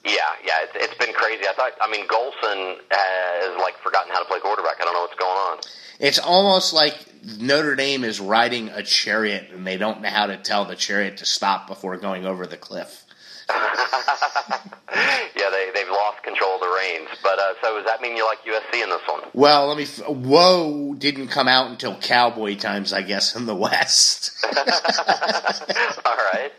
Yeah, 0.08 0.32
yeah, 0.44 0.64
it's, 0.64 0.72
it's 0.74 0.94
been 0.94 1.14
crazy. 1.14 1.44
I 1.46 1.52
thought, 1.52 1.72
I 1.80 1.90
mean, 1.90 2.06
Golson 2.08 2.78
has 2.90 3.60
like 3.60 3.76
forgotten 3.82 4.10
how 4.12 4.20
to 4.20 4.24
play 4.24 4.40
quarterback. 4.40 4.76
I 4.80 4.84
don't 4.84 4.94
know 4.94 5.02
what's 5.02 5.14
going 5.14 5.30
on. 5.30 5.58
It's 6.00 6.18
almost 6.18 6.72
like 6.72 6.96
Notre 7.38 7.74
Dame 7.74 8.04
is 8.04 8.20
riding 8.20 8.68
a 8.70 8.82
chariot 8.82 9.50
and 9.52 9.66
they 9.66 9.76
don't 9.76 10.00
know 10.00 10.08
how 10.08 10.26
to 10.26 10.36
tell 10.36 10.64
the 10.64 10.76
chariot 10.76 11.18
to 11.18 11.26
stop 11.26 11.66
before 11.66 11.96
going 11.98 12.24
over 12.24 12.46
the 12.46 12.56
cliff. 12.56 13.04
yeah, 15.36 15.50
they 15.50 15.70
they've 15.74 15.88
lost 15.88 16.22
control 16.22 16.54
of 16.56 16.60
the 16.60 16.68
reins. 16.76 17.08
But 17.22 17.38
uh, 17.38 17.54
so 17.62 17.76
does 17.76 17.86
that 17.86 18.00
mean 18.00 18.16
you 18.16 18.26
like 18.26 18.38
USC 18.44 18.82
in 18.82 18.90
this 18.90 19.00
one? 19.06 19.22
Well, 19.32 19.68
let 19.68 19.76
me. 19.76 19.84
F- 19.84 20.08
Whoa 20.08 20.94
didn't 20.94 21.28
come 21.28 21.48
out 21.48 21.70
until 21.70 21.96
Cowboy 21.96 22.56
times, 22.56 22.92
I 22.92 23.02
guess, 23.02 23.34
in 23.34 23.46
the 23.46 23.54
West. 23.54 24.44
All 26.04 26.16
right. 26.32 26.52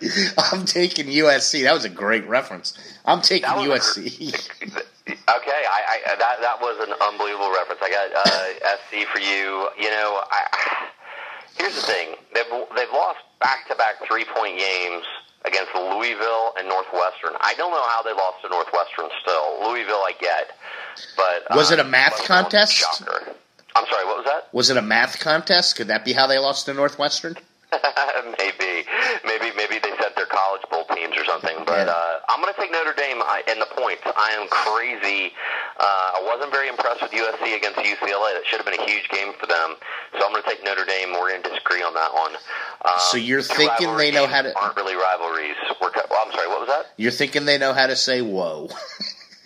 I'm 0.51 0.65
taking 0.65 1.07
USC. 1.07 1.63
That 1.63 1.73
was 1.73 1.85
a 1.85 1.89
great 1.89 2.27
reference. 2.27 2.77
I'm 3.05 3.21
taking 3.21 3.49
USC. 3.49 4.33
okay, 4.67 5.17
I, 5.27 5.99
I 6.07 6.15
that 6.17 6.41
that 6.41 6.61
was 6.61 6.87
an 6.87 6.93
unbelievable 7.01 7.51
reference. 7.51 7.81
I 7.83 7.89
got 7.89 8.11
uh, 8.15 8.77
SC 8.77 9.07
for 9.07 9.19
you. 9.19 9.69
You 9.77 9.91
know, 9.91 10.21
I, 10.31 10.87
here's 11.57 11.75
the 11.75 11.81
thing: 11.81 12.15
they've 12.33 12.45
they've 12.75 12.93
lost 12.93 13.19
back 13.39 13.67
to 13.67 13.75
back 13.75 13.95
three 14.07 14.25
point 14.35 14.57
games 14.57 15.03
against 15.45 15.73
Louisville 15.73 16.53
and 16.57 16.67
Northwestern. 16.67 17.35
I 17.39 17.53
don't 17.55 17.71
know 17.71 17.83
how 17.89 18.01
they 18.03 18.13
lost 18.13 18.41
to 18.43 18.49
Northwestern 18.49 19.09
still. 19.21 19.69
Louisville, 19.69 20.03
I 20.05 20.13
get, 20.19 20.51
but 21.15 21.55
was 21.55 21.71
uh, 21.71 21.75
it 21.75 21.79
a 21.79 21.83
math 21.83 22.23
contest? 22.25 22.73
Shocker. 22.73 23.35
I'm 23.75 23.85
sorry. 23.89 24.05
What 24.05 24.17
was 24.17 24.25
that? 24.25 24.53
Was 24.53 24.69
it 24.69 24.77
a 24.77 24.81
math 24.81 25.19
contest? 25.19 25.75
Could 25.75 25.87
that 25.87 26.03
be 26.03 26.13
how 26.13 26.27
they 26.27 26.39
lost 26.39 26.65
to 26.65 26.73
Northwestern? 26.73 27.35
maybe, 28.39 28.68
Uh, 33.57 33.65
the 33.65 33.71
points. 33.81 34.03
I 34.05 34.31
am 34.37 34.47
crazy. 34.49 35.33
Uh, 35.79 36.19
I 36.19 36.21
wasn't 36.25 36.51
very 36.51 36.69
impressed 36.69 37.01
with 37.01 37.11
USC 37.11 37.55
against 37.57 37.79
UCLA. 37.79 38.37
That 38.37 38.43
should 38.45 38.61
have 38.61 38.65
been 38.69 38.79
a 38.79 38.85
huge 38.85 39.09
game 39.09 39.33
for 39.39 39.47
them. 39.47 39.75
So 40.17 40.25
I'm 40.25 40.31
going 40.31 40.43
to 40.43 40.49
take 40.49 40.63
Notre 40.63 40.85
Dame. 40.85 41.13
We're 41.13 41.29
going 41.33 41.41
to 41.43 41.49
disagree 41.49 41.81
on 41.81 41.93
that 41.95 42.13
one. 42.13 42.35
Um, 42.85 42.93
So 43.09 43.17
you're 43.17 43.41
thinking 43.41 43.95
they 43.97 44.11
know 44.11 44.27
how 44.27 44.41
to- 44.43 44.53
aren't 44.57 44.75
really 44.77 44.95
rivalries. 44.95 45.55
We're, 45.81 45.91
well, 46.09 46.23
I'm 46.25 46.31
sorry. 46.33 46.47
What 46.47 46.59
was 46.61 46.69
that? 46.69 46.93
You're 46.97 47.11
thinking 47.15 47.45
they 47.45 47.57
know 47.57 47.73
how 47.73 47.87
to 47.87 47.95
say 47.95 48.21
"whoa." 48.21 48.69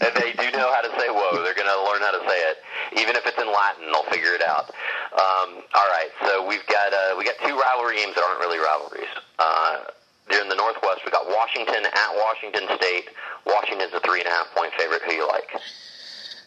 And 0.01 0.11
they 0.15 0.33
do 0.33 0.51
know 0.57 0.67
how 0.73 0.81
to 0.81 0.91
say 0.99 1.07
"whoa." 1.07 1.43
They're 1.43 1.55
going 1.55 1.69
to 1.69 1.81
learn 1.87 2.01
how 2.01 2.11
to 2.11 2.23
say 2.27 2.39
it, 2.51 2.57
even 2.99 3.15
if 3.15 3.25
it's 3.25 3.39
in 3.39 3.47
Latin. 3.47 3.85
They'll 3.91 4.03
figure 4.11 4.33
it 4.33 4.43
out. 4.43 4.69
Um, 5.13 5.61
all 5.75 5.87
right, 5.93 6.09
so 6.25 6.45
we've 6.47 6.65
got 6.67 6.91
uh, 6.91 7.15
we 7.17 7.23
got 7.23 7.35
two 7.45 7.55
rivalry 7.57 7.97
games 7.97 8.15
that 8.15 8.23
aren't 8.23 8.39
really 8.41 8.57
rivalries. 8.59 9.07
Uh, 9.39 9.77
they're 10.29 10.41
in 10.41 10.49
the 10.49 10.55
Northwest. 10.55 11.01
We 11.05 11.11
got 11.11 11.27
Washington 11.27 11.85
at 11.85 12.15
Washington 12.15 12.63
State. 12.77 13.09
Washington's 13.45 13.93
a 13.93 13.99
three 13.99 14.19
and 14.19 14.27
a 14.27 14.31
half 14.31 14.47
point 14.55 14.71
favorite. 14.77 15.01
Who 15.03 15.13
you 15.13 15.27
like? 15.27 15.49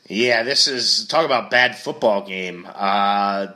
Yeah, 0.08 0.42
this 0.42 0.68
is 0.68 1.06
talk 1.06 1.24
about 1.24 1.50
bad 1.50 1.76
football 1.76 2.26
game. 2.26 2.66
Uh, 2.66 3.48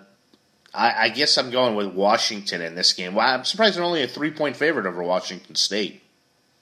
I, 0.74 1.04
I 1.04 1.08
guess 1.08 1.38
I'm 1.38 1.50
going 1.50 1.74
with 1.74 1.88
Washington 1.88 2.60
in 2.60 2.74
this 2.74 2.92
game. 2.92 3.14
Well, 3.14 3.26
I'm 3.26 3.44
surprised 3.44 3.76
they're 3.76 3.84
only 3.84 4.02
a 4.02 4.08
three 4.08 4.30
point 4.30 4.56
favorite 4.56 4.86
over 4.86 5.02
Washington 5.02 5.54
State. 5.54 6.02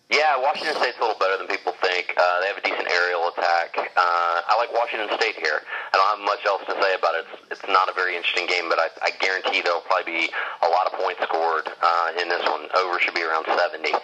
Yeah, 0.08 0.40
Washington 0.40 0.72
State's 0.80 0.96
a 0.96 1.04
little 1.04 1.20
better 1.20 1.36
than 1.36 1.46
people 1.52 1.76
think. 1.84 2.16
Uh, 2.16 2.40
they 2.40 2.48
have 2.48 2.56
a 2.56 2.64
decent 2.64 2.88
aerial 2.88 3.28
attack. 3.28 3.76
Uh, 3.76 4.40
I 4.40 4.56
like 4.56 4.72
Washington 4.72 5.12
State 5.20 5.36
here. 5.36 5.60
I 5.60 6.00
don't 6.00 6.08
have 6.16 6.24
much 6.24 6.40
else 6.48 6.64
to 6.64 6.72
say 6.80 6.96
about 6.96 7.12
it. 7.12 7.28
It's, 7.28 7.60
it's 7.60 7.66
not 7.68 7.90
a 7.90 7.92
very 7.92 8.16
interesting 8.16 8.48
game, 8.48 8.72
but 8.72 8.80
I, 8.80 8.88
I 9.04 9.10
guarantee 9.20 9.60
there'll 9.60 9.84
probably 9.84 10.24
be 10.24 10.32
a 10.64 10.68
lot 10.72 10.88
of 10.88 10.96
points 10.96 11.20
scored 11.28 11.68
uh, 11.68 12.08
in 12.16 12.32
this 12.32 12.40
one. 12.48 12.72
Over 12.72 12.96
should 13.04 13.12
be 13.12 13.20
around 13.20 13.44
70. 13.52 13.92
Um, 13.92 14.00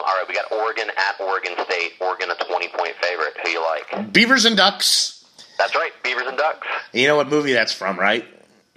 all 0.00 0.16
right, 0.16 0.24
we 0.24 0.32
got 0.32 0.48
Oregon 0.52 0.88
at 0.88 1.20
Oregon 1.20 1.52
State. 1.68 2.00
Oregon 2.00 2.32
a 2.32 2.36
20 2.40 2.68
point 2.72 2.96
favorite. 3.04 3.36
Who 3.44 3.50
you 3.52 3.60
like? 3.60 4.12
Beavers 4.16 4.48
and 4.48 4.56
Ducks. 4.56 5.20
That's 5.60 5.76
right, 5.76 5.92
Beavers 6.02 6.32
and 6.32 6.38
Ducks. 6.40 6.66
You 6.96 7.08
know 7.08 7.16
what 7.16 7.28
movie 7.28 7.52
that's 7.52 7.76
from, 7.76 8.00
right? 8.00 8.24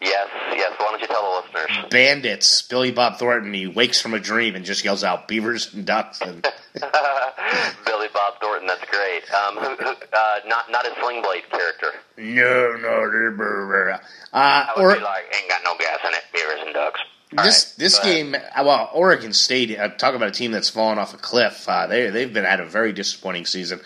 Yes, 0.04 0.28
yes. 0.56 0.74
Why 0.78 0.88
don't 0.92 1.02
you 1.02 1.08
tell 1.08 1.22
the 1.22 1.60
listeners? 1.62 1.90
Bandits. 1.90 2.62
Billy 2.64 2.92
Bob 2.92 3.18
Thornton. 3.18 3.54
He 3.54 3.68
wakes 3.68 4.02
from 4.02 4.14
a 4.14 4.20
dream 4.20 4.56
and 4.56 4.66
just 4.66 4.84
yells 4.84 5.04
out 5.04 5.28
"Beavers 5.30 5.74
and 5.74 5.86
Ducks." 5.86 6.20
And 6.22 6.42
Billy 7.86 8.08
Bob 8.14 8.34
Thornton. 8.42 8.68
That's 8.68 8.84
great. 8.90 9.24
Um, 9.34 9.58
uh, 9.60 10.40
not 10.46 10.70
not 10.72 10.86
a 10.86 10.94
Sling 11.00 11.22
Blade 11.22 11.44
character. 11.50 11.92
no, 12.18 12.76
no, 12.78 13.94
uh, 13.94 13.98
I 14.34 14.74
would 14.76 14.84
or 14.84 14.96
be 14.96 15.02
like, 15.02 15.24
ain't 15.40 15.50
got 15.50 15.62
no 15.64 15.76
gas 15.78 16.00
in 16.06 16.14
it. 16.14 16.24
Beavers 16.34 16.60
and 16.66 16.74
Ducks. 16.74 17.00
All 17.38 17.46
this 17.46 17.70
right, 17.70 17.80
this 17.80 18.00
game. 18.00 18.36
uh, 18.36 18.64
Well, 18.64 18.90
Oregon 18.94 19.32
State. 19.34 19.78
Uh, 19.80 19.88
talk 19.90 20.16
about 20.16 20.28
a 20.30 20.32
team 20.32 20.52
that's 20.52 20.70
fallen 20.70 21.00
off 21.00 21.14
a 21.14 21.18
cliff. 21.18 21.68
Uh, 21.68 21.88
they 21.88 22.10
they've 22.10 22.34
been 22.34 22.46
at 22.46 22.60
a 22.60 22.66
very 22.66 22.92
disappointing 22.94 23.46
season. 23.46 23.80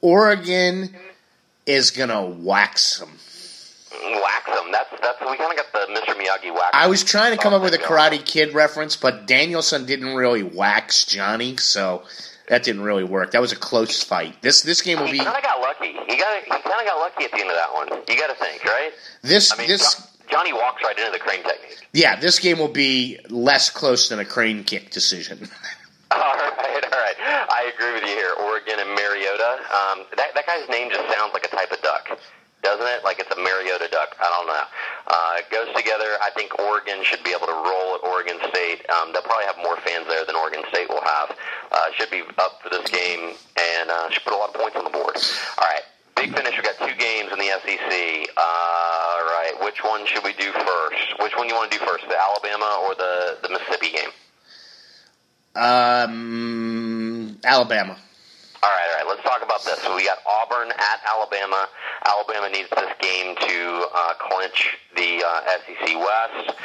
Oregon 0.00 0.94
is 1.66 1.90
gonna 1.90 2.24
wax 2.24 2.98
them. 2.98 3.18
Wax 4.22 4.46
them. 4.46 4.72
That's 4.72 4.90
that's 5.00 5.20
we 5.20 5.36
kind 5.36 5.50
of 5.52 5.56
got 5.56 5.72
the 5.72 5.92
Mr. 5.92 6.14
Miyagi 6.14 6.52
wax. 6.52 6.70
I 6.72 6.86
was 6.86 7.04
trying 7.04 7.36
to 7.36 7.42
come 7.42 7.52
up 7.54 7.62
with 7.62 7.74
a 7.74 7.78
Karate 7.78 8.24
Kid 8.24 8.54
reference, 8.54 8.96
but 8.96 9.26
Daniel-san 9.26 9.86
didn't 9.86 10.14
really 10.14 10.42
wax 10.42 11.04
Johnny, 11.06 11.56
so 11.56 12.02
that 12.48 12.62
didn't 12.62 12.82
really 12.82 13.04
work. 13.04 13.32
That 13.32 13.40
was 13.40 13.52
a 13.52 13.56
close 13.56 14.02
fight. 14.02 14.40
This 14.42 14.62
this 14.62 14.82
game 14.82 14.98
will 14.98 15.06
He 15.06 15.12
be 15.12 15.18
kind 15.18 15.36
of 15.36 15.42
got 15.42 15.60
lucky. 15.60 15.92
He 15.92 16.16
got 16.18 16.42
he 16.42 16.50
kind 16.50 16.64
of 16.80 16.86
got 16.86 16.98
lucky 16.98 17.24
at 17.24 17.30
the 17.32 17.40
end 17.40 17.50
of 17.50 17.56
that 17.56 17.72
one. 17.72 17.88
You 18.08 18.16
got 18.16 18.28
to 18.28 18.34
think, 18.44 18.64
right? 18.64 18.92
this 19.22 19.52
I 19.52 19.56
mean, 19.58 19.68
this 19.68 19.94
Jo- 19.94 20.04
Johnny 20.38 20.52
walks 20.52 20.82
right 20.82 20.98
into 20.98 21.12
the 21.12 21.18
crane 21.18 21.42
technique. 21.42 21.86
yeah 21.92 22.18
this 22.18 22.38
game 22.38 22.58
will 22.58 22.68
be 22.68 23.18
less 23.28 23.70
close 23.70 24.08
than 24.08 24.18
a 24.18 24.24
crane 24.24 24.64
kick 24.64 24.90
decision. 24.90 25.48
All 26.12 26.18
right, 26.18 26.84
all 26.92 27.00
right. 27.00 27.16
I 27.20 27.72
agree 27.74 27.94
with 27.94 28.02
you 28.02 28.08
here. 28.14 28.34
Oregon 28.38 28.74
and 28.78 28.90
Mariota. 28.90 29.52
Um, 29.72 30.04
that 30.16 30.34
that 30.34 30.46
guy's 30.46 30.68
name 30.68 30.90
just 30.90 31.08
sounds 31.16 31.32
like 31.32 31.46
a 31.46 31.48
type 31.48 31.72
of 31.72 31.80
duck, 31.80 32.18
doesn't 32.62 32.86
it? 32.86 33.02
Like 33.04 33.18
it's 33.18 33.30
a 33.30 33.36
Mariota 33.38 33.88
duck. 33.90 34.14
I 34.22 34.28
don't 34.30 34.46
know. 34.46 34.64
Uh, 35.08 35.42
it 35.42 35.50
goes 35.50 35.68
together. 35.74 36.16
I 36.22 36.30
think 36.34 36.58
Oregon 36.58 37.02
should 37.04 37.22
be 37.24 37.30
able 37.30 37.46
to 37.46 37.58
roll 37.58 37.98
at 37.98 38.02
Oregon 38.06 38.38
State. 38.48 38.86
Um, 38.90 39.12
they'll 39.12 39.22
probably 39.26 39.46
have 39.46 39.58
more 39.58 39.76
fans 39.82 40.06
there 40.08 40.24
than 40.24 40.36
Oregon 40.36 40.62
State 40.70 40.88
will 40.88 41.02
have. 41.04 41.34
Uh, 41.72 41.86
should 41.98 42.10
be 42.10 42.22
up 42.38 42.62
for 42.62 42.70
this 42.70 42.88
game 42.90 43.34
and 43.58 43.90
uh, 43.90 44.10
should 44.10 44.22
put 44.24 44.32
a 44.32 44.36
lot 44.36 44.54
of 44.54 44.60
points 44.60 44.76
on 44.76 44.84
the 44.84 44.90
board. 44.94 45.16
All 45.58 45.66
right. 45.66 45.82
Big 46.14 46.30
finish. 46.36 46.54
We've 46.54 46.62
got 46.62 46.78
two 46.78 46.94
games 46.98 47.32
in 47.32 47.38
the 47.38 47.50
SEC. 47.66 48.30
Uh, 48.36 48.40
all 48.40 49.26
right. 49.26 49.52
Which 49.64 49.82
one 49.82 50.06
should 50.06 50.22
we 50.22 50.32
do 50.34 50.52
first? 50.52 51.18
Which 51.18 51.34
one 51.36 51.48
you 51.48 51.54
want 51.54 51.70
to 51.72 51.78
do 51.78 51.84
first? 51.84 52.04
The 52.08 52.14
Alabama 52.14 52.78
or 52.86 52.94
the, 52.94 53.38
the 53.42 53.48
Mississippi 53.50 53.90
game? 53.90 54.10
um, 55.56 57.38
Alabama. 57.44 57.96
All 58.64 58.70
right, 58.70 58.88
all 58.92 58.98
right. 58.98 59.06
Let's 59.08 59.22
talk 59.24 59.42
about 59.42 59.64
this. 59.64 59.80
So 59.80 59.96
we 59.96 60.04
got 60.04 60.18
Auburn 60.24 60.70
at 60.70 61.00
Alabama. 61.10 61.68
Alabama 62.06 62.48
needs 62.48 62.68
this 62.70 62.92
game 63.00 63.34
to 63.34 63.86
uh, 63.92 64.14
clinch 64.20 64.78
the 64.94 65.24
uh, 65.26 65.40
SEC 65.66 65.98
West. 65.98 66.56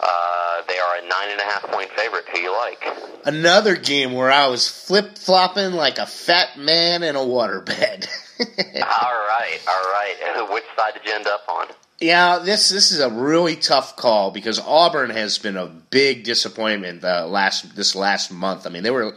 Uh, 0.00 0.62
they 0.66 0.78
are 0.78 0.96
a 0.98 1.02
nine 1.02 1.30
and 1.30 1.40
a 1.40 1.44
half 1.44 1.62
point 1.70 1.90
favorite. 1.92 2.24
Who 2.32 2.40
you 2.40 2.52
like? 2.52 2.84
Another 3.24 3.76
game 3.76 4.14
where 4.14 4.32
I 4.32 4.48
was 4.48 4.68
flip 4.68 5.16
flopping 5.16 5.72
like 5.72 5.98
a 5.98 6.06
fat 6.06 6.58
man 6.58 7.04
in 7.04 7.14
a 7.14 7.20
waterbed. 7.20 8.08
all 8.40 8.46
right, 8.48 9.60
all 9.68 9.84
right. 9.92 10.48
Which 10.52 10.64
side 10.76 10.94
did 10.94 11.06
you 11.06 11.14
end 11.14 11.28
up 11.28 11.42
on? 11.48 11.68
Yeah, 12.00 12.40
this 12.40 12.68
this 12.68 12.90
is 12.90 12.98
a 12.98 13.08
really 13.08 13.54
tough 13.54 13.94
call 13.94 14.32
because 14.32 14.58
Auburn 14.58 15.10
has 15.10 15.38
been 15.38 15.56
a 15.56 15.66
big 15.66 16.24
disappointment 16.24 17.02
the 17.02 17.26
last 17.26 17.76
this 17.76 17.94
last 17.94 18.32
month. 18.32 18.66
I 18.66 18.70
mean, 18.70 18.82
they 18.82 18.90
were 18.90 19.14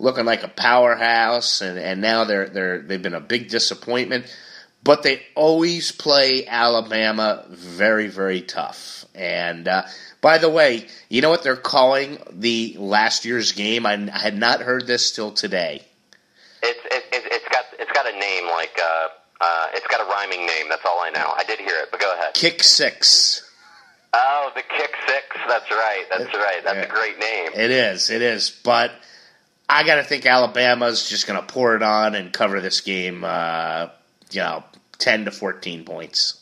looking 0.00 0.24
like 0.24 0.42
a 0.42 0.48
powerhouse, 0.48 1.60
and, 1.60 1.78
and 1.78 2.00
now 2.00 2.24
they're 2.24 2.48
they're 2.48 2.82
they've 2.82 3.02
been 3.02 3.14
a 3.14 3.20
big 3.20 3.48
disappointment. 3.48 4.26
But 4.82 5.02
they 5.02 5.20
always 5.34 5.92
play 5.92 6.46
Alabama 6.46 7.44
very 7.50 8.08
very 8.08 8.40
tough. 8.40 9.04
And 9.14 9.68
uh, 9.68 9.82
by 10.20 10.38
the 10.38 10.48
way, 10.48 10.86
you 11.08 11.20
know 11.20 11.30
what 11.30 11.42
they're 11.42 11.56
calling 11.56 12.18
the 12.32 12.76
last 12.78 13.24
year's 13.24 13.52
game? 13.52 13.86
I, 13.86 13.94
I 14.12 14.18
had 14.18 14.36
not 14.36 14.60
heard 14.60 14.86
this 14.86 15.12
till 15.12 15.32
today. 15.32 15.82
It's 16.62 16.80
it, 16.86 17.04
it, 17.12 17.32
it's 17.32 17.48
got 17.48 17.64
it's 17.78 17.92
got 17.92 18.06
a 18.06 18.18
name 18.18 18.46
like 18.46 18.78
uh, 18.82 19.08
uh, 19.40 19.66
it's 19.74 19.86
got 19.86 20.00
a 20.00 20.10
rhyming 20.10 20.46
name. 20.46 20.68
That's 20.68 20.84
all 20.86 21.00
I 21.00 21.10
know. 21.10 21.32
I 21.36 21.44
did 21.44 21.58
hear 21.58 21.76
it, 21.76 21.88
but 21.90 22.00
go 22.00 22.12
ahead. 22.14 22.34
Kick 22.34 22.62
six. 22.62 23.46
Oh, 24.12 24.50
the 24.56 24.62
kick 24.62 24.90
six. 25.06 25.26
That's 25.46 25.70
right. 25.70 26.04
That's 26.10 26.34
right. 26.34 26.60
That's 26.64 26.86
a 26.86 26.90
great 26.90 27.18
name. 27.18 27.52
It 27.54 27.70
is. 27.70 28.10
It 28.10 28.22
is. 28.22 28.50
But 28.50 28.92
I 29.70 29.84
got 29.84 29.96
to 29.96 30.02
think 30.02 30.26
Alabama's 30.26 31.08
just 31.08 31.28
going 31.28 31.40
to 31.40 31.46
pour 31.46 31.76
it 31.76 31.82
on 31.82 32.16
and 32.16 32.32
cover 32.32 32.60
this 32.60 32.80
game. 32.80 33.22
Uh, 33.22 33.88
you 34.32 34.40
know, 34.40 34.64
ten 34.98 35.24
to 35.26 35.30
fourteen 35.30 35.84
points. 35.84 36.40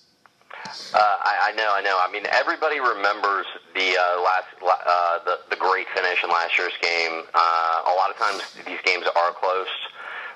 Uh, 0.94 0.98
I, 0.98 1.52
I 1.52 1.56
know, 1.56 1.70
I 1.72 1.82
know. 1.82 1.96
I 2.00 2.10
mean, 2.10 2.24
everybody 2.32 2.80
remembers 2.80 3.46
the 3.74 3.96
uh, 3.96 4.20
last, 4.24 4.48
uh, 4.64 5.18
the 5.24 5.38
the 5.50 5.56
great 5.56 5.86
finish 5.94 6.24
in 6.24 6.30
last 6.30 6.58
year's 6.58 6.72
game. 6.80 7.22
Uh, 7.34 7.82
a 7.84 7.94
lot 7.96 8.10
of 8.10 8.16
times, 8.16 8.42
these 8.66 8.80
games 8.84 9.04
are 9.14 9.32
close. 9.32 9.68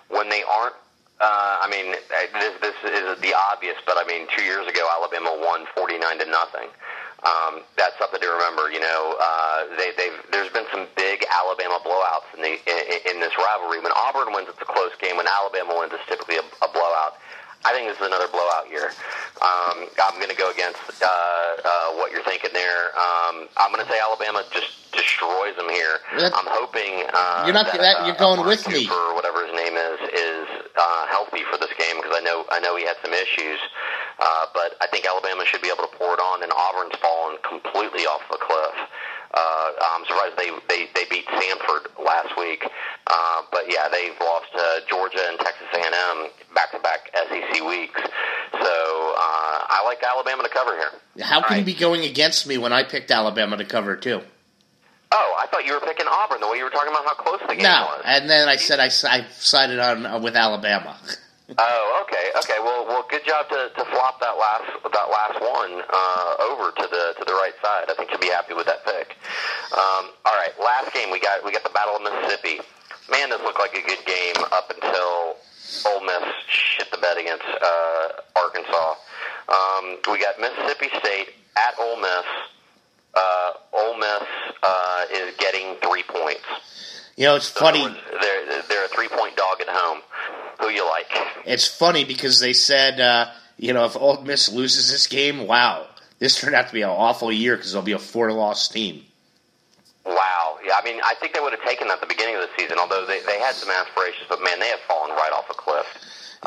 When 0.08 0.28
they 0.28 0.42
aren't, 0.42 0.74
uh, 1.20 1.64
I 1.64 1.68
mean, 1.70 1.96
this 2.12 2.60
this 2.60 2.76
is 2.84 3.20
the 3.22 3.32
obvious, 3.52 3.76
but 3.86 3.96
I 3.96 4.04
mean, 4.06 4.28
two 4.36 4.44
years 4.44 4.68
ago, 4.68 4.86
Alabama 4.92 5.32
won 5.40 5.64
forty 5.74 5.96
nine 5.98 6.18
to 6.18 6.26
nothing. 6.26 6.68
Um, 7.22 7.62
that's 7.78 7.94
something 7.98 8.20
to 8.20 8.28
remember. 8.28 8.70
You 8.70 8.80
know, 8.80 9.14
uh, 9.20 9.64
they, 9.78 9.92
they've 9.96 10.18
there's 10.32 10.50
been 10.50 10.66
some 10.72 10.86
big 10.96 11.24
Alabama 11.30 11.78
blowouts 11.86 12.26
in 12.34 12.42
the 12.42 12.54
in, 12.66 13.16
in 13.16 13.20
this 13.20 13.32
rivalry. 13.38 13.78
When 13.80 13.92
Auburn 13.94 14.34
wins, 14.34 14.48
it's 14.50 14.60
a 14.60 14.66
close 14.66 14.90
game. 15.00 15.16
When 15.16 15.26
Alabama 15.28 15.78
wins, 15.78 15.92
it's 15.94 16.06
typically 16.08 16.36
a, 16.36 16.44
a 16.64 16.68
blowout. 16.74 17.14
I 17.64 17.70
think 17.70 17.86
this 17.86 17.94
is 18.02 18.06
another 18.10 18.26
blowout 18.26 18.66
year. 18.74 18.90
Um, 19.38 19.86
I'm 20.02 20.18
going 20.18 20.34
to 20.34 20.36
go 20.36 20.50
against 20.50 20.82
uh, 20.98 21.06
uh, 21.06 21.94
what 21.94 22.10
you're 22.10 22.26
thinking 22.26 22.50
there. 22.52 22.90
Um, 22.98 23.46
I'm 23.56 23.70
going 23.70 23.86
to 23.86 23.90
say 23.90 24.02
Alabama 24.02 24.42
just 24.50 24.90
destroys 24.90 25.54
them 25.54 25.70
here. 25.70 26.02
That- 26.18 26.34
I'm 26.34 26.50
hoping 26.50 27.06
uh, 27.14 27.46
You're 27.46 27.54
not- 27.54 27.70
that, 27.70 27.78
that- 27.78 28.02
uh, 28.02 28.06
you're 28.10 28.18
going 28.18 28.42
Amari 28.42 28.58
with 28.58 28.66
me. 28.66 28.82
Cooper, 28.86 28.98
or 28.98 29.14
whatever 29.14 29.46
his 29.46 29.54
name 29.54 29.78
is, 29.78 29.98
is 30.10 30.46
uh, 30.74 31.06
healthy 31.06 31.46
for 31.46 31.56
this 31.56 31.70
game 31.78 32.02
because 32.02 32.18
I 32.18 32.20
know 32.26 32.42
I 32.50 32.58
know 32.58 32.74
he 32.74 32.82
had 32.82 32.98
some 32.98 33.14
issues. 33.14 33.62
Uh, 33.62 33.70
but 34.54 34.76
I 34.80 34.86
think 34.90 35.06
Alabama 35.06 35.44
should 35.46 35.62
be 35.62 35.68
able 35.68 35.84
to 35.88 35.92
pour 35.96 36.14
it 36.14 36.20
on, 36.20 36.42
and 36.42 36.52
Auburn's 36.52 36.94
fallen 37.00 37.36
completely 37.46 38.04
off 38.06 38.22
the 38.30 38.38
cliff. 38.38 38.76
Uh, 39.34 39.68
I'm 39.96 40.04
surprised 40.04 40.36
they, 40.36 40.50
they, 40.68 40.88
they 40.94 41.04
beat 41.08 41.26
Samford 41.26 41.88
last 42.04 42.36
week. 42.36 42.62
Uh, 43.06 43.42
but 43.50 43.64
yeah, 43.68 43.88
they've 43.88 44.12
lost 44.20 44.46
to 44.54 44.80
Georgia 44.88 45.24
and 45.28 45.38
Texas 45.40 45.66
A&M 45.72 46.28
back-to-back 46.54 47.10
SEC 47.14 47.64
weeks. 47.64 48.00
So 48.52 48.68
uh, 49.16 49.58
I 49.72 49.80
like 49.86 50.02
Alabama 50.04 50.42
to 50.42 50.50
cover 50.50 50.76
here. 50.76 51.24
How 51.24 51.40
can 51.40 51.52
All 51.54 51.58
you 51.58 51.64
be 51.64 51.72
going 51.74 52.02
against 52.04 52.46
me 52.46 52.58
when 52.58 52.72
I 52.74 52.84
picked 52.84 53.10
Alabama 53.10 53.56
to 53.56 53.64
cover 53.64 53.96
too? 53.96 54.20
Oh, 55.14 55.36
I 55.40 55.46
thought 55.46 55.64
you 55.64 55.74
were 55.74 55.80
picking 55.80 56.06
Auburn 56.08 56.40
the 56.40 56.48
way 56.48 56.58
you 56.58 56.64
were 56.64 56.70
talking 56.70 56.90
about 56.90 57.04
how 57.04 57.14
close 57.14 57.40
the 57.48 57.54
game 57.54 57.62
No, 57.64 57.86
was. 57.88 58.02
and 58.04 58.28
then 58.30 58.48
I 58.48 58.56
said 58.56 58.80
I, 58.80 58.86
I 58.86 59.26
sided 59.30 59.78
on 59.78 60.04
uh, 60.06 60.20
with 60.20 60.36
Alabama. 60.36 60.98
Oh, 61.58 62.04
okay, 62.06 62.30
okay. 62.38 62.58
Well, 62.62 62.86
well, 62.86 63.04
good 63.10 63.24
job 63.26 63.48
to, 63.48 63.70
to 63.76 63.84
flop 63.92 64.20
that 64.20 64.36
last 64.38 64.68
that 64.92 65.08
last 65.10 65.38
one 65.40 65.82
uh, 65.84 66.50
over 66.52 66.70
to 66.70 66.86
the 66.88 67.14
to 67.18 67.24
the 67.26 67.32
right 67.34 67.54
side. 67.62 67.86
I 67.88 67.94
think 67.94 68.10
you'll 68.10 68.20
be 68.20 68.28
happy 68.30 68.54
with 68.54 68.66
that 68.66 68.84
pick. 68.84 69.16
Um, 69.72 70.12
all 70.24 70.36
right, 70.36 70.52
last 70.62 70.92
game 70.94 71.10
we 71.10 71.20
got 71.20 71.44
we 71.44 71.52
got 71.52 71.62
the 71.64 71.74
Battle 71.74 71.96
of 71.96 72.02
Mississippi. 72.02 72.60
Man, 73.10 73.30
this 73.30 73.40
looked 73.42 73.58
like 73.58 73.74
a 73.74 73.82
good 73.82 74.04
game 74.06 74.36
up 74.52 74.70
until 74.70 75.36
Ole 75.92 76.04
Miss 76.04 76.24
shit 76.48 76.90
the 76.90 76.98
bed 76.98 77.18
against 77.18 77.44
uh, 77.44 78.08
Arkansas. 78.36 78.94
Um, 79.48 79.98
we 80.10 80.20
got 80.20 80.40
Mississippi 80.40 80.88
State 81.00 81.34
at 81.56 81.74
Ole 81.78 82.00
Miss. 82.00 82.26
Uh, 83.14 83.52
Ole 83.74 83.98
Miss 83.98 84.22
uh, 84.62 85.04
is 85.12 85.36
getting 85.36 85.76
three 85.82 86.02
points. 86.04 86.46
You 87.16 87.26
know, 87.26 87.36
it's 87.36 87.50
other 87.56 87.72
funny. 87.78 88.00
They're 88.20 88.62
they're 88.68 88.84
a 88.86 88.88
three 88.88 89.08
point 89.08 89.36
dog 89.36 89.60
at 89.60 89.68
home. 89.68 90.00
Who 90.60 90.68
you 90.68 90.86
like? 90.88 91.06
It's 91.44 91.66
funny 91.66 92.04
because 92.04 92.40
they 92.40 92.52
said, 92.52 93.00
uh, 93.00 93.30
you 93.56 93.72
know, 93.72 93.84
if 93.84 93.96
Ole 93.96 94.22
Miss 94.22 94.50
loses 94.50 94.90
this 94.90 95.06
game, 95.06 95.46
wow, 95.46 95.86
this 96.18 96.40
turned 96.40 96.54
out 96.54 96.68
to 96.68 96.72
be 96.72 96.82
an 96.82 96.88
awful 96.88 97.32
year 97.32 97.56
because 97.56 97.72
they'll 97.72 97.82
be 97.82 97.92
a 97.92 97.98
four-loss 97.98 98.68
team. 98.68 99.04
Wow. 100.04 100.58
Yeah, 100.64 100.74
I 100.80 100.84
mean, 100.84 101.00
I 101.04 101.14
think 101.14 101.34
they 101.34 101.40
would 101.40 101.52
have 101.52 101.62
taken 101.62 101.88
that 101.88 101.94
at 101.94 102.00
the 102.00 102.06
beginning 102.06 102.36
of 102.36 102.42
the 102.42 102.48
season, 102.58 102.78
although 102.78 103.06
they, 103.06 103.20
they 103.20 103.38
had 103.38 103.54
some 103.54 103.70
aspirations, 103.70 104.26
but 104.28 104.42
man, 104.42 104.58
they 104.60 104.68
have 104.68 104.80
fallen 104.80 105.10
right 105.10 105.32
off 105.34 105.50
a 105.50 105.54
cliff. 105.54 105.86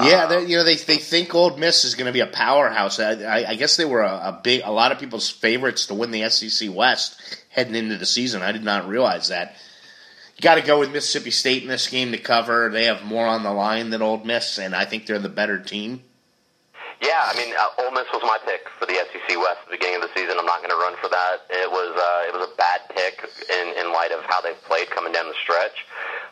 Yeah, 0.01 0.25
um, 0.25 0.47
you 0.47 0.57
know 0.57 0.65
they 0.65 0.75
they 0.75 0.97
think 0.97 1.33
Ole 1.33 1.55
Miss 1.55 1.85
is 1.85 1.95
going 1.95 2.07
to 2.07 2.11
be 2.11 2.19
a 2.19 2.27
powerhouse. 2.27 2.99
I, 2.99 3.13
I, 3.13 3.49
I 3.51 3.55
guess 3.55 3.77
they 3.77 3.85
were 3.85 4.01
a, 4.01 4.11
a, 4.13 4.41
big 4.43 4.61
a 4.65 4.71
lot 4.71 4.91
of 4.91 4.99
people's 4.99 5.29
favorites 5.29 5.85
to 5.85 5.93
win 5.93 6.11
the 6.11 6.29
SEC 6.29 6.69
West 6.73 7.17
heading 7.47 7.75
into 7.75 7.97
the 7.97 8.05
season. 8.05 8.41
I 8.41 8.51
did 8.51 8.63
not 8.63 8.89
realize 8.89 9.29
that. 9.29 9.55
Got 10.41 10.55
to 10.55 10.61
go 10.61 10.79
with 10.79 10.91
Mississippi 10.91 11.31
State 11.31 11.63
in 11.63 11.69
this 11.69 11.87
game 11.87 12.11
to 12.11 12.17
cover. 12.17 12.69
They 12.69 12.85
have 12.85 13.03
more 13.03 13.25
on 13.25 13.43
the 13.43 13.53
line 13.53 13.89
than 13.89 14.01
Ole 14.01 14.23
Miss, 14.23 14.57
and 14.59 14.75
I 14.75 14.83
think 14.83 15.05
they're 15.05 15.19
the 15.19 15.29
better 15.29 15.59
team. 15.59 16.03
Yeah, 17.01 17.23
I 17.23 17.35
mean, 17.35 17.53
uh, 17.55 17.83
Ole 17.83 17.91
Miss 17.91 18.07
was 18.11 18.23
my 18.23 18.39
pick 18.45 18.67
for 18.79 18.85
the 18.85 18.95
SEC 18.95 19.37
West 19.37 19.59
at 19.63 19.71
the 19.71 19.77
beginning 19.77 20.01
of 20.01 20.01
the 20.03 20.13
season. 20.15 20.35
I'm 20.39 20.45
not 20.45 20.59
going 20.59 20.71
to 20.71 20.79
run 20.79 20.95
for 20.99 21.07
that. 21.07 21.43
It 21.49 21.69
was 21.71 21.91
uh, 21.91 22.27
it 22.27 22.33
was 22.35 22.47
a 22.47 22.55
bad 22.55 22.81
pick 22.91 23.19
in 23.51 23.67
in 23.79 23.91
light 23.91 24.11
of 24.11 24.23
how 24.27 24.41
they've 24.41 24.59
played 24.63 24.89
coming 24.91 25.11
down 25.11 25.27
the 25.27 25.39
stretch. 25.43 25.85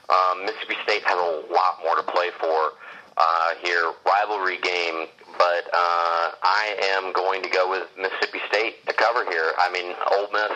Um, 0.08 0.45
Mississippi 0.45 0.76
State 0.84 1.04
has 1.04 1.20
a 1.20 1.54
lot 1.54 1.80
more 1.84 1.95
to 1.95 2.04
play 2.04 2.32
for 2.39 2.76
uh, 3.18 3.49
here, 3.62 3.91
rivalry 4.06 4.58
game, 4.60 5.08
but 5.38 5.63
uh, 5.73 6.31
I 6.43 6.75
am 6.95 7.13
going 7.13 7.41
to 7.43 7.49
go 7.49 7.69
with 7.69 7.88
Mississippi 7.97 8.39
State 8.49 8.86
to 8.88 8.93
cover 8.93 9.25
here. 9.29 9.53
I 9.57 9.71
mean, 9.71 9.93
Ole 10.11 10.29
Miss. 10.31 10.51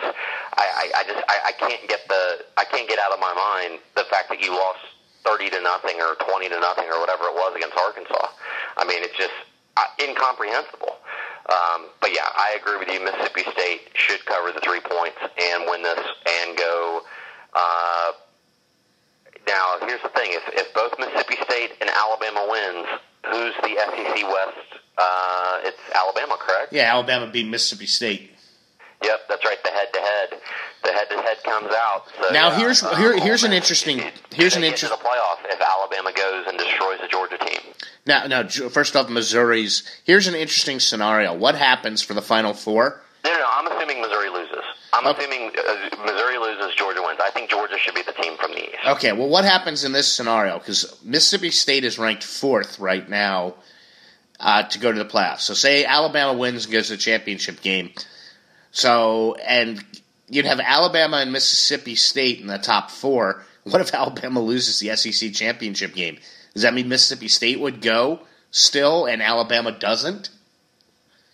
I, 0.56 0.66
I, 0.66 0.84
I 0.96 1.02
just 1.04 1.22
I, 1.28 1.36
I 1.46 1.52
can't 1.52 1.88
get 1.88 2.06
the 2.08 2.44
I 2.56 2.64
can't 2.64 2.88
get 2.88 2.98
out 2.98 3.12
of 3.12 3.20
my 3.20 3.32
mind 3.34 3.80
the 3.96 4.04
fact 4.10 4.28
that 4.30 4.40
you 4.40 4.50
lost 4.52 4.80
thirty 5.24 5.50
to 5.50 5.60
nothing 5.60 6.00
or 6.00 6.14
twenty 6.26 6.48
to 6.48 6.58
nothing 6.60 6.86
or 6.90 7.00
whatever 7.00 7.24
it 7.24 7.34
was 7.34 7.54
against 7.56 7.76
Arkansas. 7.76 8.28
I 8.76 8.84
mean, 8.86 9.02
it's 9.02 9.16
just 9.16 9.34
uh, 9.76 9.84
incomprehensible. 10.00 10.96
Um, 11.48 11.88
but 12.00 12.12
yeah, 12.12 12.28
I 12.36 12.58
agree 12.60 12.76
with 12.78 12.88
you. 12.88 13.00
Mississippi 13.00 13.42
State 13.52 13.88
should 13.94 14.24
cover 14.26 14.52
the 14.52 14.60
three 14.60 14.80
points 14.80 15.18
and 15.22 15.64
win 15.66 15.82
this 15.82 16.00
and 16.44 16.56
go. 16.56 17.00
Uh, 17.54 18.12
now, 19.46 19.76
here's 19.80 20.02
the 20.02 20.10
thing: 20.10 20.32
if, 20.32 20.42
if 20.52 20.74
both 20.74 20.92
Mississippi 20.98 21.36
State 21.44 21.72
and 21.80 21.88
Alabama 21.88 22.46
wins, 22.50 22.86
who's 23.26 23.54
the 23.62 23.76
SEC 23.76 24.24
West? 24.24 24.82
Uh, 24.96 25.60
it's 25.62 25.78
Alabama, 25.94 26.36
correct? 26.38 26.72
Yeah, 26.72 26.92
Alabama 26.92 27.30
beat 27.30 27.46
Mississippi 27.46 27.86
State. 27.86 28.30
Yep, 29.02 29.20
that's 29.28 29.44
right. 29.44 29.62
The 29.62 29.70
head-to-head, 29.70 30.40
the 30.82 30.92
head-to-head 30.92 31.36
comes 31.44 31.72
out. 31.72 32.04
So, 32.20 32.32
now, 32.32 32.50
here's 32.50 32.82
uh, 32.82 32.96
here, 32.96 33.16
here's 33.16 33.44
an 33.44 33.52
interesting 33.52 34.02
here's 34.32 34.56
an 34.56 34.64
interesting 34.64 34.90
the 34.90 35.04
playoff 35.04 35.38
if 35.44 35.60
Alabama 35.60 36.12
goes 36.12 36.46
and 36.48 36.58
destroys 36.58 36.98
the 37.00 37.06
Georgia 37.06 37.38
team. 37.38 37.60
Now, 38.06 38.26
now, 38.26 38.48
first 38.48 38.96
off, 38.96 39.08
Missouri's 39.08 39.88
here's 40.04 40.26
an 40.26 40.34
interesting 40.34 40.80
scenario. 40.80 41.32
What 41.32 41.54
happens 41.54 42.02
for 42.02 42.14
the 42.14 42.22
Final 42.22 42.54
Four? 42.54 43.00
No, 43.24 43.30
no, 43.30 43.38
no 43.38 43.46
I'm 43.48 43.66
assuming 43.68 44.00
Missouri 44.00 44.30
loses. 44.30 44.64
I'm 44.92 45.06
okay. 45.06 45.24
assuming 45.24 45.50
uh, 45.50 46.04
Missouri 46.04 46.38
loses, 46.38 46.74
Georgia 46.76 47.02
wins. 47.02 47.18
I 47.22 47.30
think 47.30 47.50
Georgia 47.50 47.76
should 47.78 47.94
be 47.94 48.02
the 48.02 48.12
team 48.12 48.36
from 48.36 48.52
the 48.52 48.64
East. 48.64 48.76
Okay, 48.86 49.12
well, 49.12 49.28
what 49.28 49.44
happens 49.44 49.84
in 49.84 49.92
this 49.92 50.10
scenario? 50.10 50.58
Because 50.58 50.98
Mississippi 51.04 51.50
State 51.50 51.84
is 51.84 51.98
ranked 51.98 52.24
fourth 52.24 52.78
right 52.78 53.08
now 53.08 53.54
uh, 54.40 54.62
to 54.64 54.78
go 54.78 54.90
to 54.90 54.98
the 54.98 55.04
playoffs. 55.04 55.40
So, 55.40 55.54
say 55.54 55.84
Alabama 55.84 56.32
wins 56.38 56.64
and 56.64 56.72
goes 56.72 56.86
to 56.88 56.94
the 56.94 56.98
championship 56.98 57.60
game. 57.60 57.90
So, 58.70 59.34
and 59.34 59.84
you'd 60.28 60.46
have 60.46 60.60
Alabama 60.60 61.18
and 61.18 61.32
Mississippi 61.32 61.94
State 61.94 62.40
in 62.40 62.46
the 62.46 62.58
top 62.58 62.90
four. 62.90 63.44
What 63.64 63.80
if 63.80 63.92
Alabama 63.94 64.40
loses 64.40 64.80
the 64.80 64.96
SEC 64.96 65.32
championship 65.32 65.94
game? 65.94 66.18
Does 66.54 66.62
that 66.62 66.74
mean 66.74 66.88
Mississippi 66.88 67.28
State 67.28 67.60
would 67.60 67.82
go 67.82 68.20
still 68.50 69.06
and 69.06 69.22
Alabama 69.22 69.72
doesn't? 69.72 70.30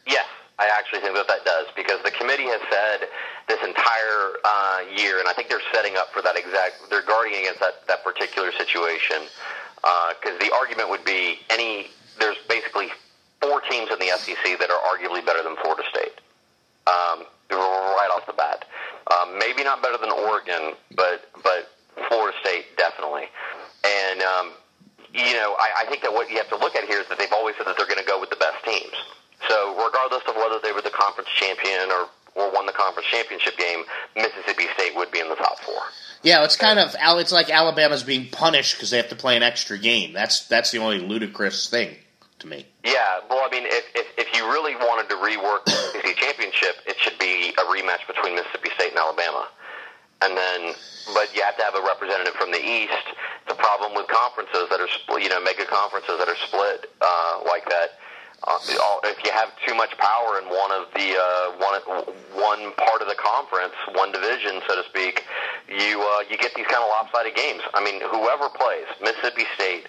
Yes, 0.06 0.26
I 0.58 0.66
actually 0.66 1.00
think 1.00 1.14
that 1.14 1.28
that 1.28 1.44
does 1.44 1.66
because 1.76 2.02
the 2.02 2.10
committee 2.10 2.44
has 2.44 2.60
said 2.70 3.08
this 3.48 3.60
entire 3.62 4.40
uh, 4.44 4.80
year, 4.96 5.18
and 5.18 5.28
I 5.28 5.32
think 5.32 5.48
they're 5.48 5.64
setting 5.72 5.96
up 5.96 6.12
for 6.12 6.22
that 6.22 6.36
exact. 6.36 6.88
They're 6.90 7.04
guarding 7.04 7.36
against 7.36 7.60
that 7.60 7.86
that 7.88 8.04
particular 8.04 8.52
situation 8.52 9.28
because 9.80 10.36
uh, 10.36 10.44
the 10.44 10.52
argument 10.54 10.90
would 10.90 11.04
be 11.04 11.40
any. 11.50 11.88
There's 12.18 12.38
basically 12.48 12.88
four 13.40 13.60
teams 13.68 13.90
in 13.90 13.98
the 13.98 14.12
SEC 14.16 14.58
that 14.58 14.70
are 14.70 14.80
arguably 14.88 15.24
better 15.24 15.42
than 15.42 15.56
Florida 15.56 15.82
State, 15.90 16.20
um, 16.86 17.26
right 17.50 18.10
off 18.14 18.26
the 18.26 18.32
bat. 18.32 18.64
Um, 19.12 19.38
maybe 19.38 19.64
not 19.64 19.82
better 19.82 19.98
than 19.98 20.10
Oregon, 20.10 20.72
but 20.96 21.28
but 21.42 21.70
Florida 22.08 22.36
State 22.40 22.76
definitely. 22.76 23.28
And 23.84 24.22
um, 24.22 24.52
you 25.12 25.34
know, 25.34 25.54
I, 25.58 25.84
I 25.84 25.90
think 25.90 26.02
that 26.02 26.12
what 26.12 26.30
you 26.30 26.38
have 26.38 26.48
to 26.48 26.56
look 26.56 26.74
at 26.74 26.84
here 26.84 27.00
is 27.00 27.06
that 27.08 27.18
they've 27.18 27.32
always 27.32 27.54
said 27.56 27.66
that 27.66 27.76
they're 27.76 27.86
going 27.86 28.02
to 28.02 28.08
go 28.08 28.18
with 28.18 28.30
the 28.30 28.40
best 28.40 28.64
teams. 28.64 28.96
So 29.48 29.76
regardless 29.76 30.22
of 30.26 30.36
whether 30.36 30.58
they 30.62 30.72
were 30.72 30.82
the 30.82 30.94
conference 30.94 31.28
champion 31.36 31.92
or 31.92 32.08
or 32.34 32.50
won 32.52 32.66
the 32.66 32.72
conference 32.72 33.08
championship 33.08 33.56
game, 33.56 33.84
Mississippi 34.16 34.64
State 34.74 34.96
would 34.96 35.10
be 35.10 35.20
in 35.20 35.28
the 35.28 35.36
top 35.36 35.58
four. 35.60 35.80
Yeah, 36.22 36.44
it's 36.44 36.56
kind 36.56 36.78
of 36.78 36.96
it's 37.20 37.32
like 37.32 37.50
Alabama's 37.50 38.02
being 38.02 38.28
punished 38.30 38.76
because 38.76 38.90
they 38.90 38.96
have 38.96 39.10
to 39.10 39.16
play 39.16 39.36
an 39.36 39.42
extra 39.42 39.78
game. 39.78 40.12
That's 40.12 40.48
that's 40.48 40.70
the 40.70 40.78
only 40.78 40.98
ludicrous 40.98 41.68
thing 41.68 41.96
to 42.38 42.46
me. 42.46 42.66
Yeah, 42.82 43.20
well, 43.28 43.44
I 43.44 43.50
mean, 43.50 43.64
if 43.66 43.84
if, 43.94 44.06
if 44.16 44.34
you 44.34 44.44
really 44.46 44.74
wanted 44.74 45.10
to 45.10 45.16
rework 45.16 45.64
the 45.66 45.72
SEC 45.72 46.16
championship, 46.16 46.76
it 46.86 46.96
should 46.98 47.18
be 47.18 47.52
a 47.58 47.64
rematch 47.68 48.06
between 48.06 48.36
Mississippi 48.36 48.70
State 48.74 48.90
and 48.90 48.98
Alabama, 48.98 49.48
and 50.22 50.36
then 50.36 50.74
but 51.12 51.28
you 51.36 51.42
have 51.42 51.56
to 51.58 51.62
have 51.62 51.74
a 51.74 51.82
representative 51.82 52.34
from 52.34 52.52
the 52.52 52.60
East. 52.60 53.04
The 53.46 53.54
problem 53.54 53.92
with 53.94 54.08
conferences 54.08 54.68
that 54.70 54.80
are 54.80 54.88
split, 54.88 55.24
you 55.24 55.28
know, 55.28 55.40
mega 55.44 55.66
conferences 55.66 56.16
that 56.16 56.28
are 56.28 56.40
split 56.48 56.88
uh, 57.02 57.44
like 57.44 57.68
that 57.68 58.00
uh, 58.46 58.98
if 59.04 59.24
you 59.24 59.32
have 59.32 59.52
too 59.66 59.74
much 59.74 59.96
power 59.96 60.38
in 60.38 60.44
one 60.44 60.72
of 60.72 60.86
the 60.94 61.16
uh, 61.16 61.56
one 61.56 61.80
one 62.36 62.72
part 62.76 63.00
of 63.00 63.08
the 63.08 63.16
conference, 63.16 63.74
one 63.94 64.12
division, 64.12 64.60
so 64.68 64.76
to 64.76 64.84
speak, 64.88 65.24
you 65.68 66.00
uh, 66.00 66.24
you 66.30 66.36
get 66.36 66.54
these 66.54 66.66
kind 66.66 66.82
of 66.82 66.88
lopsided 66.88 67.34
games. 67.34 67.62
I 67.72 67.82
mean, 67.82 68.00
whoever 68.00 68.48
plays 68.50 68.86
Mississippi 69.00 69.44
State 69.54 69.86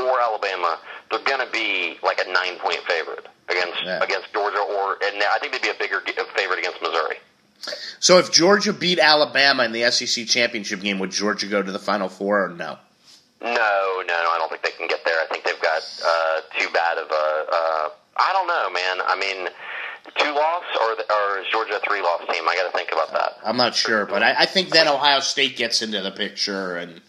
or 0.00 0.20
Alabama, 0.20 0.78
they're 1.10 1.22
going 1.22 1.44
to 1.44 1.52
be 1.52 1.98
like 2.02 2.20
a 2.20 2.30
nine 2.30 2.58
point 2.58 2.80
favorite 2.88 3.28
against 3.48 3.78
yeah. 3.84 4.02
against 4.02 4.32
Georgia, 4.32 4.58
or 4.58 4.98
and 5.04 5.22
I 5.22 5.38
think 5.38 5.52
they'd 5.52 5.62
be 5.62 5.70
a 5.70 5.78
bigger 5.78 6.00
favorite 6.34 6.58
against 6.58 6.82
Missouri. 6.82 7.16
So, 8.00 8.18
if 8.18 8.30
Georgia 8.30 8.72
beat 8.72 8.98
Alabama 8.98 9.64
in 9.64 9.72
the 9.72 9.90
SEC 9.90 10.26
championship 10.26 10.80
game, 10.80 10.98
would 10.98 11.10
Georgia 11.10 11.46
go 11.46 11.62
to 11.62 11.72
the 11.72 11.78
Final 11.78 12.08
Four 12.08 12.44
or 12.44 12.48
no? 12.50 12.78
No, 13.44 14.00
no, 14.08 14.16
no. 14.24 14.28
I 14.32 14.36
don't 14.40 14.48
think 14.48 14.62
they 14.62 14.72
can 14.72 14.88
get 14.88 15.04
there. 15.04 15.20
I 15.20 15.26
think 15.26 15.44
they've 15.44 15.60
got 15.60 15.82
uh, 16.00 16.40
too 16.58 16.68
bad 16.72 16.96
of 16.96 17.10
a. 17.10 17.46
Uh, 17.52 17.88
I 18.16 18.32
don't 18.32 18.48
know, 18.48 18.70
man. 18.72 19.04
I 19.04 19.16
mean, 19.20 19.48
two 20.16 20.32
loss 20.32 20.64
or 20.80 20.96
or 21.14 21.38
is 21.40 21.46
Georgia 21.52 21.76
a 21.76 21.80
three 21.80 22.00
loss 22.00 22.20
team? 22.32 22.48
I 22.48 22.54
got 22.56 22.72
to 22.72 22.76
think 22.76 22.90
about 22.90 23.12
that. 23.12 23.38
I'm 23.44 23.58
not 23.58 23.74
sure, 23.74 24.06
but 24.06 24.22
I, 24.22 24.34
I 24.40 24.46
think 24.46 24.70
then 24.70 24.88
Ohio 24.88 25.20
State 25.20 25.56
gets 25.56 25.82
into 25.82 26.00
the 26.00 26.10
picture 26.10 26.76
and. 26.76 27.00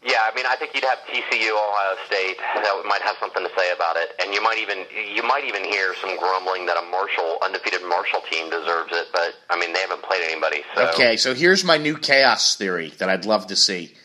Yeah, 0.00 0.22
I 0.22 0.34
mean, 0.34 0.46
I 0.48 0.54
think 0.54 0.74
you'd 0.74 0.84
have 0.84 1.00
TCU, 1.10 1.50
Ohio 1.50 1.96
State 2.06 2.38
that 2.38 2.82
might 2.86 3.02
have 3.02 3.16
something 3.18 3.42
to 3.42 3.50
say 3.58 3.72
about 3.72 3.96
it, 3.96 4.10
and 4.22 4.32
you 4.32 4.40
might 4.40 4.56
even 4.56 4.86
you 5.12 5.24
might 5.24 5.44
even 5.44 5.64
hear 5.64 5.92
some 6.00 6.16
grumbling 6.16 6.66
that 6.66 6.78
a 6.78 6.86
Marshall 6.88 7.38
undefeated 7.42 7.82
Marshall 7.82 8.20
team 8.30 8.48
deserves 8.48 8.92
it, 8.92 9.08
but 9.12 9.34
I 9.50 9.58
mean 9.58 9.72
they 9.74 9.80
haven't 9.80 10.02
played 10.02 10.22
anybody. 10.22 10.62
So. 10.74 10.88
Okay, 10.90 11.16
so 11.16 11.34
here's 11.34 11.64
my 11.64 11.76
new 11.76 11.98
chaos 11.98 12.56
theory 12.56 12.94
that 12.98 13.10
I'd 13.10 13.26
love 13.26 13.48
to 13.48 13.56
see. 13.56 13.96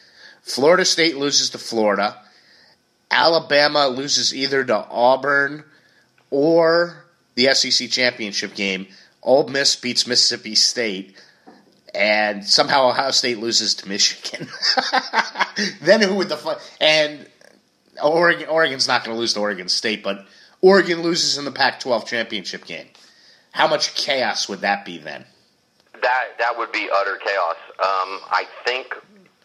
Florida 0.44 0.86
State 0.86 1.18
loses 1.18 1.50
to 1.52 1.58
Florida. 1.58 2.22
Alabama 3.10 3.88
loses 3.88 4.36
either 4.36 4.64
to 4.64 4.76
Auburn 4.76 5.64
or 6.30 7.06
the 7.36 7.54
SEC 7.54 7.90
championship 7.90 8.54
game. 8.54 8.88
Ole 9.22 9.48
Miss 9.48 9.76
beats 9.76 10.06
Mississippi 10.06 10.56
State, 10.56 11.16
and 11.96 12.46
somehow 12.46 12.90
Ohio 12.90 13.12
State 13.12 13.40
loses 13.40 13.76
to 13.76 13.88
Michigan. 13.88 14.50
then 15.82 16.02
who 16.02 16.16
would 16.16 16.30
the 16.30 16.38
fu- 16.38 16.60
and 16.82 17.26
Oregon? 18.04 18.50
Oregon's 18.50 18.88
not 18.88 19.06
going 19.06 19.16
to 19.16 19.20
lose 19.20 19.34
to 19.36 19.40
Oregon 19.40 19.70
State, 19.70 20.04
but 20.04 20.26
Oregon 20.62 21.02
loses 21.02 21.38
in 21.38 21.46
the 21.46 21.52
Pac-12 21.52 22.06
championship 22.06 22.66
game. 22.66 22.88
How 23.52 23.68
much 23.68 23.96
chaos 23.96 24.50
would 24.50 24.62
that 24.62 24.84
be 24.84 24.98
then? 24.98 25.24
That 26.02 26.26
that 26.40 26.58
would 26.58 26.72
be 26.74 26.90
utter 26.94 27.16
chaos. 27.18 27.56
Um, 27.80 28.20
I 28.30 28.46
think 28.66 28.94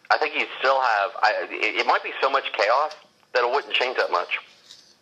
I 0.09 0.17
think 0.17 0.35
you 0.35 0.45
still 0.59 0.79
have. 0.79 1.11
I, 1.21 1.47
it, 1.49 1.75
it 1.81 1.87
might 1.87 2.03
be 2.03 2.11
so 2.21 2.29
much 2.29 2.45
chaos 2.53 2.95
that 3.33 3.43
it 3.43 3.51
wouldn't 3.51 3.73
change 3.73 3.97
that 3.97 4.11
much. 4.11 4.39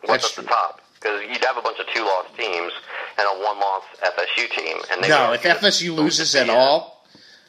What's 0.02 0.24
That's 0.24 0.38
at 0.38 0.44
the 0.46 0.50
top? 0.50 0.82
Because 0.96 1.22
you'd 1.22 1.44
have 1.46 1.58
a 1.58 1.62
bunch 1.62 1.80
of 1.80 1.86
two-loss 1.94 2.26
teams 2.38 2.74
and 3.18 3.28
a 3.28 3.44
one-loss 3.44 3.84
FSU 4.04 4.50
team. 4.50 4.78
And 4.92 5.04
they 5.04 5.10
no, 5.10 5.34
if 5.34 5.44
FSU 5.44 5.96
loses 5.96 6.36
at 6.36 6.50
all, 6.50 7.06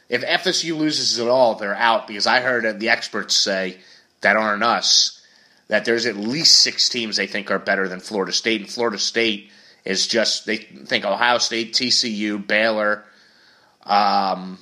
if 0.07 0.21
FSU 0.23 0.77
loses 0.77 1.19
at 1.19 1.27
all, 1.27 1.55
they're 1.55 1.75
out. 1.75 2.07
Because 2.07 2.27
I 2.27 2.41
heard 2.41 2.79
the 2.79 2.89
experts 2.89 3.35
say 3.35 3.77
that 4.21 4.37
aren't 4.37 4.63
us 4.63 5.19
that 5.69 5.85
there's 5.85 6.05
at 6.05 6.17
least 6.17 6.57
six 6.57 6.89
teams 6.89 7.15
they 7.15 7.27
think 7.27 7.49
are 7.49 7.59
better 7.59 7.87
than 7.87 7.99
Florida 7.99 8.33
State, 8.33 8.61
and 8.61 8.69
Florida 8.69 8.97
State 8.97 9.51
is 9.85 10.07
just 10.07 10.45
they 10.45 10.57
think 10.57 11.05
Ohio 11.05 11.37
State, 11.37 11.73
TCU, 11.73 12.45
Baylor. 12.45 13.05
Um, 13.83 14.59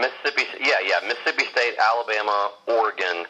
Mississippi, 0.00 0.44
yeah, 0.60 0.80
yeah, 0.84 1.06
Mississippi 1.06 1.44
State, 1.52 1.74
Alabama, 1.78 2.52
Oregon, 2.66 3.26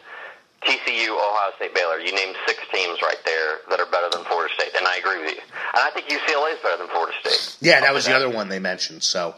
TCU, 0.63 1.09
Ohio 1.09 1.51
State, 1.55 1.73
Baylor. 1.73 1.99
You 1.99 2.13
named 2.13 2.35
six 2.45 2.59
teams 2.73 3.01
right 3.01 3.19
there 3.25 3.59
that 3.69 3.79
are 3.79 3.85
better 3.91 4.09
than 4.11 4.23
Florida 4.25 4.53
State, 4.53 4.71
and 4.77 4.85
I 4.87 4.97
agree 4.97 5.19
with 5.23 5.35
you. 5.35 5.41
And 5.41 5.81
I 5.83 5.89
think 5.91 6.07
UCLA 6.07 6.53
is 6.53 6.59
better 6.61 6.77
than 6.77 6.87
Florida 6.89 7.13
State. 7.23 7.57
Yeah, 7.65 7.81
that 7.81 7.93
was 7.93 8.05
the 8.05 8.15
other 8.15 8.29
one 8.29 8.49
they 8.49 8.59
mentioned. 8.59 9.03
So, 9.03 9.35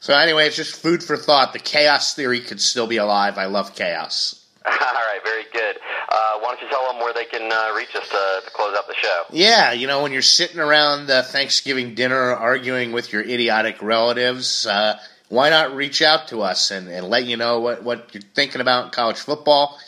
so 0.00 0.14
anyway, 0.14 0.46
it's 0.46 0.56
just 0.56 0.76
food 0.80 1.02
for 1.02 1.16
thought. 1.16 1.52
The 1.52 1.58
chaos 1.58 2.14
theory 2.14 2.40
could 2.40 2.60
still 2.60 2.86
be 2.86 2.98
alive. 2.98 3.36
I 3.38 3.46
love 3.46 3.74
chaos. 3.74 4.44
All 4.66 4.72
right, 4.72 5.20
very 5.24 5.44
good. 5.52 5.76
uh, 6.08 6.38
why 6.40 6.50
don't 6.50 6.60
you 6.62 6.68
tell 6.68 6.86
them 6.92 6.98
where 7.00 7.12
they 7.14 7.24
can 7.24 7.50
uh, 7.50 7.74
reach 7.76 7.94
us 7.96 8.08
to, 8.08 8.40
to 8.44 8.50
close 8.52 8.76
out 8.76 8.86
the 8.86 8.94
show? 8.94 9.22
Yeah, 9.30 9.72
you 9.72 9.86
know, 9.86 10.02
when 10.02 10.12
you're 10.12 10.22
sitting 10.22 10.60
around 10.60 11.06
the 11.06 11.22
Thanksgiving 11.22 11.94
dinner 11.94 12.32
arguing 12.34 12.92
with 12.92 13.12
your 13.12 13.22
idiotic 13.22 13.82
relatives, 13.82 14.66
uh, 14.66 14.98
why 15.28 15.50
not 15.50 15.74
reach 15.74 16.02
out 16.02 16.28
to 16.28 16.42
us 16.42 16.70
and, 16.70 16.88
and 16.88 17.08
let 17.08 17.24
you 17.24 17.36
know 17.36 17.60
what, 17.60 17.82
what 17.82 18.10
you're 18.12 18.22
thinking 18.34 18.60
about 18.60 18.92
college 18.92 19.18
football? 19.18 19.78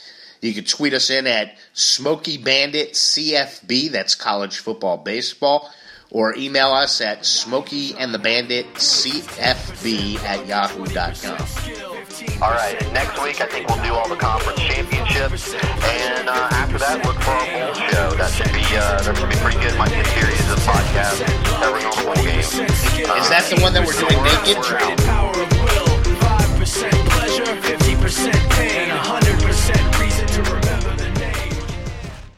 You 0.41 0.55
can 0.55 0.64
tweet 0.64 0.95
us 0.95 1.11
in 1.11 1.26
at 1.26 1.57
Smokey 1.74 2.38
Bandit 2.38 2.93
CFB, 2.93 3.91
that's 3.91 4.14
college 4.14 4.59
football 4.59 4.97
baseball, 4.99 5.70
or 6.11 6.34
email 6.36 6.72
us 6.72 7.01
at 7.01 7.26
Smokey 7.26 7.95
and 7.99 8.14
the 8.14 8.18
Bandit 8.18 8.66
CFB 8.74 10.16
at 10.24 10.47
yahoo.com. 10.47 11.99
All 12.42 12.50
right, 12.50 12.76
next 12.92 13.22
week 13.22 13.40
I 13.40 13.46
think 13.46 13.66
we'll 13.68 13.82
do 13.82 13.94
all 13.94 14.08
the 14.08 14.16
conference 14.16 14.60
championships, 14.60 15.54
and 15.54 16.28
uh, 16.28 16.48
after 16.52 16.76
that, 16.78 17.02
look 17.06 17.16
for 17.20 17.30
our 17.30 17.46
bowl 17.46 17.74
show. 17.74 18.10
That 18.16 18.30
should 18.30 18.52
be 18.52 18.60
uh, 18.76 19.00
that 19.00 19.16
should 19.16 19.28
be 19.28 19.36
pretty 19.36 19.58
good. 19.58 19.76
Might 19.78 19.90
be 19.90 20.00
a 20.00 20.04
series 20.04 20.50
of 20.52 20.58
podcasts 20.60 21.24
covering 21.60 21.86
all 21.86 21.96
the 21.96 22.04
bowl 22.04 22.24
games. 22.24 22.52
Is 22.52 23.28
that 23.32 23.48
the 23.48 23.60
one 23.62 23.72
that 23.72 23.86
we're 23.86 23.96
doing 23.96 24.20
naked? 24.20 25.49